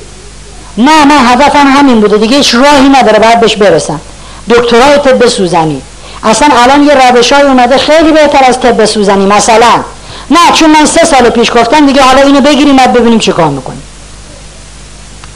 [0.77, 2.17] نه نه هدفم همین بوده.
[2.17, 4.01] دیگه هیچ راهی نداره باید بهش برسم.
[4.49, 5.81] دکترای طب سوزنی.
[6.23, 9.83] اصلا الان یه روش های اومده خیلی بهتر از طب سوزنی مثلا.
[10.31, 13.47] نه چون من سه سال پیش گفتم دیگه حالا اینو بگیریم بعد ببینیم چی کار
[13.47, 13.83] می‌کنیم.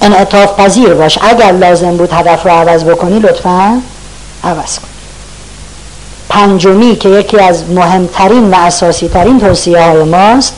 [0.01, 1.19] انعطاف پذیر باش.
[1.21, 3.81] اگر لازم بود هدف رو عوض بکنی لطفا
[4.43, 4.89] عوض کن.
[6.30, 10.56] پنجمی که یکی از مهمترین و اساسی ترین توصیه های ماست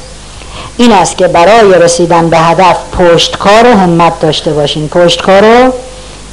[0.78, 4.88] این است که برای رسیدن به هدف پشتکار و همت داشته باشین.
[4.88, 5.74] پشتکار و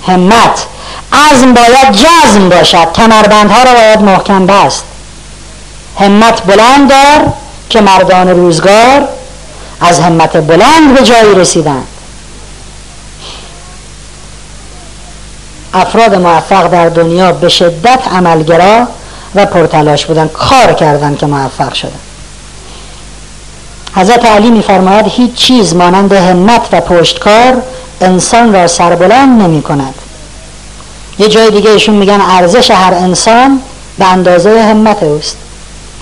[0.07, 0.67] همت.
[1.13, 2.93] عزم باید جزم باشد.
[2.93, 4.85] کمربندها را باید محکم بست.
[5.99, 7.33] همت بلند دار
[7.71, 9.09] که مردان روزگار
[9.81, 11.83] از همت بلند به جایی رسیدن
[15.75, 18.87] افراد موفق در دنیا به شدت عملگرا
[19.35, 22.01] و پرتلاش بودن کار کردن که موفق شدن.
[23.95, 27.63] حضرت علی میفرماید هیچ چیز مانند همت و پشتکار
[28.01, 29.95] انسان را سربلند نمی کند
[31.19, 33.61] یه جای دیگه ایشون میگن ارزش هر انسان
[33.99, 35.37] به اندازه همت اوست.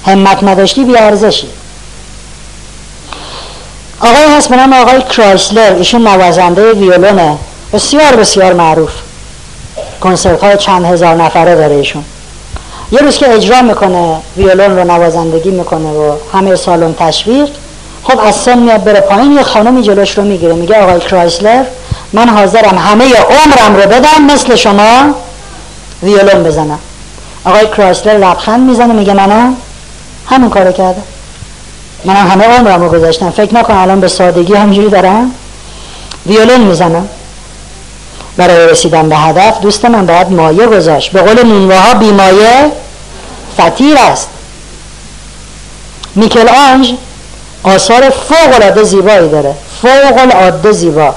[0.07, 1.49] همت نداشتی بی ارزشی.
[4.01, 7.39] آقای هست به نام آقای کرایسلر ایشون نوازنده ویولونه.
[7.73, 8.91] بسیار بسیار معروف.
[10.01, 12.05] کنسرت های چند هزار نفره داره ایشون.
[12.93, 17.49] یه روز که اجرا می‌کنه ویولون رو نوازندگی می‌کنه و همه سالن تشویق
[18.03, 21.65] خب از سن میاد بره پایین یه خانمی جلوش رو می‌گیره میگه آقای کرایسلر
[22.13, 25.15] من حاضرم همه عمرم رو بدم مثل شما
[26.03, 26.79] ویولون بزنم.
[27.45, 29.57] آقای کرایسلر لبخند می‌زنه میگه منم
[30.27, 31.03] همون کارو کرده
[32.05, 33.31] منم همه عمرم رو گذاشتم.
[33.31, 35.31] فکر نکن الان به سادگی همجوری دارم.
[36.27, 37.09] ویولون می‌زنم.
[38.37, 41.13] برای رسیدن به هدف دوست من باید مایه گذاشت.
[41.13, 42.73] به قول نینوه بی مایه
[43.61, 44.29] فتیر است.
[46.15, 46.95] میکل آنج
[47.63, 49.55] آثار فوق العاده زیبایی داره.
[49.83, 51.15] فوق العاده زیبا.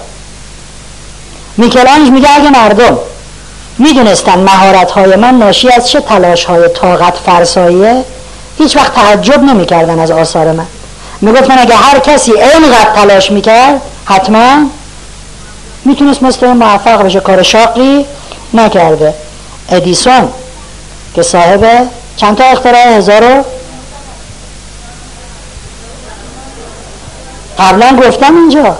[1.57, 2.97] میکل آنج میگه اگه مردم
[3.77, 8.03] می‌دونستن مهارت های من ناشی از چه تلاش های طاقت فرساییه
[8.57, 10.65] هیچ وقت تعجب نمی‌کردن از آثار من.
[11.21, 14.55] می‌گفتن اگه هر کسی اینقدر تلاش می‌کرد حتما
[15.89, 18.05] می‌تونست مثل موفق بشه کار شاقی
[18.53, 19.13] نکرده.
[19.69, 20.29] ادیسون
[21.15, 21.87] که صاحب
[22.17, 23.45] چند تا اختراع؟ هزار
[27.59, 28.77] قبلا گفتم اینجا.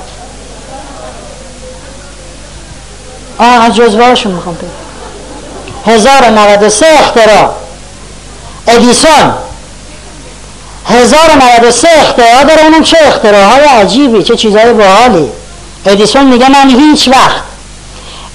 [3.38, 5.94] آه از جزوهاشون می‌خوام بگم.
[5.94, 7.50] 1093 اختراع.
[8.68, 9.34] ادیسون.
[10.86, 12.44] 1093 اختراع.
[12.44, 15.32] داره اونم چه اختراع عجیبی چه چیزهای باحالی.
[15.90, 17.42] ادیسون میگه من هیچ وقت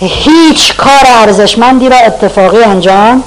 [0.01, 3.23] هیچ کار ارزشمندی را اتفاقی انجام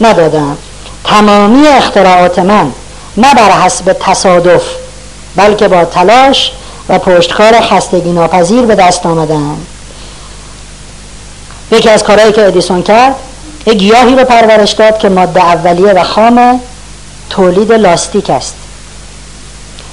[0.00, 0.56] ندادم.
[1.04, 2.72] تمامی اختراعات من
[3.16, 4.62] نه بر حسب تصادف
[5.36, 6.52] بلکه با تلاش
[6.88, 9.56] و پشتکار خستگی ناپذیر به دست آمدن
[11.72, 13.14] یکی از کارهایی که ادیسون کرد
[13.66, 16.60] یک گیاهی رو پرورش داد که ماده اولیه و خام
[17.30, 18.54] تولید لاستیک است.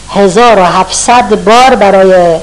[0.10, 2.40] 1700 بار برای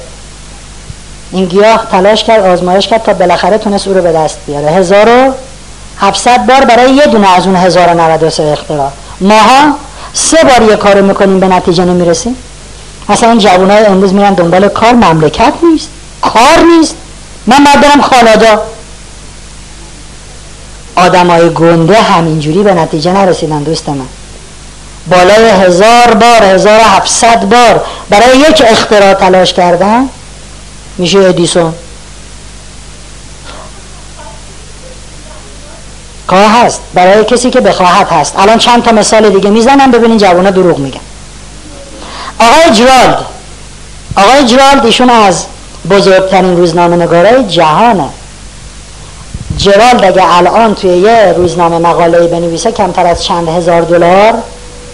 [1.33, 4.71] این گیاه تلاش کرد آزمایش کرد تا بالاخره تونست او رو به دست بیاره.
[4.71, 8.91] 1700 بار برای یه دونه از اون 1093 اختراع.
[9.21, 9.75] ماها
[10.13, 12.37] سه بار یه کارو می‌کنیم به نتیجه نمی‌رسیم.
[13.09, 15.89] مثلا جوان های امروز میرن دنبال کار مملکت نیست
[16.23, 16.97] کار نیست.
[17.47, 18.63] من باید برم خالادا
[20.97, 24.07] آدم های گنده همینجوری به نتیجه نرسیدن دوست من.
[25.07, 30.09] بالای هزار بار هزار هفتصد بار برای یک اختراع تلاش کردن
[31.01, 31.75] میشه ادیسون
[36.27, 36.81] کار هست.
[36.95, 38.39] برای کسی که بخواهد هست.
[38.39, 41.01] الان چند تا مثال دیگه می‌زنم ببینین جوانا دروغ میگن.
[42.39, 43.27] آقای جرالد.
[44.17, 45.45] آقای جرالد ایشون از
[45.91, 48.09] بزرگترین روزنامه نگارای جهانه.
[49.57, 54.35] جرالد اگه الان توی یه روزنامه مقاله بنویسه کمتر از چند هزار دلار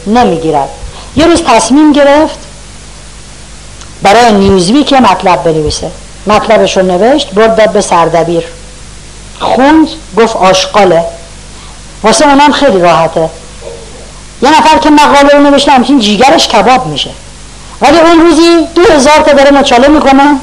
[0.07, 0.69] نمی‌گیرد.
[1.17, 2.39] یه روز تصمیم گرفت
[4.03, 5.91] برای نیوزویک یه مطلب بنویسه.
[6.27, 8.45] مطلبش رو نوشت برد به سردبیر.
[9.41, 11.05] خوند گفت آشقاله
[12.03, 13.31] واسه اونم خیلی راحته.
[14.43, 17.11] یه نفر که مقاله رو نوشته همچین جیگرش کباب میشه.
[17.81, 20.37] ولی اون روزی دو هزار تا داره مچاله می‌کنه.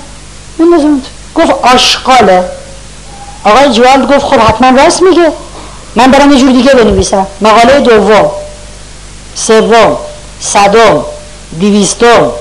[1.36, 2.44] گفت آشقاله
[3.44, 5.32] آقای جوالد گفت خب حتما راست میگه.
[5.96, 7.28] من برم یه جور دیگه بنویسم.
[7.42, 8.32] مقاله دوم
[9.36, 9.98] سوم
[10.40, 11.06] صدم
[11.60, 12.32] دیویستم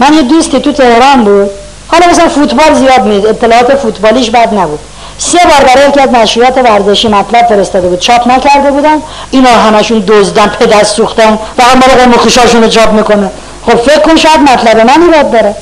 [0.00, 1.50] من یه دوست تو تهران بود.
[1.88, 4.78] حالا مثلا فوتبال زیاد میده اطلاعات فوتبالیش بد نبود.
[5.18, 7.98] سه بار برای یکی از نشریات ورزشی مطلب فرستاده بود.
[7.98, 8.96] چاپ نکرده بودن.
[9.30, 13.30] اینا همشون دزدن پدست سوختن و هم قوم خوشاشون رو چاپ می‌کنه.
[13.66, 15.54] خب فکر کن شاید مطلب من ایراد داره.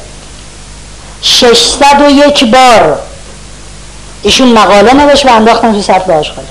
[1.23, 2.98] 601 بار
[4.23, 6.44] ایشون مقاله نوشت و انداختن تو آشغال.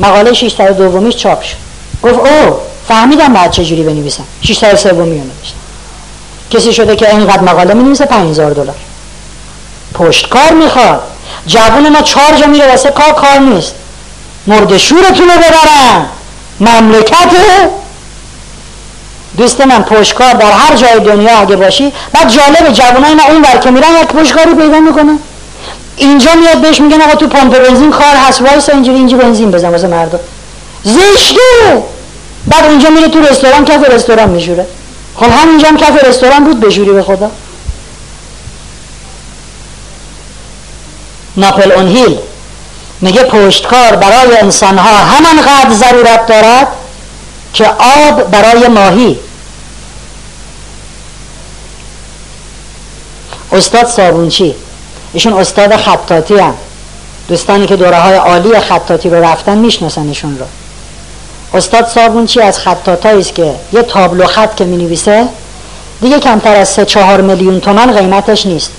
[0.00, 1.56] مقاله 600 دومیش چاپ شد.
[2.02, 2.56] گفت او
[2.88, 4.24] فهمیدم بعد چجوری بنویسم.
[4.42, 5.59] 600 سومی رو نوشت
[6.50, 8.74] کسی شده که اینقدر مقاله می نویسه 5000 دلار.
[9.94, 11.02] پشتکار می‌خواد.
[11.46, 13.74] جوون ما چهار جا میره واسه کار کار نیست.
[14.46, 16.06] مرد شورتون رو ببرن.
[16.60, 17.70] مملکته
[19.36, 23.56] دوست من پشتکار در هر جای دنیا اگه باشی بعد جالب جوانای ما اون بر
[23.56, 25.12] که میرن یک پشتکاری پیدا می‌کنه
[25.96, 29.68] اینجا میاد بهش میگن آقا تو پمپ بنزین کار هست وایس اینجوری اینجا بنزین بزن
[29.68, 30.18] واسه مردم
[30.84, 31.82] زشته!
[32.46, 34.66] بعد اونجا میره تو رستوران کف رستوران میشوره
[35.16, 37.30] خب همینجا هم کف رستوران بود بشوری به خدا.
[41.36, 42.18] ناپلئون هیل
[43.00, 46.68] میگه پشتکار برای انسان ها همانقدر ضرورت دارد
[47.54, 49.18] که آب برای ماهی.
[53.52, 54.54] استاد صابونچی
[55.12, 56.54] ایشون استاد خطاطی هم
[57.28, 60.46] دوستانی که دوره های عالی خطاطی رو رفتن می‌شناسن رو.
[61.54, 65.28] استاد صابونچی از خطاطایی است که یه تابلو خط که می‌نویسه؟
[66.00, 68.70] دیگه کمتر از سه چهار میلیون تومن قیمتش نیست.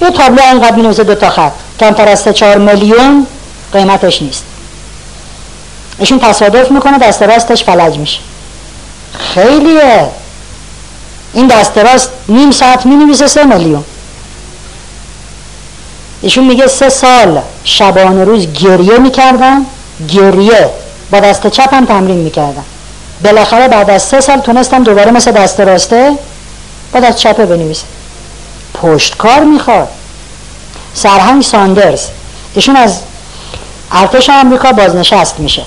[0.00, 1.52] یه تابلو اینقدر می‌نویسه دو تا خط.
[1.80, 3.26] کمتر از سه چهار میلیون
[3.72, 4.44] قیمتش نیست.
[5.98, 8.18] ایشون تصادف می‌کنه دست راستش فلج میشه.
[9.34, 10.08] خیلیه.
[11.34, 13.84] این دست راست نیم ساعت می‌نویسه سه میلیون.
[16.22, 19.66] ایشون میگه سه سال شبانه روز گریه می‌کردن.
[20.08, 20.70] گریه.
[21.10, 22.64] با دست چپم تمرین می‌کردم.
[23.24, 26.12] بالاخره بعد از سه سال تونستم دوباره مثل دست راسته
[26.92, 27.86] با دست چپه بنویسم.
[28.74, 29.88] پشتکار می‌خواد.
[30.94, 32.06] سرهنگ ساندرز.
[32.54, 33.00] ایشون از
[33.92, 35.62] ارتش آمریکا بازنشست میشه.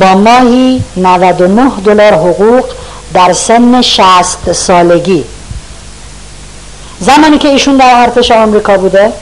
[0.00, 2.64] با ماهی 99 دلار حقوق
[3.14, 5.24] در سن 60 سالگی.
[7.00, 9.12] زمانی که ایشون در ارتش آمریکا بوده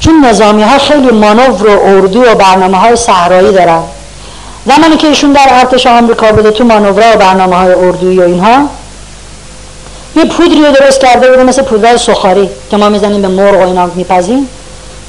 [0.00, 3.82] چون نظامی ها خیلی مانور و اردو و برنامه های صحرایی دارن
[4.66, 8.68] زمانی که ایشون در ارتش آمریکا بوده تو مانور و برنامه های اردویی و اینها
[10.16, 13.66] یه پودری رو درست کرده بوده مثل پودر سخاری که ما می‌زنیم به مرغ و
[13.66, 14.48] اینا میپزیم.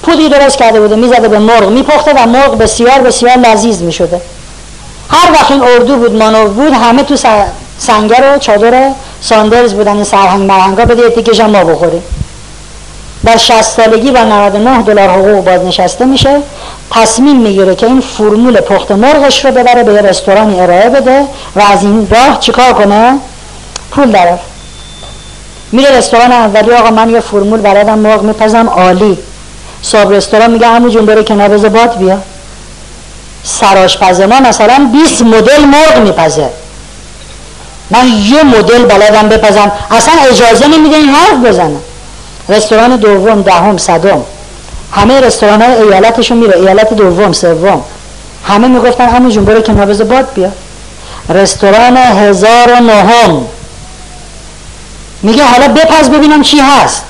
[0.03, 4.21] پودری درست کرده بوده می‌زده به مرغ میپخته و مرغ بسیار بسیار لذیذ می‌شده.
[5.09, 7.15] هر وقت این اردو بود مانور بود همه تو
[7.77, 8.91] سنگر و چادر
[9.21, 12.03] ساندرز بودن این سرهنگ مرهنگا بده تیکش ما بخوریم.
[13.25, 16.41] در 60 سالگی و 99 دلار حقوق بازنشسته میشه.
[16.91, 21.21] تصمیم می‌گیره که این فرمول پخت مرغش رو ببره به یه رستورانی ارائه بده
[21.55, 23.19] و از این راه چیکار کنه؟
[23.91, 24.39] پول داره
[25.71, 29.17] میره رستوران اولی آقا من یه فرمول بلدم مرغ میپزم عالی.
[29.81, 32.17] صاحب رستوران میگه همون جون بره کنار بذار باد بیا.
[33.43, 36.49] سراشپز ما مثلا 20 مدل مرغ میپزه.
[37.89, 39.71] من یه مدل بلدم بپزم.
[39.91, 41.77] اصلا اجازه نمیده این حرف بزنه.
[42.49, 44.23] رستوران دوم دهم صدم.
[44.95, 46.57] همه رستوران های ایالتشون میره.
[46.57, 47.81] ایالت دوم سوم.
[48.43, 50.51] همه می‌گفتن همون جون برو کنار بذار باد بیا.
[51.29, 53.45] رستوران هزار و نهم
[55.21, 57.05] میگه حالا بپز ببینم چی هست.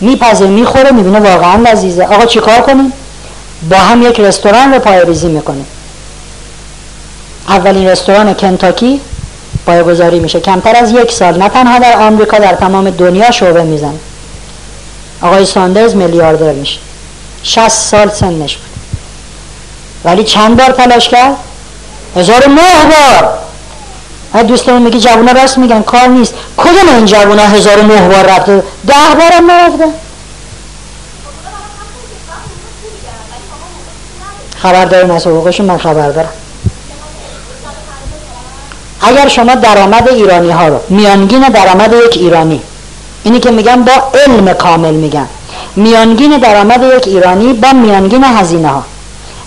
[0.00, 2.04] میپزه می‌خوره می‌بینه واقعا لذیذه.
[2.04, 2.92] آقا چیکار کنیم؟
[3.70, 5.66] با هم یک رستوران رو پای ریزی می‌کنیم.
[7.48, 9.00] اولین رستوران کنتاکی
[9.66, 10.40] پایگذاری میشه.
[10.40, 11.38] کمتر از یک سال.
[11.42, 13.94] نه تنها در آمریکا در تمام دنیا شعبه میزن
[15.22, 16.78] آقای ساندرز میلیاردر میشه.
[17.42, 18.66] 60 سال سنش بود.
[20.04, 21.36] ولی چند بار تلاش کرد؟
[22.16, 23.38] هزار نه بار.
[24.42, 26.34] دوستمون میگه جوونا راست میگن کار نیست.
[26.56, 29.84] کدوم این جوونا هزار نه بار رفته؟ ده بارم نرفته.
[34.62, 36.32] خبر داریم از حقوقشون من خبر دارم
[39.00, 42.60] اگر شما درآمد ایرانی ها رو میانگین درآمد یک ایرانی
[43.24, 45.28] اینی که میگن با علم کامل میگن
[45.76, 48.84] میانگین درآمد یک ایرانی با میانگین هزینه ها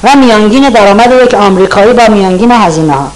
[0.03, 3.11] و میانگین درآمد یک آمریکایی با میانگین هزینه ها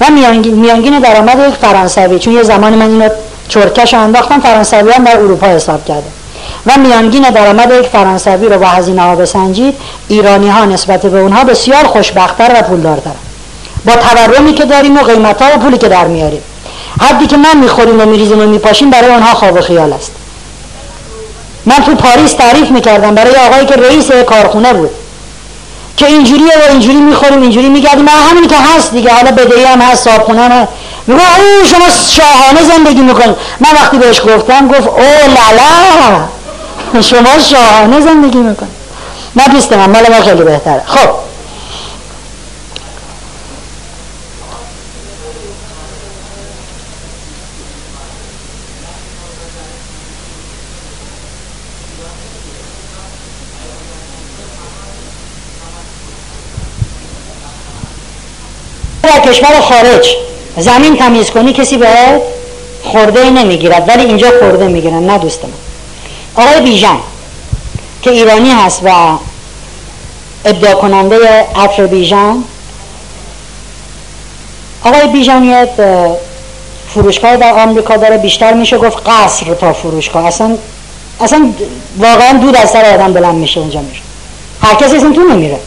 [0.00, 2.18] و میانگین, درآمد یک فرانسوی.
[2.18, 3.08] چون یه زمانی من اینو
[3.48, 6.06] چرکش انداختم فرانسوی هم در اروپا حساب کرده.
[6.66, 9.74] و میانگین درآمد یک فرانسوی رو با هزینه ها بسنجید
[10.08, 13.10] ایرانی ها نسبت به اونها بسیار خوشبختتر و پولدارتر.
[13.84, 16.42] با تورمی که داریم و قیمت ها و پولی که در میاریم.
[17.00, 20.12] حدی که من می‌خوریم و میریزیم و میپاشیم برای آنها خواب و خیال است.
[21.66, 24.90] من تو پاریس تعریف می‌کردم برای آقایی که رئیس کارخونه بود.
[25.96, 28.04] که اینجوریه و اینجوری می‌خوریم اینجوری میگردیم.
[28.04, 29.10] من همینی که هست دیگه.
[29.14, 30.68] حالا بدهی هم هست صابخونه هم
[31.06, 36.24] میگو او شما شاهانه زندگی می‌کنید من وقتی بهش گفتم گفت او لالا
[37.10, 38.80] شما شاهانه زندگی می‌کنید
[39.36, 40.82] نه دوست من مال ما خیلی بهتره.
[40.86, 41.08] خب
[59.02, 60.16] در کشور خارج.
[60.58, 61.88] زمین تمیز کنی کسی به
[62.82, 65.50] خورده نمی‌گیرد ولی اینجا خورده می‌گیرن نه دوست من.
[66.44, 66.96] آقای بیژن
[68.02, 68.90] که ایرانی هست و
[70.44, 72.36] ابداع کننده عطر بیژن
[74.84, 75.68] آقای بیژن یه
[76.94, 80.26] فروشگاه در آمریکا داره بیشتر میشه گفت قصر تا فروشگاه.
[80.26, 80.56] اصلا
[81.20, 81.52] اصلا
[81.98, 84.02] واقعا دود از سر آدم بلند میشه اونجا میشه.
[84.62, 85.58] هر کسی اصلا تو نمیره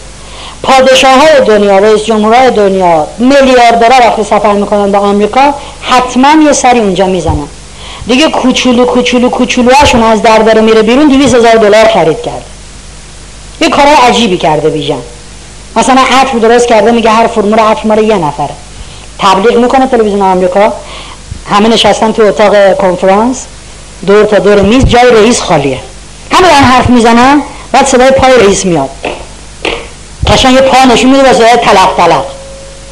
[0.63, 6.79] پادشاه های دنیا رئیس جمهورهای دنیا میلیاردرها وقتی سفر می‌کنن به آمریکا حتما یه سری
[6.79, 7.47] اونجا می‌زنن.
[8.07, 12.45] دیگه کوچولو کوچولو کوچولوهاشون از در داره میره بیرون 200 هزار دلار خرید کرده.
[13.61, 15.01] یه کار عجیبی کرده بیژن.
[15.75, 18.49] مثلا عطر درست کرده میگه هر فرمول عطر مال یه نفره.
[19.19, 20.73] تبلیغ می‌کنه تلویزیون آمریکا.
[21.49, 23.45] همه نشستن تو اتاق کنفرانس.
[24.07, 25.79] دور تا دور میز جای رئیس خالیه.
[26.31, 27.41] همه دارن حرف می‌زنن
[27.71, 28.89] بعد صدای پای رئیس میاد.
[30.33, 32.23] قشنگ پا نشون میده صدای تلق تلق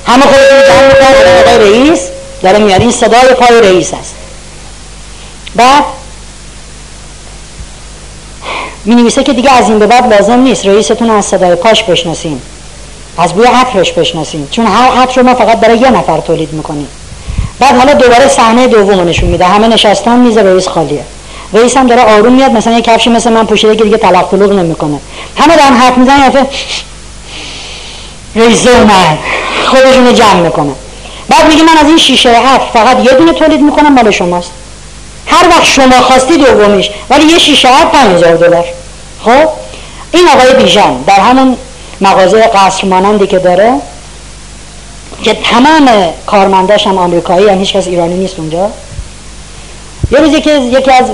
[0.08, 2.00] همه خودتون جمع می‌کنن آقای رئیس
[2.44, 2.82] داره میاد.
[2.82, 4.16] این صدای پای رئیس است
[5.56, 5.84] بعد
[8.86, 10.66] می نویسه که دیگه از این به بعد لازم نیست.
[10.66, 12.42] رئیستون از صدای پاش بشناسین.
[13.18, 14.48] از بوی عطرش بشناسین.
[14.52, 16.88] چون هر عطر رو ما فقط برای یه نفر تولید می‌کنیم.
[17.60, 19.46] بعد حالا دوباره صحنه دوم نشون میده.
[19.46, 21.04] همه نشستن میز رئیس خالیه.
[21.54, 22.52] رئیس هم داره آروم میاد.
[22.52, 25.00] مثلا یه کفشی مثل من پوشیده که دیگه طلاق طلوق نمی‌کنه.
[25.38, 26.48] همه دارن حرف می‌زنن
[28.36, 29.18] رئیس اومد.
[29.66, 30.72] خودشون رو جمع می‌کنه.
[31.30, 34.52] بعد میگه من از این شیشه عطر فقط یه دونه تولید می‌کنم مال شماست.
[35.28, 38.66] هر وقت شما خواستی دومیش ولی یه شیشه عطر 5000 دلار.
[39.26, 39.50] خب؟
[40.12, 41.58] این آقای بیژن در همون
[42.02, 43.74] مغازه قصر مانندی که داره
[45.24, 45.90] که تمام
[46.26, 48.70] کارمنداش هم آمریکایی یعنی هیچ کس ایرانی نیست اونجا.
[50.12, 51.10] یه روزی که یکی از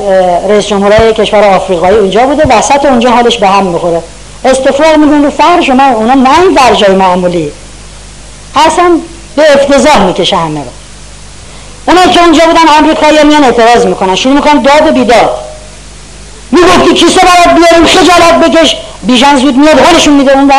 [0.49, 4.01] رئیس جمهورهای کشور آفریقایی اونجا بوده وسط اونجا حالش به هم می‌خوره.
[4.45, 7.51] استفراغ می‌کنه رو فرش من اونا نه در جای معمولی.
[8.55, 8.99] اصلا
[9.35, 10.71] به افتضاح می‌کشه همه رو.
[11.87, 15.29] اونا که اونجا بودن آمریکایی میان اعتراض می‌کنن شروع می‌کنن داد و بیداد.
[16.51, 18.75] می‌گفتی کیسه باید بیاریم خجالت بکش.
[19.03, 20.51] بیژن زود میاد حالشون میده اون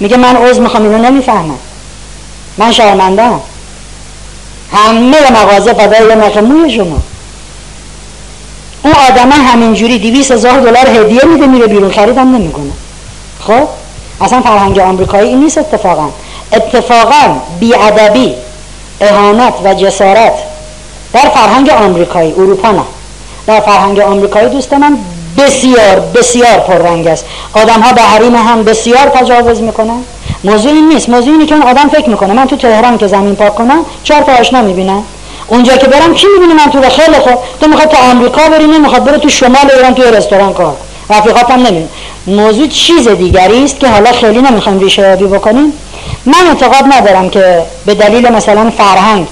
[0.00, 1.58] میگه من عوض می‌خوام اینو نمی‌فهمم.
[2.58, 3.22] من شرمنده
[4.72, 6.98] همه مغازه فدای یه موی شما.
[8.82, 12.72] اون آدم همینجوری دیویس هزار دلار هدیه میده میره بیرون خریدم نمی‌کنه.
[13.40, 13.68] خب؟
[14.20, 16.08] اصلا فرهنگ آمریکایی این نیست اتفاقا.
[16.52, 18.34] اتفاقا بیادبی
[19.00, 20.32] اهانت و جسارت
[21.12, 22.82] در فرهنگ آمریکایی اروپا نه.
[23.46, 24.98] در فرهنگ آمریکایی دوست من
[25.38, 27.24] بسیار بسیار پررنگ است.
[27.54, 30.02] آدم ها به حریم هم بسیار تجاوز می‌کنن.
[30.44, 31.08] موضوع این نیست.
[31.08, 32.32] موضوع اینه که اون آدم فکر می‌کنه.
[32.32, 35.02] من تو تهران که زمین پاک کنم چهار تا آشنا می‌بینم.
[35.46, 37.38] اونجا که برم کی می‌بینه من تو خیلی خوب.
[37.60, 40.76] تو می‌خواد تا آمریکا بری نمی‌خواد بره تو شمال ایران تو رستوران کار
[41.10, 41.88] رفیقات هم نمی‌بینه
[42.26, 45.72] موضوع چیز دیگری است که حالا خیلی نمی‌خوایم ریشه بکنیم.
[46.26, 49.26] من اعتقاد ندارم که به دلیل مثلا فرهنگ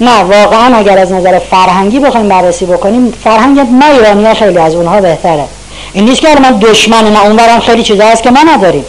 [0.00, 5.00] نه واقعا اگر از نظر فرهنگی بخوایم بررسی بکنیم فرهنگ ما ایرانی خیلی از اونها
[5.00, 5.44] بهتره.
[5.92, 8.84] این نیست که من دشمن نه اونورم خیلی چیزا هست که ما نداریم.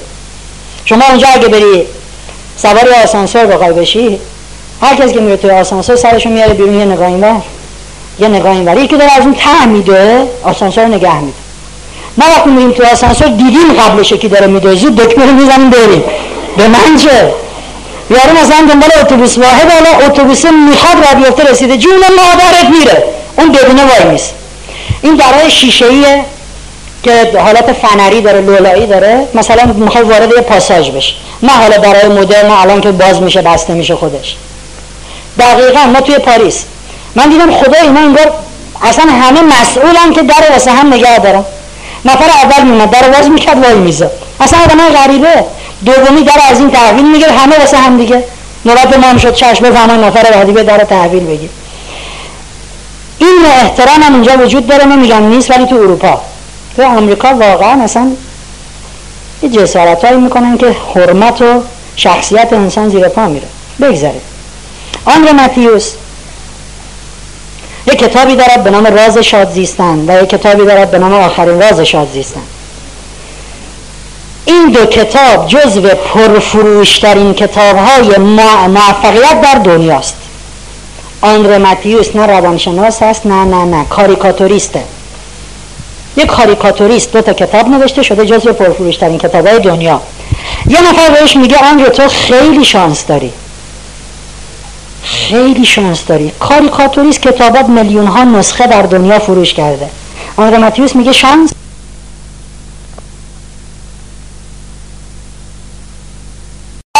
[0.85, 1.83] شما اونجا اگه بری
[2.57, 4.19] سواری آسانسور بخوای بشی
[4.81, 7.41] هر کسی که میره توی آسانسور سرشو میاره بیرون یه نگاه اینور
[8.19, 11.46] یه نگاه یکی داره از اون ته آسانسور نگه میده.
[12.17, 16.03] ما وقتی میریم توی آسانسور دیدیم قبلش که داره میدوزی دکمه رو می‌زنیم بریم.
[16.57, 17.33] به من چه؟
[18.09, 23.03] یارو مثلا دنبال اتوبوس واحد حالا اتوبوس می‌خواد را بیفته رسیده جون مادرت میره.
[23.37, 24.33] اون بدونه وای نیست
[25.01, 26.25] این درای شیشه ایه
[27.03, 29.27] که حالت فنری داره لولایی داره.
[29.33, 31.13] مثلا می‌خوای وارد یه پاساژ بشه.
[31.43, 34.35] نه حالا برای مدرن الان که باز میشه بسته میشه خودش.
[35.39, 36.63] دقیقا ما توی پاریس.
[37.15, 38.33] من دیدم خدا اینا انگار
[38.83, 41.45] اصلا همه مسئولن که در واسه هم نگه دارن.
[42.05, 45.45] نفر اول میمد در باز می‌کرد وای میزه اصلا آدم غریبه.
[45.85, 48.23] دومی در از این تحویل میگه همه واسه هم دیگه.
[48.65, 51.49] نوبت هم شد چشم بفهمن نفر بعدی به در تحویل بگیر.
[53.17, 56.21] این احترام هم اینجا وجود داره نمیگم نیست ولی تو اروپا.
[56.75, 58.11] تو آمریکا واقعا اصلا
[59.41, 61.63] یه جسارت هایی می‌کنن که حرمت و
[61.95, 63.47] شخصیت انسان زیر پا میره.
[63.81, 64.21] بگذارید
[65.05, 65.93] آندر متیوس
[67.87, 71.61] یک کتابی دارد به نام راز شاد زیستن و یک کتابی دارد به نام آخرین
[71.61, 72.41] راز شاد زیستن.
[74.45, 78.17] این دو کتاب جزو پرفروشترین کتاب های
[78.67, 80.15] موفقیت در دنیاست.
[81.21, 84.83] آندر متیوس نه روانشناس هست نه نه نه کاریکاتوریسته.
[86.17, 90.01] یک کاریکاتوریست دو تا کتاب نوشته شده جزو پرفروشترین کتاب های دنیا.
[90.67, 93.33] یه نفر بهش میگه آندر تو خیلی شانس داری.
[95.07, 96.31] خیلی شانس داری.
[96.39, 99.89] کاریکاتوریست کتابات میلیون ها نسخه در دنیا فروش کرده.
[100.37, 101.51] آندر متیوس میگه شانس.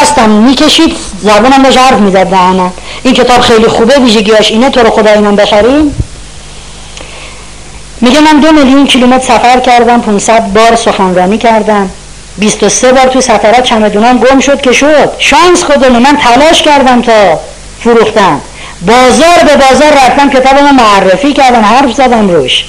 [0.01, 2.73] هستم می‌کشید زبونم به حرف می‌زد دهنم
[3.03, 4.69] این کتاب خیلی خوبه ویژگیاش اینه.
[4.69, 5.95] تو رو خدا اینم بخریم.
[8.01, 11.89] میگه من دو میلیون کیلومتر سفر کردم 500 بار سخنرانی کردم.
[12.37, 15.11] 23 بار تو سفرات چمدونام گم شد که شد.
[15.19, 17.39] شانس خودمون من تلاش کردم تا
[17.79, 18.41] فروختم
[18.81, 22.65] بازار به بازار رفتم کتابمو معرفی کردم حرف زدم روش.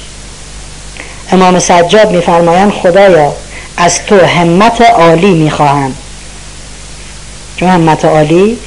[1.32, 3.32] امام سجاد میفرمایند خدایا
[3.76, 5.94] از تو همت عالی می‌خواهم.
[7.56, 8.58] چون همت عالی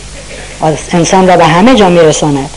[0.93, 2.49] انسان را به همه جا میرساند.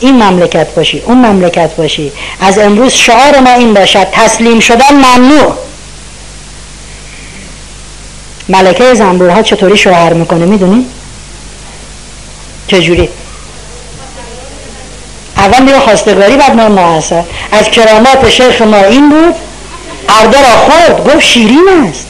[0.00, 2.12] این مملکت باشی اون مملکت باشی.
[2.40, 5.54] از امروز شعار ما این باشد تسلیم شدن ممنوع.
[8.48, 10.86] ملکه زنبورها چطوری شوهر می‌کنه می‌دونی؟
[12.68, 13.08] چجوری؟
[15.36, 17.22] اول میره خواستگاری بعد ما معاصر
[17.52, 19.34] از کرامات شیخ ما این بود
[20.08, 22.06] ارده را خورد گفت شیرین است.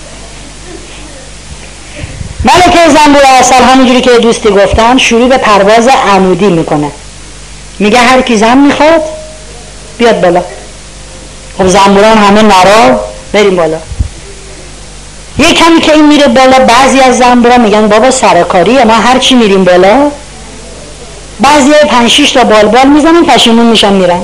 [2.45, 6.91] ملکه زنبور اصل همینجوری که دوستی گفتن شروع به پرواز عمودی می‌کنه.
[7.79, 9.03] میگه هر کی زن می‌خواد
[9.99, 10.43] بیاد بالا.
[11.59, 13.01] خب زنبوران همه نرا
[13.33, 13.79] بریم بالا.
[15.39, 19.35] یه کمی که این میره بالا بعضی از زنبوران میگن بابا سرکاریه ما هر چی
[19.35, 20.11] میریم بالا
[21.41, 24.23] بعضی های پنج تا بال بال می‌زنن پشیمون میشن میرن.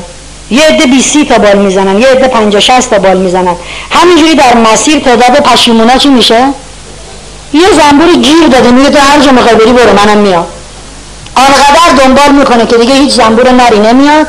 [0.51, 3.57] یه عده بیسی تا بال می‌زنن یه عده پنجا شست تا بال می‌زنن.
[3.91, 6.49] همینجوری در مسیر تعداد پشیمونا چی میشه؟
[7.53, 10.47] یه زنبوری گیر داده میگه تو هر جا می‌خوای بری برو منم میام.
[11.35, 14.27] آنقدر دنبال می‌کنه که دیگه هیچ زنبور نری نمیاد.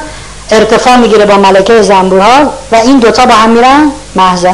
[0.52, 4.54] ارتفاع می‌گیره با ملکه زنبورها و این دوتا با هم میرن محضر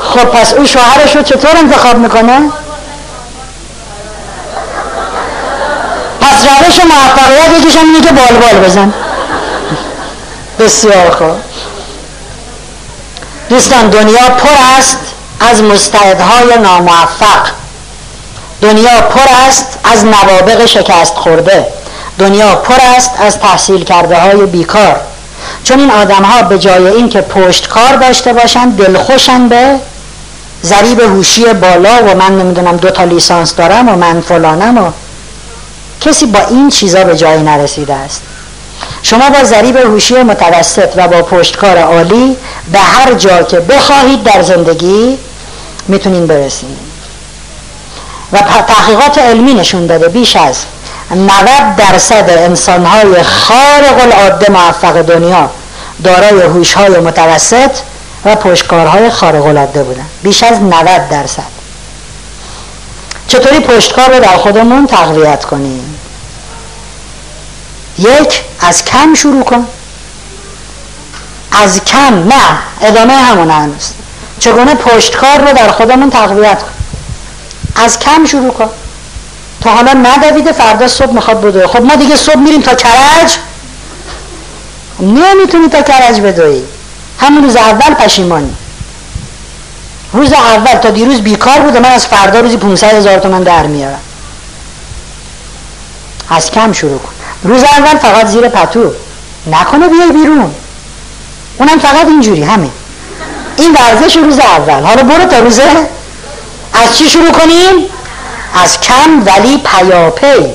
[0.00, 2.50] خب پس او شوهرش رو چطور انتخاب می‌کنه؟
[6.28, 8.94] پس روش موفقیت هم اینه که بال بزن.
[10.58, 11.36] بسیار خوب.
[13.48, 14.98] دوستان دنیا پر است
[15.40, 17.48] از مستعدهای ناموفق.
[18.62, 21.66] دنیا پر است از نوابق شکست خورده.
[22.18, 25.00] دنیا پر است از تحصیل کرده های بیکار.
[25.64, 29.74] چون این آدم ها به جای این که پشت کار داشته باشند دلخوشن به
[30.64, 34.90] ضریب هوشی بالا و من نمی‌دونم دو تا لیسانس دارم و من فلانم و
[36.00, 38.22] کسی با این چیزا به جایی نرسیده است.
[39.02, 42.36] شما با ضریب هوشی متوسط و با پشتکار عالی
[42.72, 45.18] به هر جا که بخواهید در زندگی
[45.88, 46.88] می‌تونین برسید.
[48.32, 48.38] و
[48.68, 50.56] تحقیقات علمی نشون داده بیش از
[51.10, 51.28] 90
[51.76, 55.50] درصد انسانهای خارق العاده موفق دنیا
[56.04, 57.70] دارای هوشهای متوسط
[58.24, 61.57] و پشتکارهای خارق العاده بودن بیش از 90 درصد.
[63.28, 66.00] چطوری پشتکار رو در خودمون تقویت کنیم؟
[67.98, 69.66] یک از کم شروع کن.
[71.52, 73.92] از کم نه ادامه همون هنوز
[74.38, 76.68] چگونه پشتکار رو در خودمون تقویت کن
[77.84, 78.70] از کم شروع کن.
[79.60, 83.36] تا حالا ندویده فردا صبح می‌خواد بدوه خب ما دیگه صبح میریم تا کرج.
[85.00, 86.62] نمی‌تونی تا کرج بدوی.
[87.20, 88.54] همون روز اول پشیمانی.
[90.12, 94.00] روز اول تا دیروز بیکار بوده من از فردا روزی 500 هزار تومن در میارم.
[96.30, 97.12] از کم شروع کن.
[97.42, 98.92] روز اول فقط زیر پتو.
[99.46, 100.54] نکنه بیای بیرون.
[101.58, 102.70] اونم فقط اینجوری همین.
[103.56, 104.82] این ورزش روز اول.
[104.82, 105.62] حالا برو تا روزه
[106.72, 107.86] از چی شروع کنیم؟
[108.64, 110.46] از کم ولی پیاپی.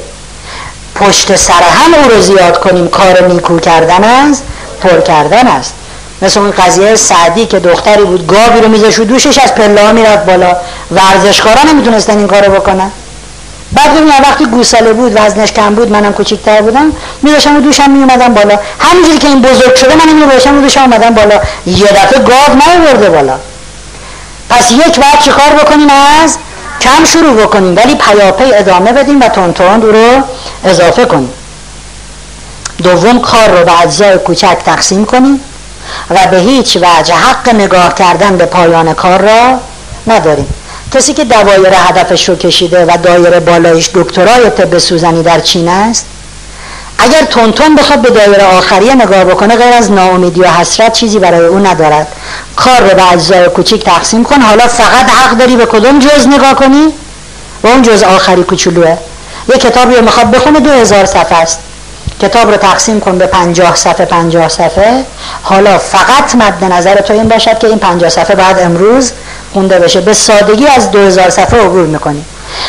[0.96, 2.88] پشت سر هم او رو زیاد کنیم.
[2.88, 4.44] کار نیکو کردن است
[4.82, 5.74] پر کردن است.
[6.22, 9.92] مثل اون قضیه سعدی که دختری بود گاوی رو میزش و دوشش از پله ها
[9.92, 10.56] می‌رفت بالا.
[10.92, 12.92] ورزشکارا نمی‌تونستن این کارو بکنن.
[13.72, 16.92] بعد ببین وقتی گوساله بود وزنش کم بود منم کوچیک‌تر بودم
[17.22, 18.60] میذاشم و دوشم میومدم بالا.
[18.80, 21.40] همینجوری که این بزرگ شده من اینو باشم دوشم اومدم بالا.
[21.66, 23.36] یه دفعه گاو نیورده بالا.
[24.50, 25.88] پس یک وقت چیکار بکنیم
[26.24, 26.38] از؟
[26.82, 30.22] کم شروع بکنیم ولی پیاپی ادامه بدیم و تون رو
[30.66, 31.30] اضافه کنیم.
[32.84, 35.40] دوم کار رو به اجزای کوچک تقسیم کنیم.
[36.10, 39.60] و به هیچ وجه حق نگاه کردن به پایان کار را
[40.08, 40.54] نداریم.
[40.94, 46.06] کسی که دوایر هدفش رو کشیده و دایره بالایش دکترای طب سوزنی در چین است
[46.98, 51.46] اگر تونتون بخواد به دایره آخری نگاه بکنه غیر از ناامیدی و حسرت چیزی برای
[51.46, 52.08] او ندارد.
[52.56, 56.56] کار رو به اجزای کوچیک تقسیم کن حالا فقط حق داری به کدوم جز نگاه
[56.56, 56.94] کنی؟
[57.64, 58.98] و اون جز آخری کوچولوه.
[59.50, 61.60] یه کتابی رو می‌خواد بخونه دو هزار صفحه است.
[62.22, 65.06] کتاب رو تقسیم کن به پنجاه صفحه پنجاه صفحه.
[65.44, 69.12] حالا فقط مد نظر تو این باشد که این پنجاه صفحه بعد امروز
[69.54, 70.02] خونده بشه.
[70.02, 72.26] به سادگی از دو هزار صفحه عبور می‌کنی.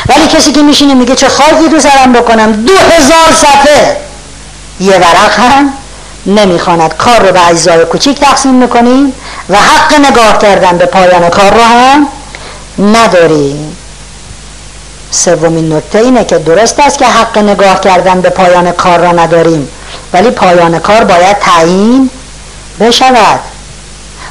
[0.09, 3.97] ولی کسی که میشینه میگه چه خاکی دو سرم بکنم؟ دو هزار صفحه!
[4.79, 5.73] یه ورق هم
[6.25, 6.97] نمی‌خواند.
[6.97, 9.13] کار رو به اجزای کوچیک تقسیم می‌کنیم
[9.49, 12.07] و حق نگاه کردن به پایان کار رو هم
[12.79, 13.77] نداریم
[15.15, 19.67] سومین نکته اینه که درست است که حق نگاه کردن به پایان کار را نداریم
[20.13, 22.09] ولی پایان کار باید تعیین
[22.79, 23.39] بشود.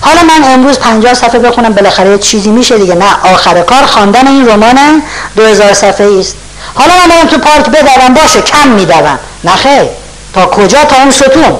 [0.01, 4.48] حالا من امروز پنجاه صفحه بخونم بالاخره چیزی میشه دیگه نه آخر کار خواندن این
[4.48, 5.02] رمان
[5.36, 6.36] دو هزار صفحه است.
[6.74, 9.19] حالا من برم تو پارک بدوم باشه کم میدوم.
[9.44, 9.90] نه
[10.35, 11.59] تا کجا؟ تا اون ستون.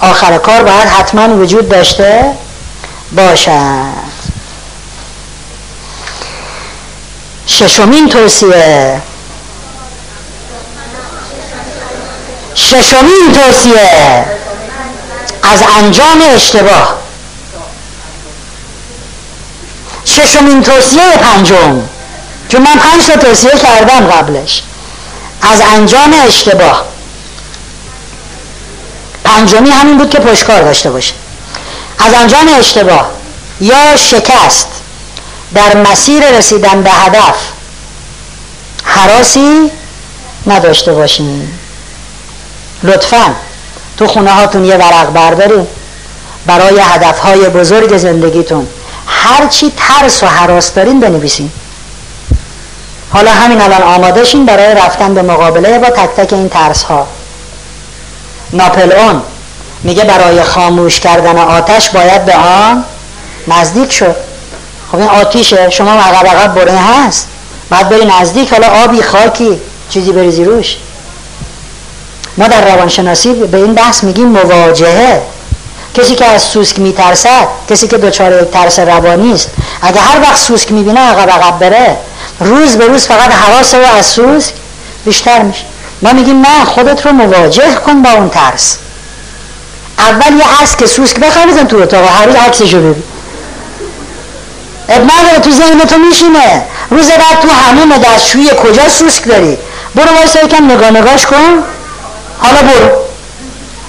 [0.00, 2.24] آخر کار باید حتما وجود داشته
[3.16, 4.07] باشد.
[7.48, 9.00] ششمین توصیه.
[12.54, 14.24] ششمین توصیه.
[15.42, 16.94] از انجام اشتباه.
[20.04, 21.82] ششمین توصیه پنجم.
[22.48, 24.62] چون من پنج تا توصیه کردم قبلش.
[25.42, 26.84] از انجام اشتباه.
[29.24, 31.14] پنجمی همین بود که پشکار داشته باشه.
[31.98, 33.10] از انجام اشتباه.
[33.60, 34.68] یا شکست.
[35.54, 37.36] در مسیر رسیدن به هدف
[38.84, 39.70] حراسی
[40.46, 41.48] نداشته باشین.
[42.82, 43.34] لطفا
[43.96, 45.66] تو خونه هاتون یه ورق بردارین.
[46.46, 48.66] برای هدفهای بزرگ زندگیتون.
[49.06, 51.50] هرچی ترس و حراس دارین بنویسین.
[53.10, 57.06] حالا همین الان آماده شین برای رفتن به مقابله با تک تک این ترس ها
[58.52, 59.22] ناپلئون
[59.82, 62.84] میگه برای خاموش کردن آتش باید به آن
[63.48, 64.27] نزدیک شد.
[64.92, 67.28] خب این آتیشه شما عقب عقب بره هست.
[67.70, 69.60] بعد بری نزدیک حالا آبی خاکی
[69.90, 70.76] چیزی بریزی روش.
[72.36, 75.22] ما در روانشناسی به این بحث میگیم مواجهه.
[75.94, 79.50] کسی که از سوسک میترسد کسی که دچار یک ترس روانی است
[79.82, 81.96] اگه هر وقت سوسک می‌بینه عقب عقب بره.
[82.40, 84.54] روز به روز فقط حواس و از سوسک
[85.04, 85.64] بیشتر میشه.
[86.02, 88.78] ما میگیم نه خودت رو مواجه کن با اون ترس.
[89.98, 93.02] اول یه هست که سوسک بخواه بزن تو اتاق هر روز عکسشو ببین.
[94.88, 96.62] اب نداره تو ذهن تو میشینه.
[96.90, 99.58] روز بعد تو همون دستشویی کجا سوسک داری؟
[99.94, 101.64] برو وایسا یکم نگاه نگاش کن.
[102.38, 102.90] حالا برو.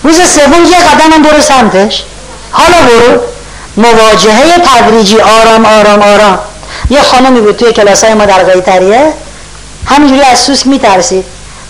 [0.04, 2.04] روز سوم یه قدم هم برو سمتش.
[2.52, 3.22] حالا برو.
[3.78, 6.40] مواجهه تدریجی آرام آرام آرام.
[6.90, 9.14] یه خانمی بود توی کلاس های ما در قیتریه
[9.86, 11.26] همینجوری از سوسک میترسید.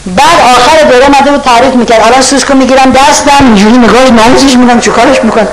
[0.05, 2.01] بعد آخر دوره مده بود تعریف می‌کرد.
[2.01, 5.47] الان سوسکو می‌گیرم دستم اینجوری نگاه ناموزش میدم چیکارش میکن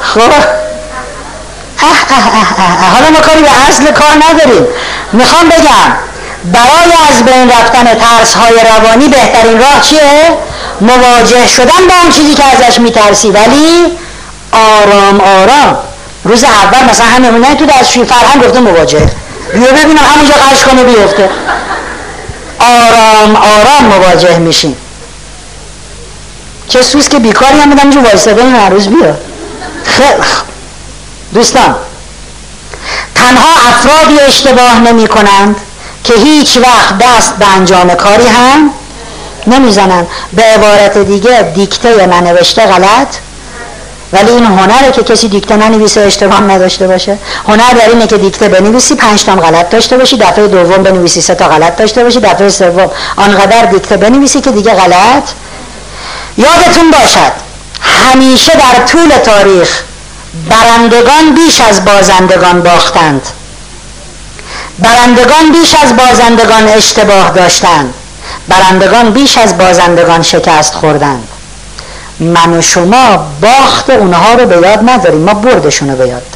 [0.00, 0.57] خب.
[2.94, 4.66] حالا ما کاری به اصل کار نداریم.
[5.12, 5.94] می‌خوام بگم
[6.44, 10.38] برای از بین رفتن ترس های روانی بهترین راه چیه؟
[10.80, 13.30] مواجه شدن با اون چیزی که ازش میترسی.
[13.30, 13.98] ولی
[14.52, 15.78] آرام آرام.
[16.24, 19.10] روز اول مثلا همه تو دستشوی فرهنگ گفته مواجه.
[19.54, 21.30] بیا ببینم همونجا قش کنه بیفته.
[22.60, 24.76] آرام آرام مواجه میشیم.
[26.68, 29.16] چه سوز که بیکاری هم بدم جو وایستاده این روز بیا.
[29.84, 30.22] خیلی
[31.34, 31.74] دوستان
[33.14, 35.56] تنها افرادی اشتباه نمی کنند
[36.04, 38.70] که هیچ وقت دست به انجام کاری هم
[39.46, 40.06] نمی‌زنند.
[40.32, 43.08] به عبارت دیگه دیکته ننوشته غلط.
[44.12, 47.18] ولی این هنره که کسی دیکته ننویسه اشتباه نداشته باشه.
[47.48, 50.16] هنر در اینه که دیکته بنویسی پنج تا غلط داشته باشی.
[50.16, 52.20] دفعه دوم بنویسی سه تا غلط داشته باشی.
[52.20, 55.24] دفعه سوم آنقدر دیکته بنویسی که دیگه غلط.
[56.38, 57.32] یادتون باشد
[57.80, 59.82] همیشه در طول تاریخ
[60.50, 63.22] برندگان بیش از بازندگان باختند.
[64.78, 67.94] برندگان بیش از بازندگان اشتباه داشتند.
[68.48, 71.28] برندگان بیش از بازندگان شکست خوردند.
[72.20, 75.20] من و شما باخت اونها رو به یاد نداریم.
[75.20, 76.26] ما بردشون رو به یاد.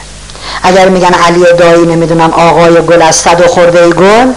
[0.63, 4.33] اگر میگن علی دایی نمی‌دونم آقای گل از صد و خورده گل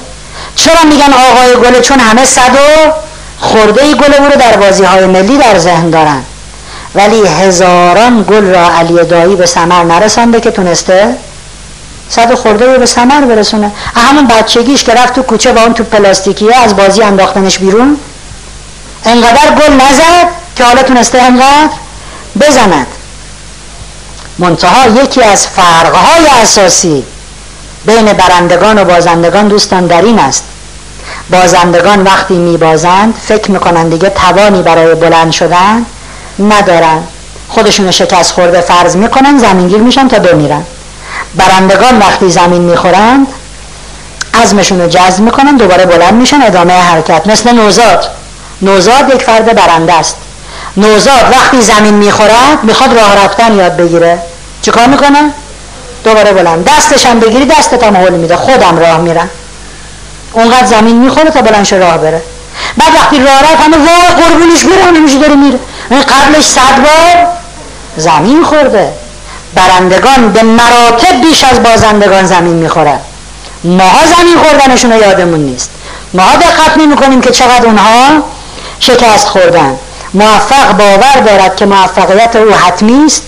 [0.56, 2.92] چرا میگن آقای گل؟ چون همه صد و
[3.40, 6.24] خورده گل او رو در بازی های ملی در ذهن دارن.
[6.96, 11.16] ولی هزاران گل را علی دایی به سمر نرسانده که تونسته
[12.10, 13.72] صد خورده رو به سمر برسونه.
[13.96, 17.98] همون بچگیش که رفت تو کوچه با اون تو پلاستیکیه از بازی انداختنش بیرون.
[19.06, 21.74] انقدر گل نزد که حالا تونسته انقدر
[22.42, 22.88] بزند.
[24.38, 27.04] منتها یکی از فرقهای اساسی
[27.86, 30.44] بین برندگان و بازندگان دوستان در این است.
[31.32, 35.86] بازندگان وقتی میبازند فکر می‌کنن دیگه توانی برای بلند شدن
[36.40, 37.04] ندارن.
[37.50, 40.64] خودشون شکست خورده فرض می‌کنن زمینگیر میشن تا بمیرن
[41.36, 43.28] برندگان وقتی زمین می‌خورند
[44.34, 47.28] عزمشون رو جذب می‌کنن دوباره بلند میشن ادامه حرکت.
[47.28, 48.08] مثل نوزاد.
[48.62, 50.16] نوزاد یک فرد برنده است.
[50.78, 54.20] نوزاد وقتی زمین می‌خورد می‌خواد راه رفتن یاد بگیره.
[54.62, 55.32] چیکار می‌کنه؟
[56.04, 56.70] دوباره بلند.
[56.70, 58.36] دستش هم بگیری دستت هم میده.
[58.36, 59.30] خودم راه میرم.
[60.34, 62.22] اونقدر زمین می‌خوره تا بلندش راه بره.
[62.78, 65.60] بعد وقتی راه رفت همه وای قربونش میره نمیشه داره میره.
[65.92, 67.28] قبلش صد بار
[67.98, 68.94] زمین خورده.
[69.56, 73.00] برندگان به مراتب بیش از بازندگان زمین می‌خورن.
[73.64, 75.70] ماها زمین خوردنشون رو یادمون نیست.
[76.14, 78.24] ماها دقت نمی کنیم که چقدر اونها
[78.80, 79.76] شکست خوردن.
[80.14, 83.24] موفق باور دارد که موفقیت او حتمی است.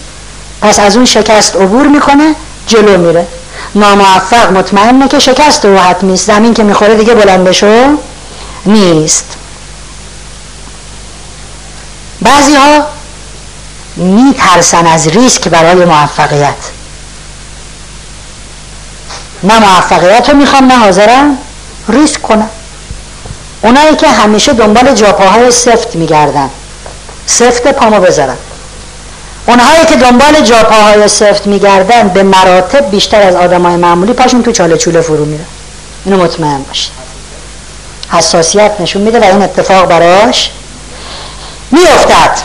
[0.61, 2.35] پس از اون شکست عبور می‌کنه
[2.67, 3.27] جلو میره.
[3.75, 6.27] ناموفق مطمئنه که شکست او حتمی است.
[6.27, 7.97] زمین که می‌خوره دیگه بلند بشو
[8.65, 9.25] نیست.
[12.21, 12.87] بعضی ها
[13.95, 16.53] میترسن از ریسک برای موفقیت.
[19.43, 21.37] نه موفقیت رو می‌خوام نه حاضرم
[21.89, 22.49] ریسک کنم.
[23.61, 26.49] اونایی که همیشه دنبال جاپاهای سفت میگردن
[27.25, 28.37] سفت پامو بذارن
[29.47, 34.77] اونهایی که دنبال جاپاهای سفت میگردن به مراتب بیشتر از آدمای معمولی پاشون تو چاله
[34.77, 35.43] چوله فرو میره.
[36.05, 36.91] اینو مطمئن باشید.
[38.11, 40.51] حساسیت نشون میده و این اتفاق براش
[41.71, 42.41] میافتد.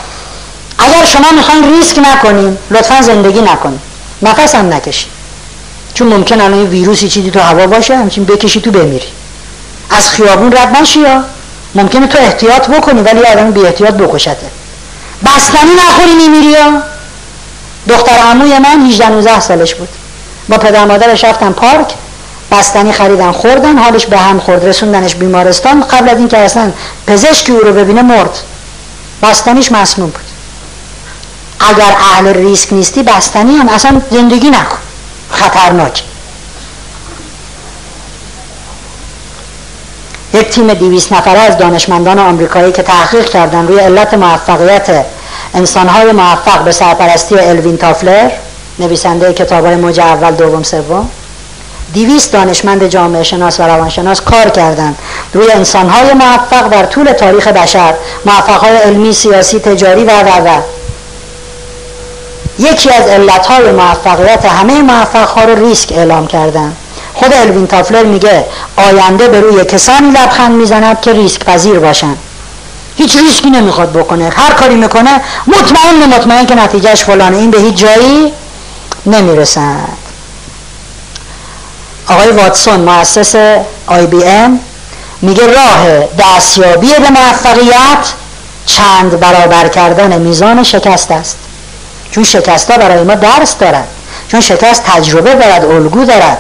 [0.79, 3.81] اگر شما می‌خواین ریسک نکنین لطفا زندگی نکنین.
[4.23, 5.11] نفس هم نکشین.
[5.95, 9.09] چون ممکن الان ویروسی چیزی تو هوا باشه همچین بکشی تو بمیری.
[9.91, 11.25] از خیابون رد نشی یا؟
[11.75, 14.37] ممکنه تو احتیاط بکنی ولی آدم بی احتیاط بکشته.
[15.27, 16.83] بستنی نخوری میمیری یا؟
[17.89, 19.89] دختر عموی من 18 19 سالش بود.
[20.49, 21.95] با پدر مادرش رفتن پارک
[22.51, 24.69] بستنی خریدن خوردن حالش به هم خورد.
[24.69, 26.73] رسوندنش بیمارستان قبل از اینکه اصلا
[27.07, 28.39] پزشکی او رو ببینه مرد.
[29.23, 30.25] بستنیش مسموم بود.
[31.61, 33.69] اگر اهل ریسک نیستی بستنی هم.
[33.69, 34.79] اصلا زندگی نکن.
[35.31, 36.03] خطرناک.
[40.35, 45.05] یک تیم دیویس نفره از دانشمندان آمریکایی که تحقیق کردن روی علت موفقیت
[45.55, 48.31] انسانهای موفق به سرپرستی الوین تافلر
[48.79, 51.09] نویسنده کتاب های موج اول دوم سوم
[51.93, 54.99] دیویست دانشمند جامعه شناس و روانشناس کار کردند.
[55.35, 57.95] روی انسانهای موفق در طول تاریخ بشر
[58.27, 60.61] موفقهای علمی، سیاسی، تجاری و و و.
[62.59, 66.77] یکی از علتهای موفقیت همه موفقها رو ریسک اعلام کردن
[67.15, 68.45] خود الوین تافلر میگه
[68.77, 72.17] آینده به روی کسانی لبخند می‌زند که ریسک پذیر باشن
[72.97, 74.31] هیچ ریسکی نمی‌خواد بکنه.
[74.37, 77.37] هر کاری می‌کنه مطمئن مطمئن که نتیجهش فلانه.
[77.37, 78.33] این به هیچ جایی
[79.07, 80.02] نمی‌رسد.
[82.09, 83.35] آقای واتسون مؤسس
[83.87, 84.61] آی بی ام
[85.23, 88.13] میگه راه دستیابی به موفقیت
[88.67, 91.37] چند برابر کردن میزان شکست است.
[92.11, 93.89] چون شکست ها برای ما درس دارد.
[94.29, 96.39] چون شکست تجربه دارد الگو دارد.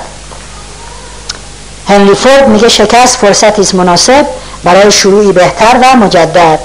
[1.88, 4.26] هنری فورد میگه شکست فرصتی است مناسب
[4.64, 6.58] برای شروعی بهتر و مجدد.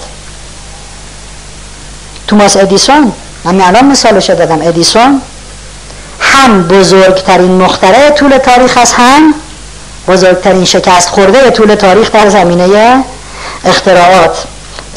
[2.27, 3.11] توماس ادیسون
[3.43, 4.67] من الان مثالش دادم.
[4.67, 5.21] ادیسون
[6.37, 9.33] هم بزرگترین مخترع طول تاریخ است هم
[10.07, 13.03] بزرگترین شکست خورده طول تاریخ در زمینه
[13.65, 14.37] اختراعات.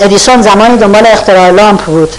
[0.00, 2.14] ادیسون زمانی دنبال اختراع لامپ بود.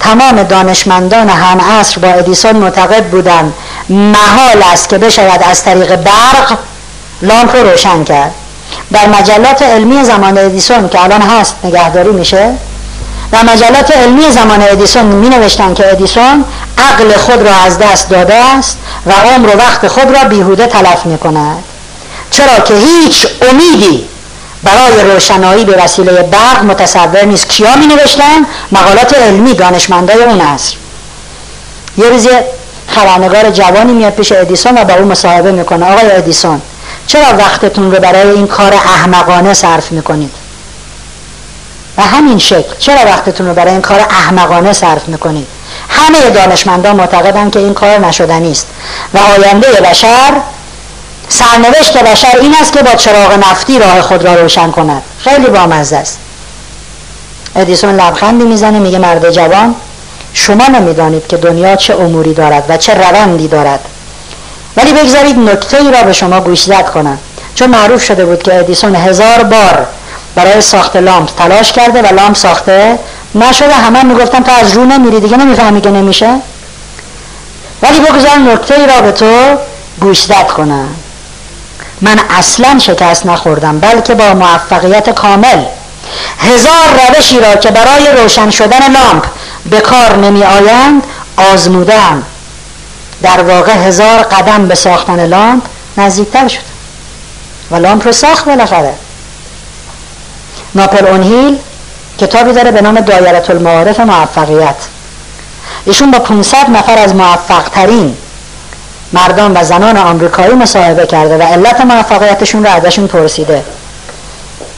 [0.00, 3.52] تمام دانشمندان هم عصر با ادیسون معتقد بودند
[3.88, 6.58] محال است که بشود از طریق برق
[7.22, 8.34] لامپ رو روشن کرد.
[8.92, 12.54] در مجلات علمی زمان ادیسون که الان هست نگهداری میشه؟
[13.32, 16.44] در مجلات علمی زمان ادیسون می نوشتن که ادیسون
[16.78, 21.06] عقل خود را از دست داده است و عمر و وقت خود را بیهوده تلف
[21.06, 21.64] می کند
[22.30, 24.08] چرا که هیچ امیدی
[24.62, 27.48] برای روشنایی به وسیله برق متصور نیست.
[27.48, 30.76] کیا می نوشتن؟ مقالات علمی دانشمندای اون عصر.
[31.98, 32.28] یه روز
[32.88, 35.92] خبرنگار جوانی میاد پیش ادیسون و با اون مصاحبه می‌کنه.
[35.92, 36.62] آقای ادیسون
[37.06, 40.45] چرا وقتتون رو برای این کار احمقانه صرف می‌کنید؟
[41.98, 42.74] و همین شکل.
[42.78, 45.46] چرا وقتتون رو برای این کار احمقانه صرف می‌کنید
[45.88, 48.66] همه دانشمندان معتقدن که این کار نشدنی است.
[49.14, 50.32] و آینده بشر
[51.28, 55.02] سرنوشت بشر این است که با چراغ نفتی راه خود را روشن کند.
[55.18, 56.18] خیلی بامزه است.
[57.56, 59.74] ادیسون لبخندی می‌زنه میگه مرد جوان
[60.32, 63.80] شما نمی‌دانید که دنیا چه اموری دارد و چه روندی دارد.
[64.76, 67.18] ولی بگذارید نکته ای را به شما گوشزد کنم.
[67.54, 69.86] چون معروف شده بود که ادیسون هزار بار
[70.36, 72.98] برای ساخت لامپ تلاش کرده و لامپ ساخته
[73.34, 73.74] نشده.
[73.74, 76.38] همه می‌گفتن تو از رو نمیری دیگه نمی‌فهمی که نمیشه.
[77.82, 79.56] ولی بگذار نکته ای را به تو
[80.00, 80.88] گوشزد کنم.
[82.00, 85.64] من اصلا شکست نخوردم بلکه با موفقیت کامل
[86.38, 89.24] هزار روشی را که برای روشن شدن لامپ
[89.70, 91.02] به کار نمی آیند
[91.52, 92.22] آزمودم.
[93.22, 95.62] در واقع هزار قدم به ساختن لامپ
[95.96, 96.60] نزدیکتر شد.
[97.70, 98.94] و لامپ رو ساخت بالاخره.
[100.76, 101.58] ناپل اونهیل
[102.18, 104.74] کتابی داره به نام دایره المعارف موفقیت.
[105.86, 108.16] ایشون با 500 نفر از موفق ترین
[109.12, 113.62] مردان و زنان آمریکایی مصاحبه کرده و علت موفقیتشون رو ازشون پرسیده.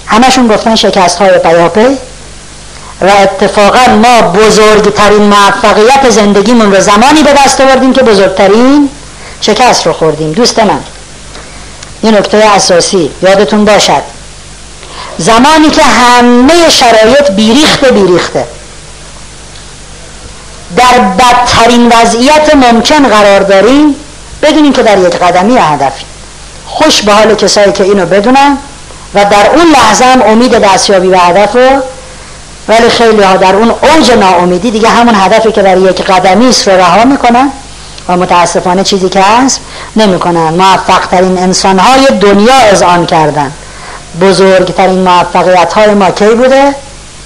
[0.07, 1.99] همشون گفتن شکست های پیاپی
[3.01, 8.89] و اتفاقا ما بزرگترین موفقیت زندگیمون رو زمانی به دست آوردیم که بزرگترین
[9.41, 10.33] شکست رو خوردیم.
[10.33, 10.81] دوست من
[12.03, 14.18] این نکته اساسی یادتون باشد.
[15.19, 18.47] زمانی که همه شرایط بیریخته بیریخته.
[20.77, 23.95] در بدترین وضعیت ممکن قرار داریم
[24.43, 26.05] بدونیم که در یک قدمی هدفی
[26.66, 28.59] خوش به حال کسایی که اینو بدونن
[29.15, 31.82] و در اون لحظه هم امید دستیابی به هدف رو
[32.69, 36.69] ولی خیلی ها در اون اوج ناامیدی دیگه همون هدفی که در یک قدمی است
[36.69, 37.51] رو رها می‌کنن
[38.09, 39.61] و متاسفانه چیزی که هست
[39.97, 40.55] نمی‌کنن.
[40.55, 43.53] موفق ترین انسان های دنیا از آن کردن.
[44.20, 46.74] بزرگترین موفقیت های ما کی بوده؟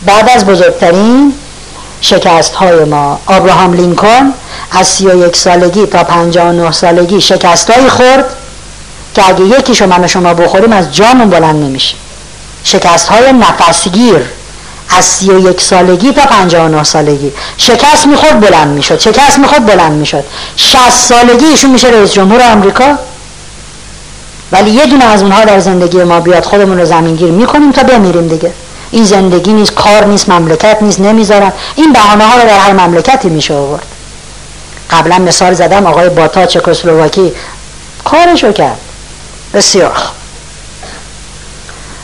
[0.07, 1.35] بعد از بزرگترین
[2.01, 3.21] شکست های ما.
[3.27, 4.35] آبراهام لینکن
[4.71, 8.37] از سی و یک سالگی تا نه سالگی شکست های خورد
[9.15, 11.95] که اگه یکیشو من شما بخوریم از جامون بلند نمیشه
[12.65, 14.21] شکست های نفسگیر
[14.99, 17.33] از سی و یک سالگی تا نه سالگی.
[17.57, 18.99] شکست می‌خورد بلند می‌شد.
[19.01, 20.25] شکست می‌خورد بلند می‌شد.
[20.57, 22.99] شست سالگی ایشون میشه رئیس جمهور آمریکا.
[24.53, 28.29] ولی یه دونه از اونها در زندگی ما بیاد خودمون رو زمینگیر می‌کنیم تا بمیریم
[28.29, 28.53] دیگه.
[28.91, 33.29] این زندگی نیست کار نیست مملکت نیست نمی‌ذارن این بهانه ها رو در هر مملکتی
[33.29, 33.87] میشه آورد.
[34.91, 37.33] قبلا مثال زدم آقای باتا چکسلواکی
[38.05, 38.79] کارشو کرد.
[39.55, 39.99] بسیار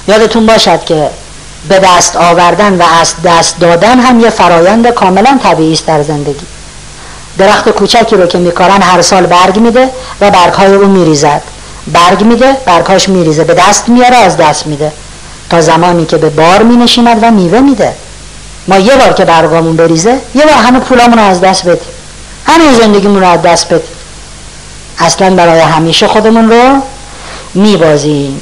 [0.08, 1.10] یادتون باشد که
[1.68, 6.46] به دست آوردن و از دست دادن هم یه فرایند کاملا طبیعی است در زندگی.
[7.38, 11.42] درخت کوچکی رو که میکارن هر سال برگ میده و برگهای او میریزد.
[11.92, 14.92] برگ میده برگهاش میریزه به دست میاره از دست میده.
[15.50, 17.94] تا زمانی که به بار مینشیند و میوه میده.
[18.68, 21.88] ما یه بار که برگامون بریزه یه بار همه پولامون رو از دست بدیم.
[22.46, 23.96] همه زندگیمون رو از دست بدیم.
[24.98, 26.82] اصلا برای همیشه خودمون رو
[27.54, 28.40] میبازیم.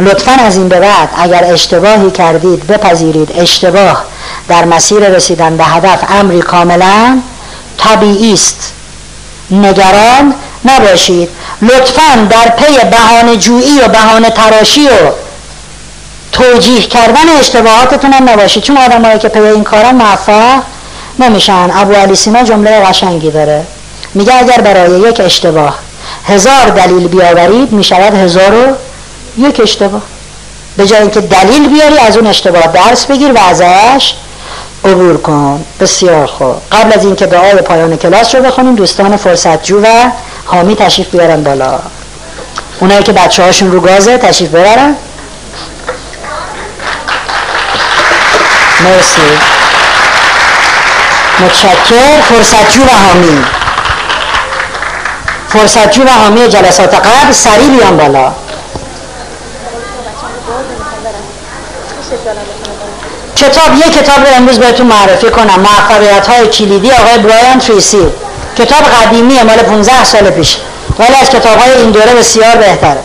[0.00, 4.04] لطفا از این به بعد اگر اشتباهی کردید بپذیرید اشتباه
[4.48, 7.18] در مسیر رسیدن به هدف امری کاملا
[7.78, 8.72] طبیعی است.
[9.50, 10.34] نگران
[10.66, 11.28] نباشید.
[11.62, 14.90] لطفا در پی بهانه جویی و بهانه تراشی و
[16.32, 18.62] توجیه کردن اشتباهاتتون هم نباشید.
[18.62, 20.62] چون آدمایی که پی این کارن موفق
[21.18, 21.70] نمیشن.
[21.74, 23.64] ابو علی سینا جمله قشنگی داره.
[24.14, 25.78] میگه اگر برای یک اشتباه
[26.24, 28.74] هزار دلیل بیاورید می‌شود هزار و
[29.46, 30.02] یک اشتباه.
[30.76, 34.14] به جای اینکه دلیل بیاری از اون اشتباه درس بگیر و ازش
[34.84, 35.64] عبور کن.
[35.80, 36.54] بسیار خوب.
[36.72, 39.86] قبل از اینکه دعای پایان کلاس رو بخونیم دوستان فرصتجو و
[40.46, 41.78] حامی تشریف بیارن بالا.
[42.80, 44.96] اونایی که بچه هاشون رو گازه تشریف ببرن.
[48.84, 49.38] مرسی.
[51.40, 53.44] متشکر فرصتجو و حامی.
[55.48, 58.32] فرصتجو و حامی جلسات قبل سریع بیان بالا.
[63.36, 65.60] کتاب یک کتاب رو امروز بهتون معرفی کنم.
[65.60, 68.06] موفقیت های کلیدی آقای برایان تریسی
[68.58, 70.56] کتاب قدیمی مال 15 سال پیش.
[70.98, 73.00] ولی از کتاب های این دوره بسیار بهتره.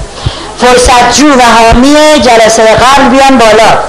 [0.58, 3.80] فرصتجو و حامی جلسه قبل بیان بالا.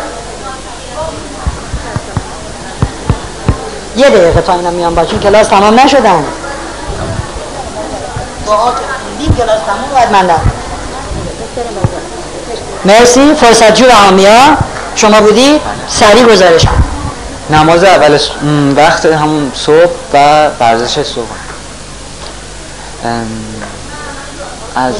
[3.97, 5.07] یه دقیقه تا اینا میان
[5.51, 6.25] تمام نشدن.
[9.39, 10.31] کلاس تمام من
[12.85, 13.35] مرسی.
[13.35, 14.57] فرصتجو و حامیا
[14.97, 16.67] شما بودی؟ سریع گزارش
[17.51, 18.19] نماز اول
[18.77, 21.42] وقت همون صبح و ورزش صبح.
[24.77, 24.95] از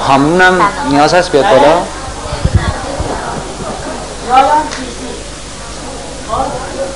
[0.00, 1.82] حامونم نیاز هست بیاد بالا.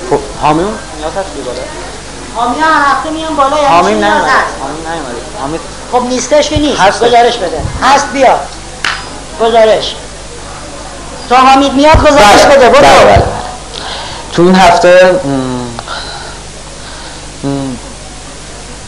[0.09, 0.65] خب، حامیم
[0.99, 1.59] نیاز هست بیاد بالا.
[2.35, 4.03] حامی هر هفته میان بالا یعنی
[5.91, 7.03] خب نیستش که نیست.
[7.03, 7.61] گزارش بده.
[7.83, 8.39] هست بیا.
[9.41, 9.95] گزارش.
[11.29, 12.81] تا حمید میاد گزارش بله، بده برو.
[12.81, 13.23] بله، بله.
[14.33, 15.19] تو این هفته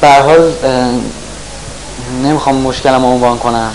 [0.01, 0.53] به حال
[2.23, 3.71] نمی‌خوام مشکلم عنوان کنم.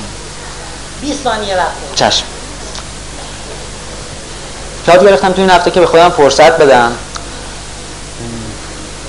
[1.01, 2.24] 20 ثانیه وقت چشم.
[4.88, 6.92] یاد گرفتم تو این هفته که به خودم فرصت بدم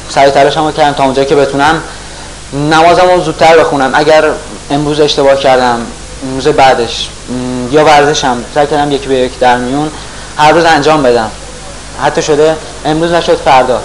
[0.09, 1.83] سعی تلاشمو کردم تا اونجایی که بتونم
[2.53, 3.91] نمازم رو زودتر بخونم.
[3.93, 4.29] اگر
[4.69, 5.79] امروز اشتباه کردم
[6.23, 7.09] امروز بعدش
[7.71, 9.91] یا ورزشم سعی کردم یکی به یک در میون
[10.37, 11.31] هر روز انجام بدم.
[12.03, 13.81] حتی شده امروز نشد فردا.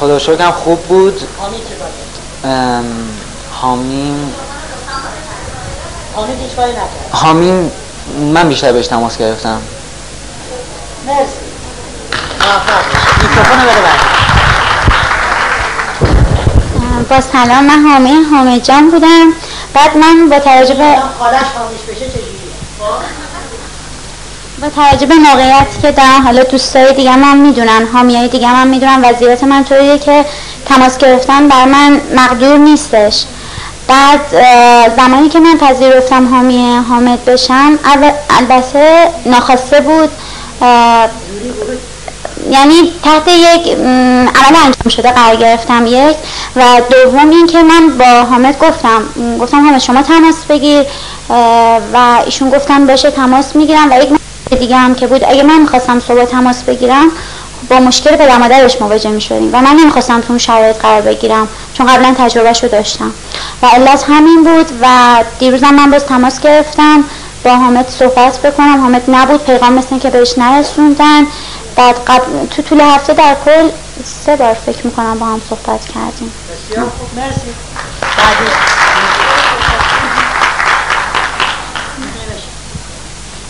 [0.00, 1.22] خدا شکرم خوب بود.
[3.50, 4.34] حامیم
[7.12, 7.70] حامیم
[8.34, 9.60] من بیشتر بهش تماس گرفتم.
[11.06, 11.22] مرسی.
[13.22, 13.74] میکروفون بده
[17.10, 19.32] با سلام من حامی حامد جان بودم.
[19.74, 20.96] بعد من با توجه به
[24.62, 29.04] با توجه به موقعیتی که در حالا دوستای دیگه من می‌دونن حامیای دیگه من می‌دونن
[29.04, 30.24] وضعیت من طوریه که
[30.66, 33.24] تماس گرفتن بر من مقدور نیستش.
[33.88, 34.20] بعد
[34.96, 37.78] زمانی که من پذیرفتم حامی حامد بشم
[38.38, 40.10] البته ناخواسته بود
[42.50, 43.76] یعنی تحت یک
[44.34, 46.16] عمل انجام شده قرار گرفتم یک.
[46.56, 49.02] و دوم این که من با حامد گفتم
[49.40, 50.84] گفتم حامد شما تماس بگیر
[51.92, 54.08] و ایشون گفتم باشه تماس می‌گیرم و یک
[54.50, 55.24] دیگه هم که بود.
[55.24, 57.10] اگه من می‌خواستم صبح تماس بگیرم
[57.70, 61.86] با مشکل به مادرش مواجه می و من نمی‌خواستم تو اون شرایط قرار بگیرم چون
[61.86, 63.12] قبلا تجربهش رو داشتم.
[63.62, 64.86] و علت همین بود و
[65.38, 67.04] دیروزم من باز تماس گرفتم
[67.44, 68.80] با حامد صحبت بکنم.
[68.80, 71.26] حامد نبود پیغام مثل که بهش نرسوندن.
[71.76, 73.70] بعد قبل تو طول هفته در کل
[74.04, 76.32] سه بار فکر می‌کنم با هم صحبت کردیم.
[76.70, 76.86] بسیار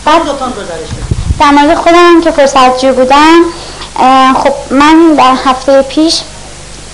[0.07, 0.95] خوب مرسی
[1.39, 3.41] بعد در مورد خودم که فرصت جو بودم
[4.43, 6.21] خب من در هفته پیش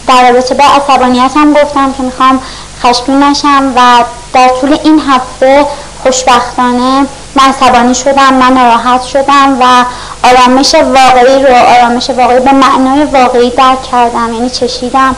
[0.08, 2.40] در رابطه با عصبانیتم گفتم که می‌خوام
[2.84, 4.04] خشمگین نشم و
[4.34, 5.66] در طول این هفته
[6.04, 9.86] خوشبختانه من عصبانی شدم من ناراحت شدم و
[10.24, 15.16] آرامش واقعی رو آرامش واقعی به معنای واقعی درک کردم یعنی چشیدم.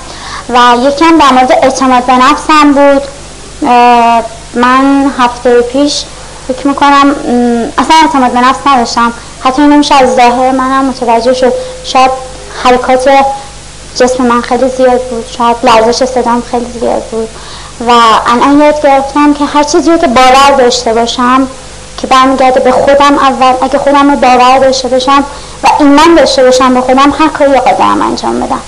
[0.50, 3.02] و یکم در مورد اعتماد به نفسم بود.
[4.56, 6.04] من هفته پیش
[6.48, 7.16] فکر می‌کنم
[7.78, 9.14] اصلا اعتماد به نفس نداشتم.
[9.44, 11.54] حتی نمیشه از ظاهر منم متوجه شد.
[11.84, 12.12] شاید
[12.64, 13.10] حرکات
[13.96, 15.26] جسم من خیلی زیاد بود.
[15.38, 17.30] شاید لرزش صدام خیلی زیاد بود.
[17.88, 17.92] و
[18.28, 21.48] الان یاد گرفتم که هر چیزی رو که باور داشته باشم
[21.98, 25.24] که برمیگرده به خودم اول اگه خودم رو باور داشته باشم
[25.64, 28.62] و ایمان داشته باشم به خودم هر کاری قدرم انجام بدم.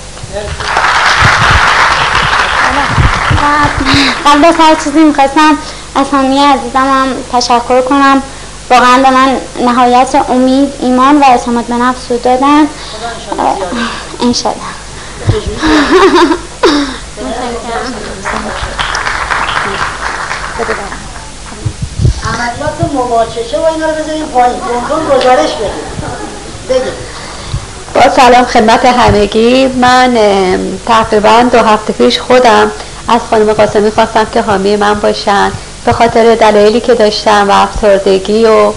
[4.26, 5.58] قبل از هر چیزی می‌خواستم
[5.98, 8.22] از همه عزیزم هم تشکر کنم.
[8.70, 12.66] واقعا به من نهایت امید ایمان و اعتماد به نفس رو دادن.
[14.22, 14.58] انشالله
[22.34, 24.56] عملیات مواچشه و اینا رو بذاریم پایین.
[25.10, 25.50] گزارش
[26.68, 26.92] بدیم.
[27.94, 29.66] با سلام خدمت همگی.
[29.66, 30.18] من
[30.86, 32.70] تقریبا دو هفته پیش خودم
[33.08, 35.52] از خانم قاسمی خواستم که حامی من باشن.
[35.84, 38.72] به خاطر دلایلی که داشتم و افسردگی و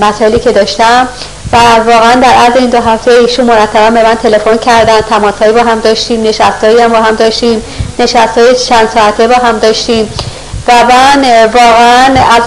[0.00, 1.08] مسائلی که داشتم
[1.52, 1.56] و
[1.86, 5.80] واقعا در عرض این دو هفته ایشون مرتبا به من تلفن کردن تماسهایی با هم
[5.80, 7.62] داشتیم نشستهایی هم با هم داشتیم
[7.98, 10.08] نشستهای چند ساعته با هم داشتیم
[10.68, 12.06] و من واقعا
[12.36, 12.42] از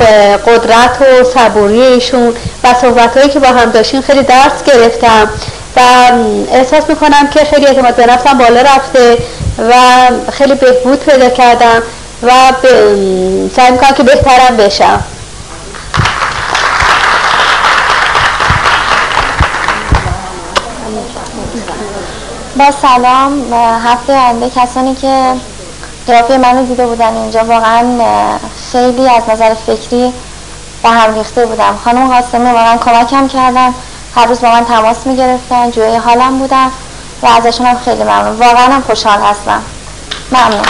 [0.46, 5.30] قدرت و صبوری ایشون و صحبت که با هم داشتیم خیلی درس گرفتم
[5.78, 5.82] و
[6.52, 9.18] احساس می‌کنم که خیلی اعتماد به نفسم بالا رفته
[9.70, 9.74] و
[10.32, 11.84] خیلی بهبود پیدا کردم.
[12.24, 12.32] و
[13.56, 15.04] سعی می‌کنم که بهترم بشم.
[22.58, 23.54] با سلام
[23.86, 25.34] هفته آینده کسانی که
[26.08, 28.00] گرافی منو دیده بودن اینجا واقعا
[28.72, 30.14] خیلی از نظر فکری
[30.84, 31.80] به هم ریخته بودم.
[31.84, 33.74] خانم قاسمی واقعا کمکم کردن
[34.16, 36.72] هر روز با من تماس می‌گرفتن جوی حالم بودم
[37.24, 38.36] و ازشون هم خیلی ممنون.
[38.36, 39.62] واقعا هم خوشحال هستم.
[40.32, 40.66] ممنون.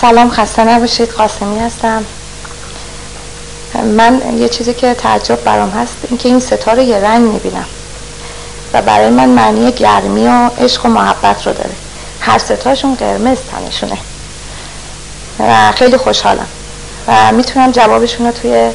[0.00, 2.04] سلام خسته نباشید قاسمی هستم.
[3.74, 7.64] من یه چیزی که تعجب برام هست اینکه این ستاره یه رنگ می‌بینم
[8.72, 11.74] و برای من معنی گرمی و عشق و محبت رو داره.
[12.20, 13.98] هر ستاشون قرمز تنشونه.
[15.38, 16.46] و خیلی خوشحالم.
[17.08, 18.70] و می‌تونم جوابشون رو توی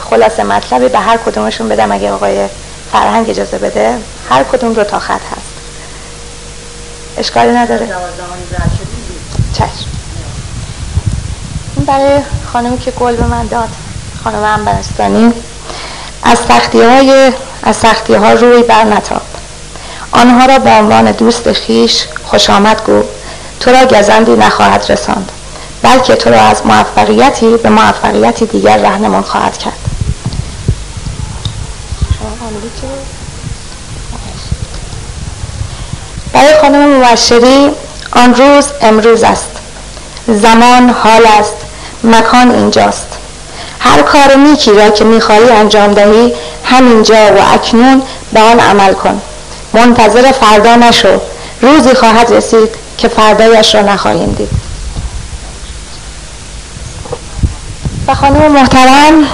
[0.00, 2.46] خلاصه مطلبی به هر کدومشون بدم اگه آقای
[2.92, 3.98] فرهنگ اجازه بده.
[4.30, 5.51] هر کدوم رو تا خط هست.
[7.18, 7.88] اشکالی نداره.
[9.52, 9.68] چشم.
[11.76, 12.20] این برای
[12.52, 13.68] خانمی که گل به من داد
[14.24, 15.32] خانم انبرستانی
[16.22, 17.32] از سختی های
[17.62, 19.22] از سختی ها روی بر نتاب.
[20.12, 23.02] آنها را به عنوان دوست خیش خوش آمد گو
[23.60, 25.32] تو را گزندی نخواهد رساند
[25.82, 29.72] بلکه تو را از موفقیتی به موفقیتی دیگر رهنمون خواهد کرد.
[36.32, 37.70] برای خانم مبشری
[38.12, 39.50] آن روز امروز است.
[40.28, 41.56] زمان حال است.
[42.04, 43.06] مکان اینجاست.
[43.80, 46.34] هر کار نیکی را که می‌خواهی انجام دهی
[46.64, 48.02] همینجا و اکنون
[48.32, 49.22] به آن عمل کن.
[49.72, 51.20] منتظر فردا نشو.
[51.60, 54.48] روزی خواهد رسید که فردایش را نخواهیم دید.
[58.08, 59.26] و خانم محترم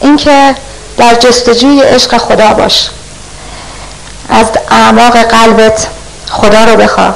[0.00, 0.54] اینکه
[0.96, 2.88] در جستجوی عشق خدا باش.
[4.28, 5.86] از اعماق قلبت
[6.32, 7.14] خدا رو بخوا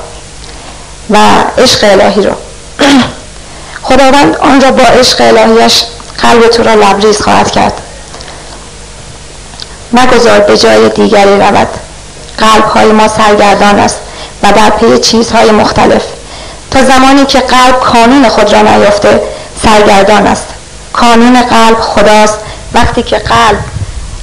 [1.10, 1.16] و
[1.58, 2.32] عشق الهی رو.
[3.88, 5.82] خداوند آن را با عشق الهیش
[6.22, 7.80] قلب تو را لبریز خواهد کرد.
[9.92, 11.68] مگذار به جای دیگری رود.
[12.38, 13.98] قلب های ما سرگردان است
[14.42, 16.02] و در پی چیزهای مختلف.
[16.70, 19.20] تا زمانی که قلب کانون خود را نیافته
[19.64, 20.46] سرگردان است.
[20.92, 22.38] کانون قلب خداست.
[22.74, 23.58] وقتی که قلب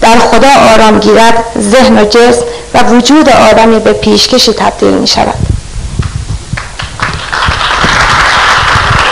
[0.02, 5.36] در خدا آرام گیرد ذهن و جسم و وجود آدمی به پیشکشی تبدیل می شود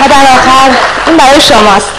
[0.02, 0.72] و در آخر
[1.08, 1.92] این برای شماست.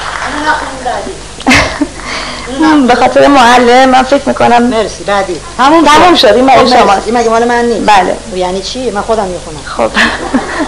[2.89, 5.40] به خاطر معلم من فکر می‌کنم مرسی بعدی.
[5.59, 7.06] همون تمام شد این برای خب، شماست.
[7.06, 8.16] این مگه مال من نیست؟ بله.
[8.34, 9.59] یعنی چی؟ من خودم می‌خونم.
[9.64, 9.82] خب.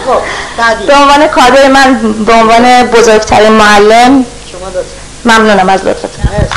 [0.06, 0.20] خب
[0.58, 0.86] بعدی.
[0.86, 4.86] به عنوان کادر من به عنوان بزرگترین معلم شما دوست
[5.24, 6.54] ممنونم از لطفتون مرسی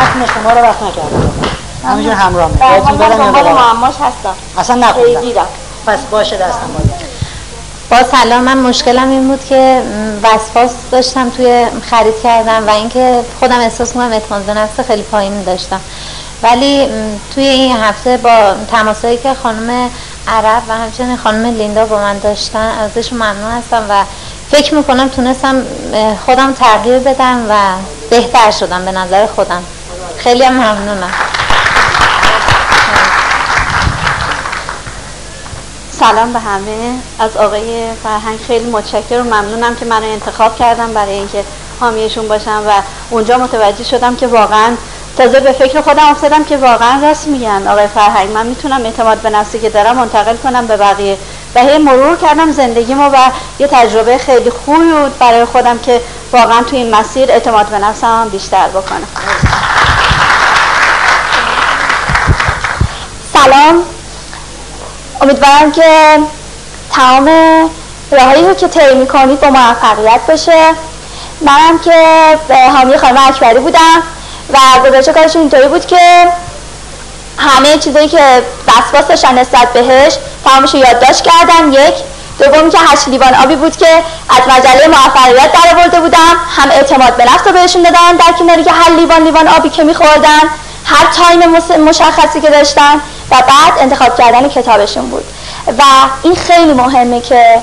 [0.00, 1.30] متن شما رو وقت نکردم
[1.84, 4.34] همینجور همراه در بهتون بدم یا؟ معماش هستم.
[4.58, 5.46] اصلا نخوندم.
[5.86, 7.10] پس باشه دستم باید
[7.90, 9.82] با سلام من مشکلم این بود که
[10.22, 15.42] وسواس داشتم توی خرید کردم و اینکه خودم احساس می‌کنم اعتماد به نفس خیلی پایین
[15.42, 15.80] داشتم.
[16.42, 16.88] ولی
[17.34, 19.90] توی این هفته با تماسایی که خانم
[20.28, 24.04] عرب و همچنین خانم لیندا با من داشتن ازشون ممنون هستم و
[24.50, 25.62] فکر می‌کنم تونستم
[26.26, 27.54] خودم تغییر بدم و
[28.10, 29.62] بهتر شدم به نظر خودم.
[30.22, 31.10] خیلی هم ممنونم.
[35.90, 36.94] سلام به همه.
[37.18, 41.44] از آقای فرهنگ خیلی متشکرم ممنونم که منو انتخاب کردم برای اینکه
[41.80, 42.72] حامیشون باشم و
[43.10, 44.76] اونجا متوجه شدم که واقعا
[45.18, 47.68] تازه به فکر خودم افتادم که واقعا راست میگن.
[47.68, 51.18] آقای فرهنگ من می‌تونم اعتماد به نفسی که دارم منتقل کنم به بقیه.
[51.54, 53.16] و هی مرور کردم زندگیمو و
[53.58, 56.00] یه تجربه خیلی خوبی بود برای خودم که
[56.32, 59.08] واقعا توی این مسیر اعتماد به نفسم بیشتر بکنم.
[63.50, 63.82] سلام.
[65.20, 66.18] امیدوارم که
[66.92, 67.28] تمام
[68.10, 70.62] راهایی رو که طی می‌کنید با موفقیت باشه.
[71.40, 71.92] منم که
[72.74, 74.02] حامی خانم اکبری بودم
[74.52, 76.28] و گذاشته کارشون اینطوری بود که
[77.38, 81.72] همه چیزایی که وسواس داشتن نسبت بهش تمامش یادداشت کردن.
[81.72, 81.94] یک.
[82.38, 86.36] دومی که هشت لیوان آبی بود که از مجله موفقیت در آورده بودم.
[86.56, 89.84] هم اعتماد به نفس رو بهشون دادم در کناری که هر لیوان لیوان آبی که
[89.84, 90.42] میخوردن
[90.84, 91.50] هر تایم
[91.84, 93.00] مشخصی که داشتن
[93.30, 95.24] و بعد انتخاب کردن کتابشون بود.
[95.78, 95.82] و
[96.22, 97.60] این خیلی مهمه که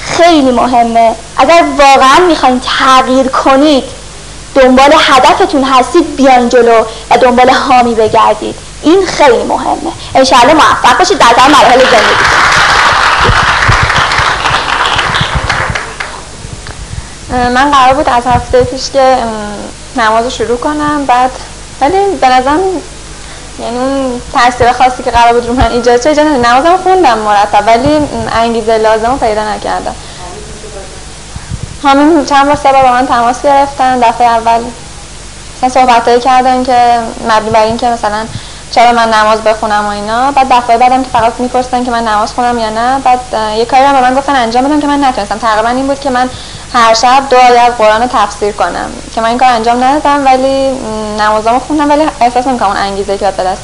[0.00, 1.14] خیلی مهمه.
[1.36, 3.84] اگر واقعا می‌خواین تغییر کنید
[4.54, 8.54] دنبال هدفتون هستید بیاین جلو و دنبال حامی بگردید.
[8.82, 9.92] این خیلی مهمه.
[10.14, 12.26] انشاءالله موفق باشید در تمام مراحل زندگی.
[17.54, 19.16] من قرار بود از هفته پیش که
[19.96, 21.30] نماز شروع کنم بعد
[21.80, 22.60] ولی به نظرم
[23.60, 27.64] یعنی اون تاثیر خاصی که قرار بود رو من ایجاد شه ایجاد نمازم خوندم مرتب
[27.66, 28.00] ولی
[28.32, 29.94] انگیزه لازم رو پیدا نکردم.
[31.82, 33.98] همین چند بار با من تماس گرفتن.
[33.98, 34.60] دفعه اول
[35.56, 36.98] مثلا صحبت کردن که
[37.30, 38.26] مبنی بر این که مثلا
[38.70, 42.32] چرا من نماز بخونم و اینا؟ بعد دفعه بعدم که فقط می‌پرسن که من نماز
[42.32, 43.20] خونم یا نه بعد
[43.58, 45.38] یه کاری رو به من گفتن انجام بدم که من نتونستم.
[45.38, 46.30] تقریبا این بود که من
[46.72, 50.70] هر شب دو آیه قرآن رو تفسیر کنم که من این کار انجام ندادم ولی
[51.18, 53.62] نمازامو خوندم ولی احساس نمی‌کنم اون انگیزه که به دست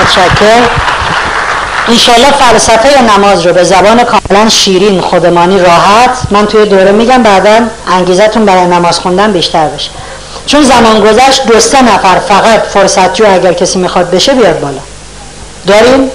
[0.00, 0.62] متشکر
[1.88, 6.18] اینشالله فلسفه نماز رو به زبان کاملا شیرین خودمانی راحت.
[6.30, 9.90] من توی دوره میگم بعدا انگیزتون برای نماز خوندن بیشتر بشه.
[10.46, 14.80] چون زمان گذشت دو سه نفر فقط فرصت جو اگر کسی می‌خواد بشه بیاد بالا.
[15.66, 16.10] داریم؟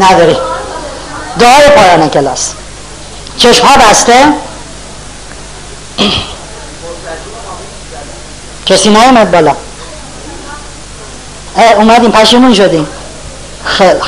[0.00, 0.36] نداری
[1.38, 2.52] دعای پایان کلاس.
[3.36, 4.12] چشم ها بسته؟
[8.66, 9.56] کسی نیومد بالا.
[11.76, 12.86] اومدیم پشیمون شدیم.
[13.64, 14.00] خیلی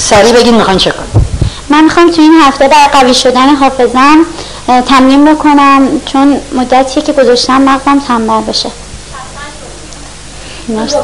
[0.00, 1.26] سریع بگین می‌خوان چه کنیم
[1.68, 4.18] من می‌خوام تو این هفته در قوی شدن حافظم
[4.66, 8.70] تمرین بکنم چون مدتیه که گذاشتم مغزم تنبل بشه.
[10.68, 10.96] مرسی.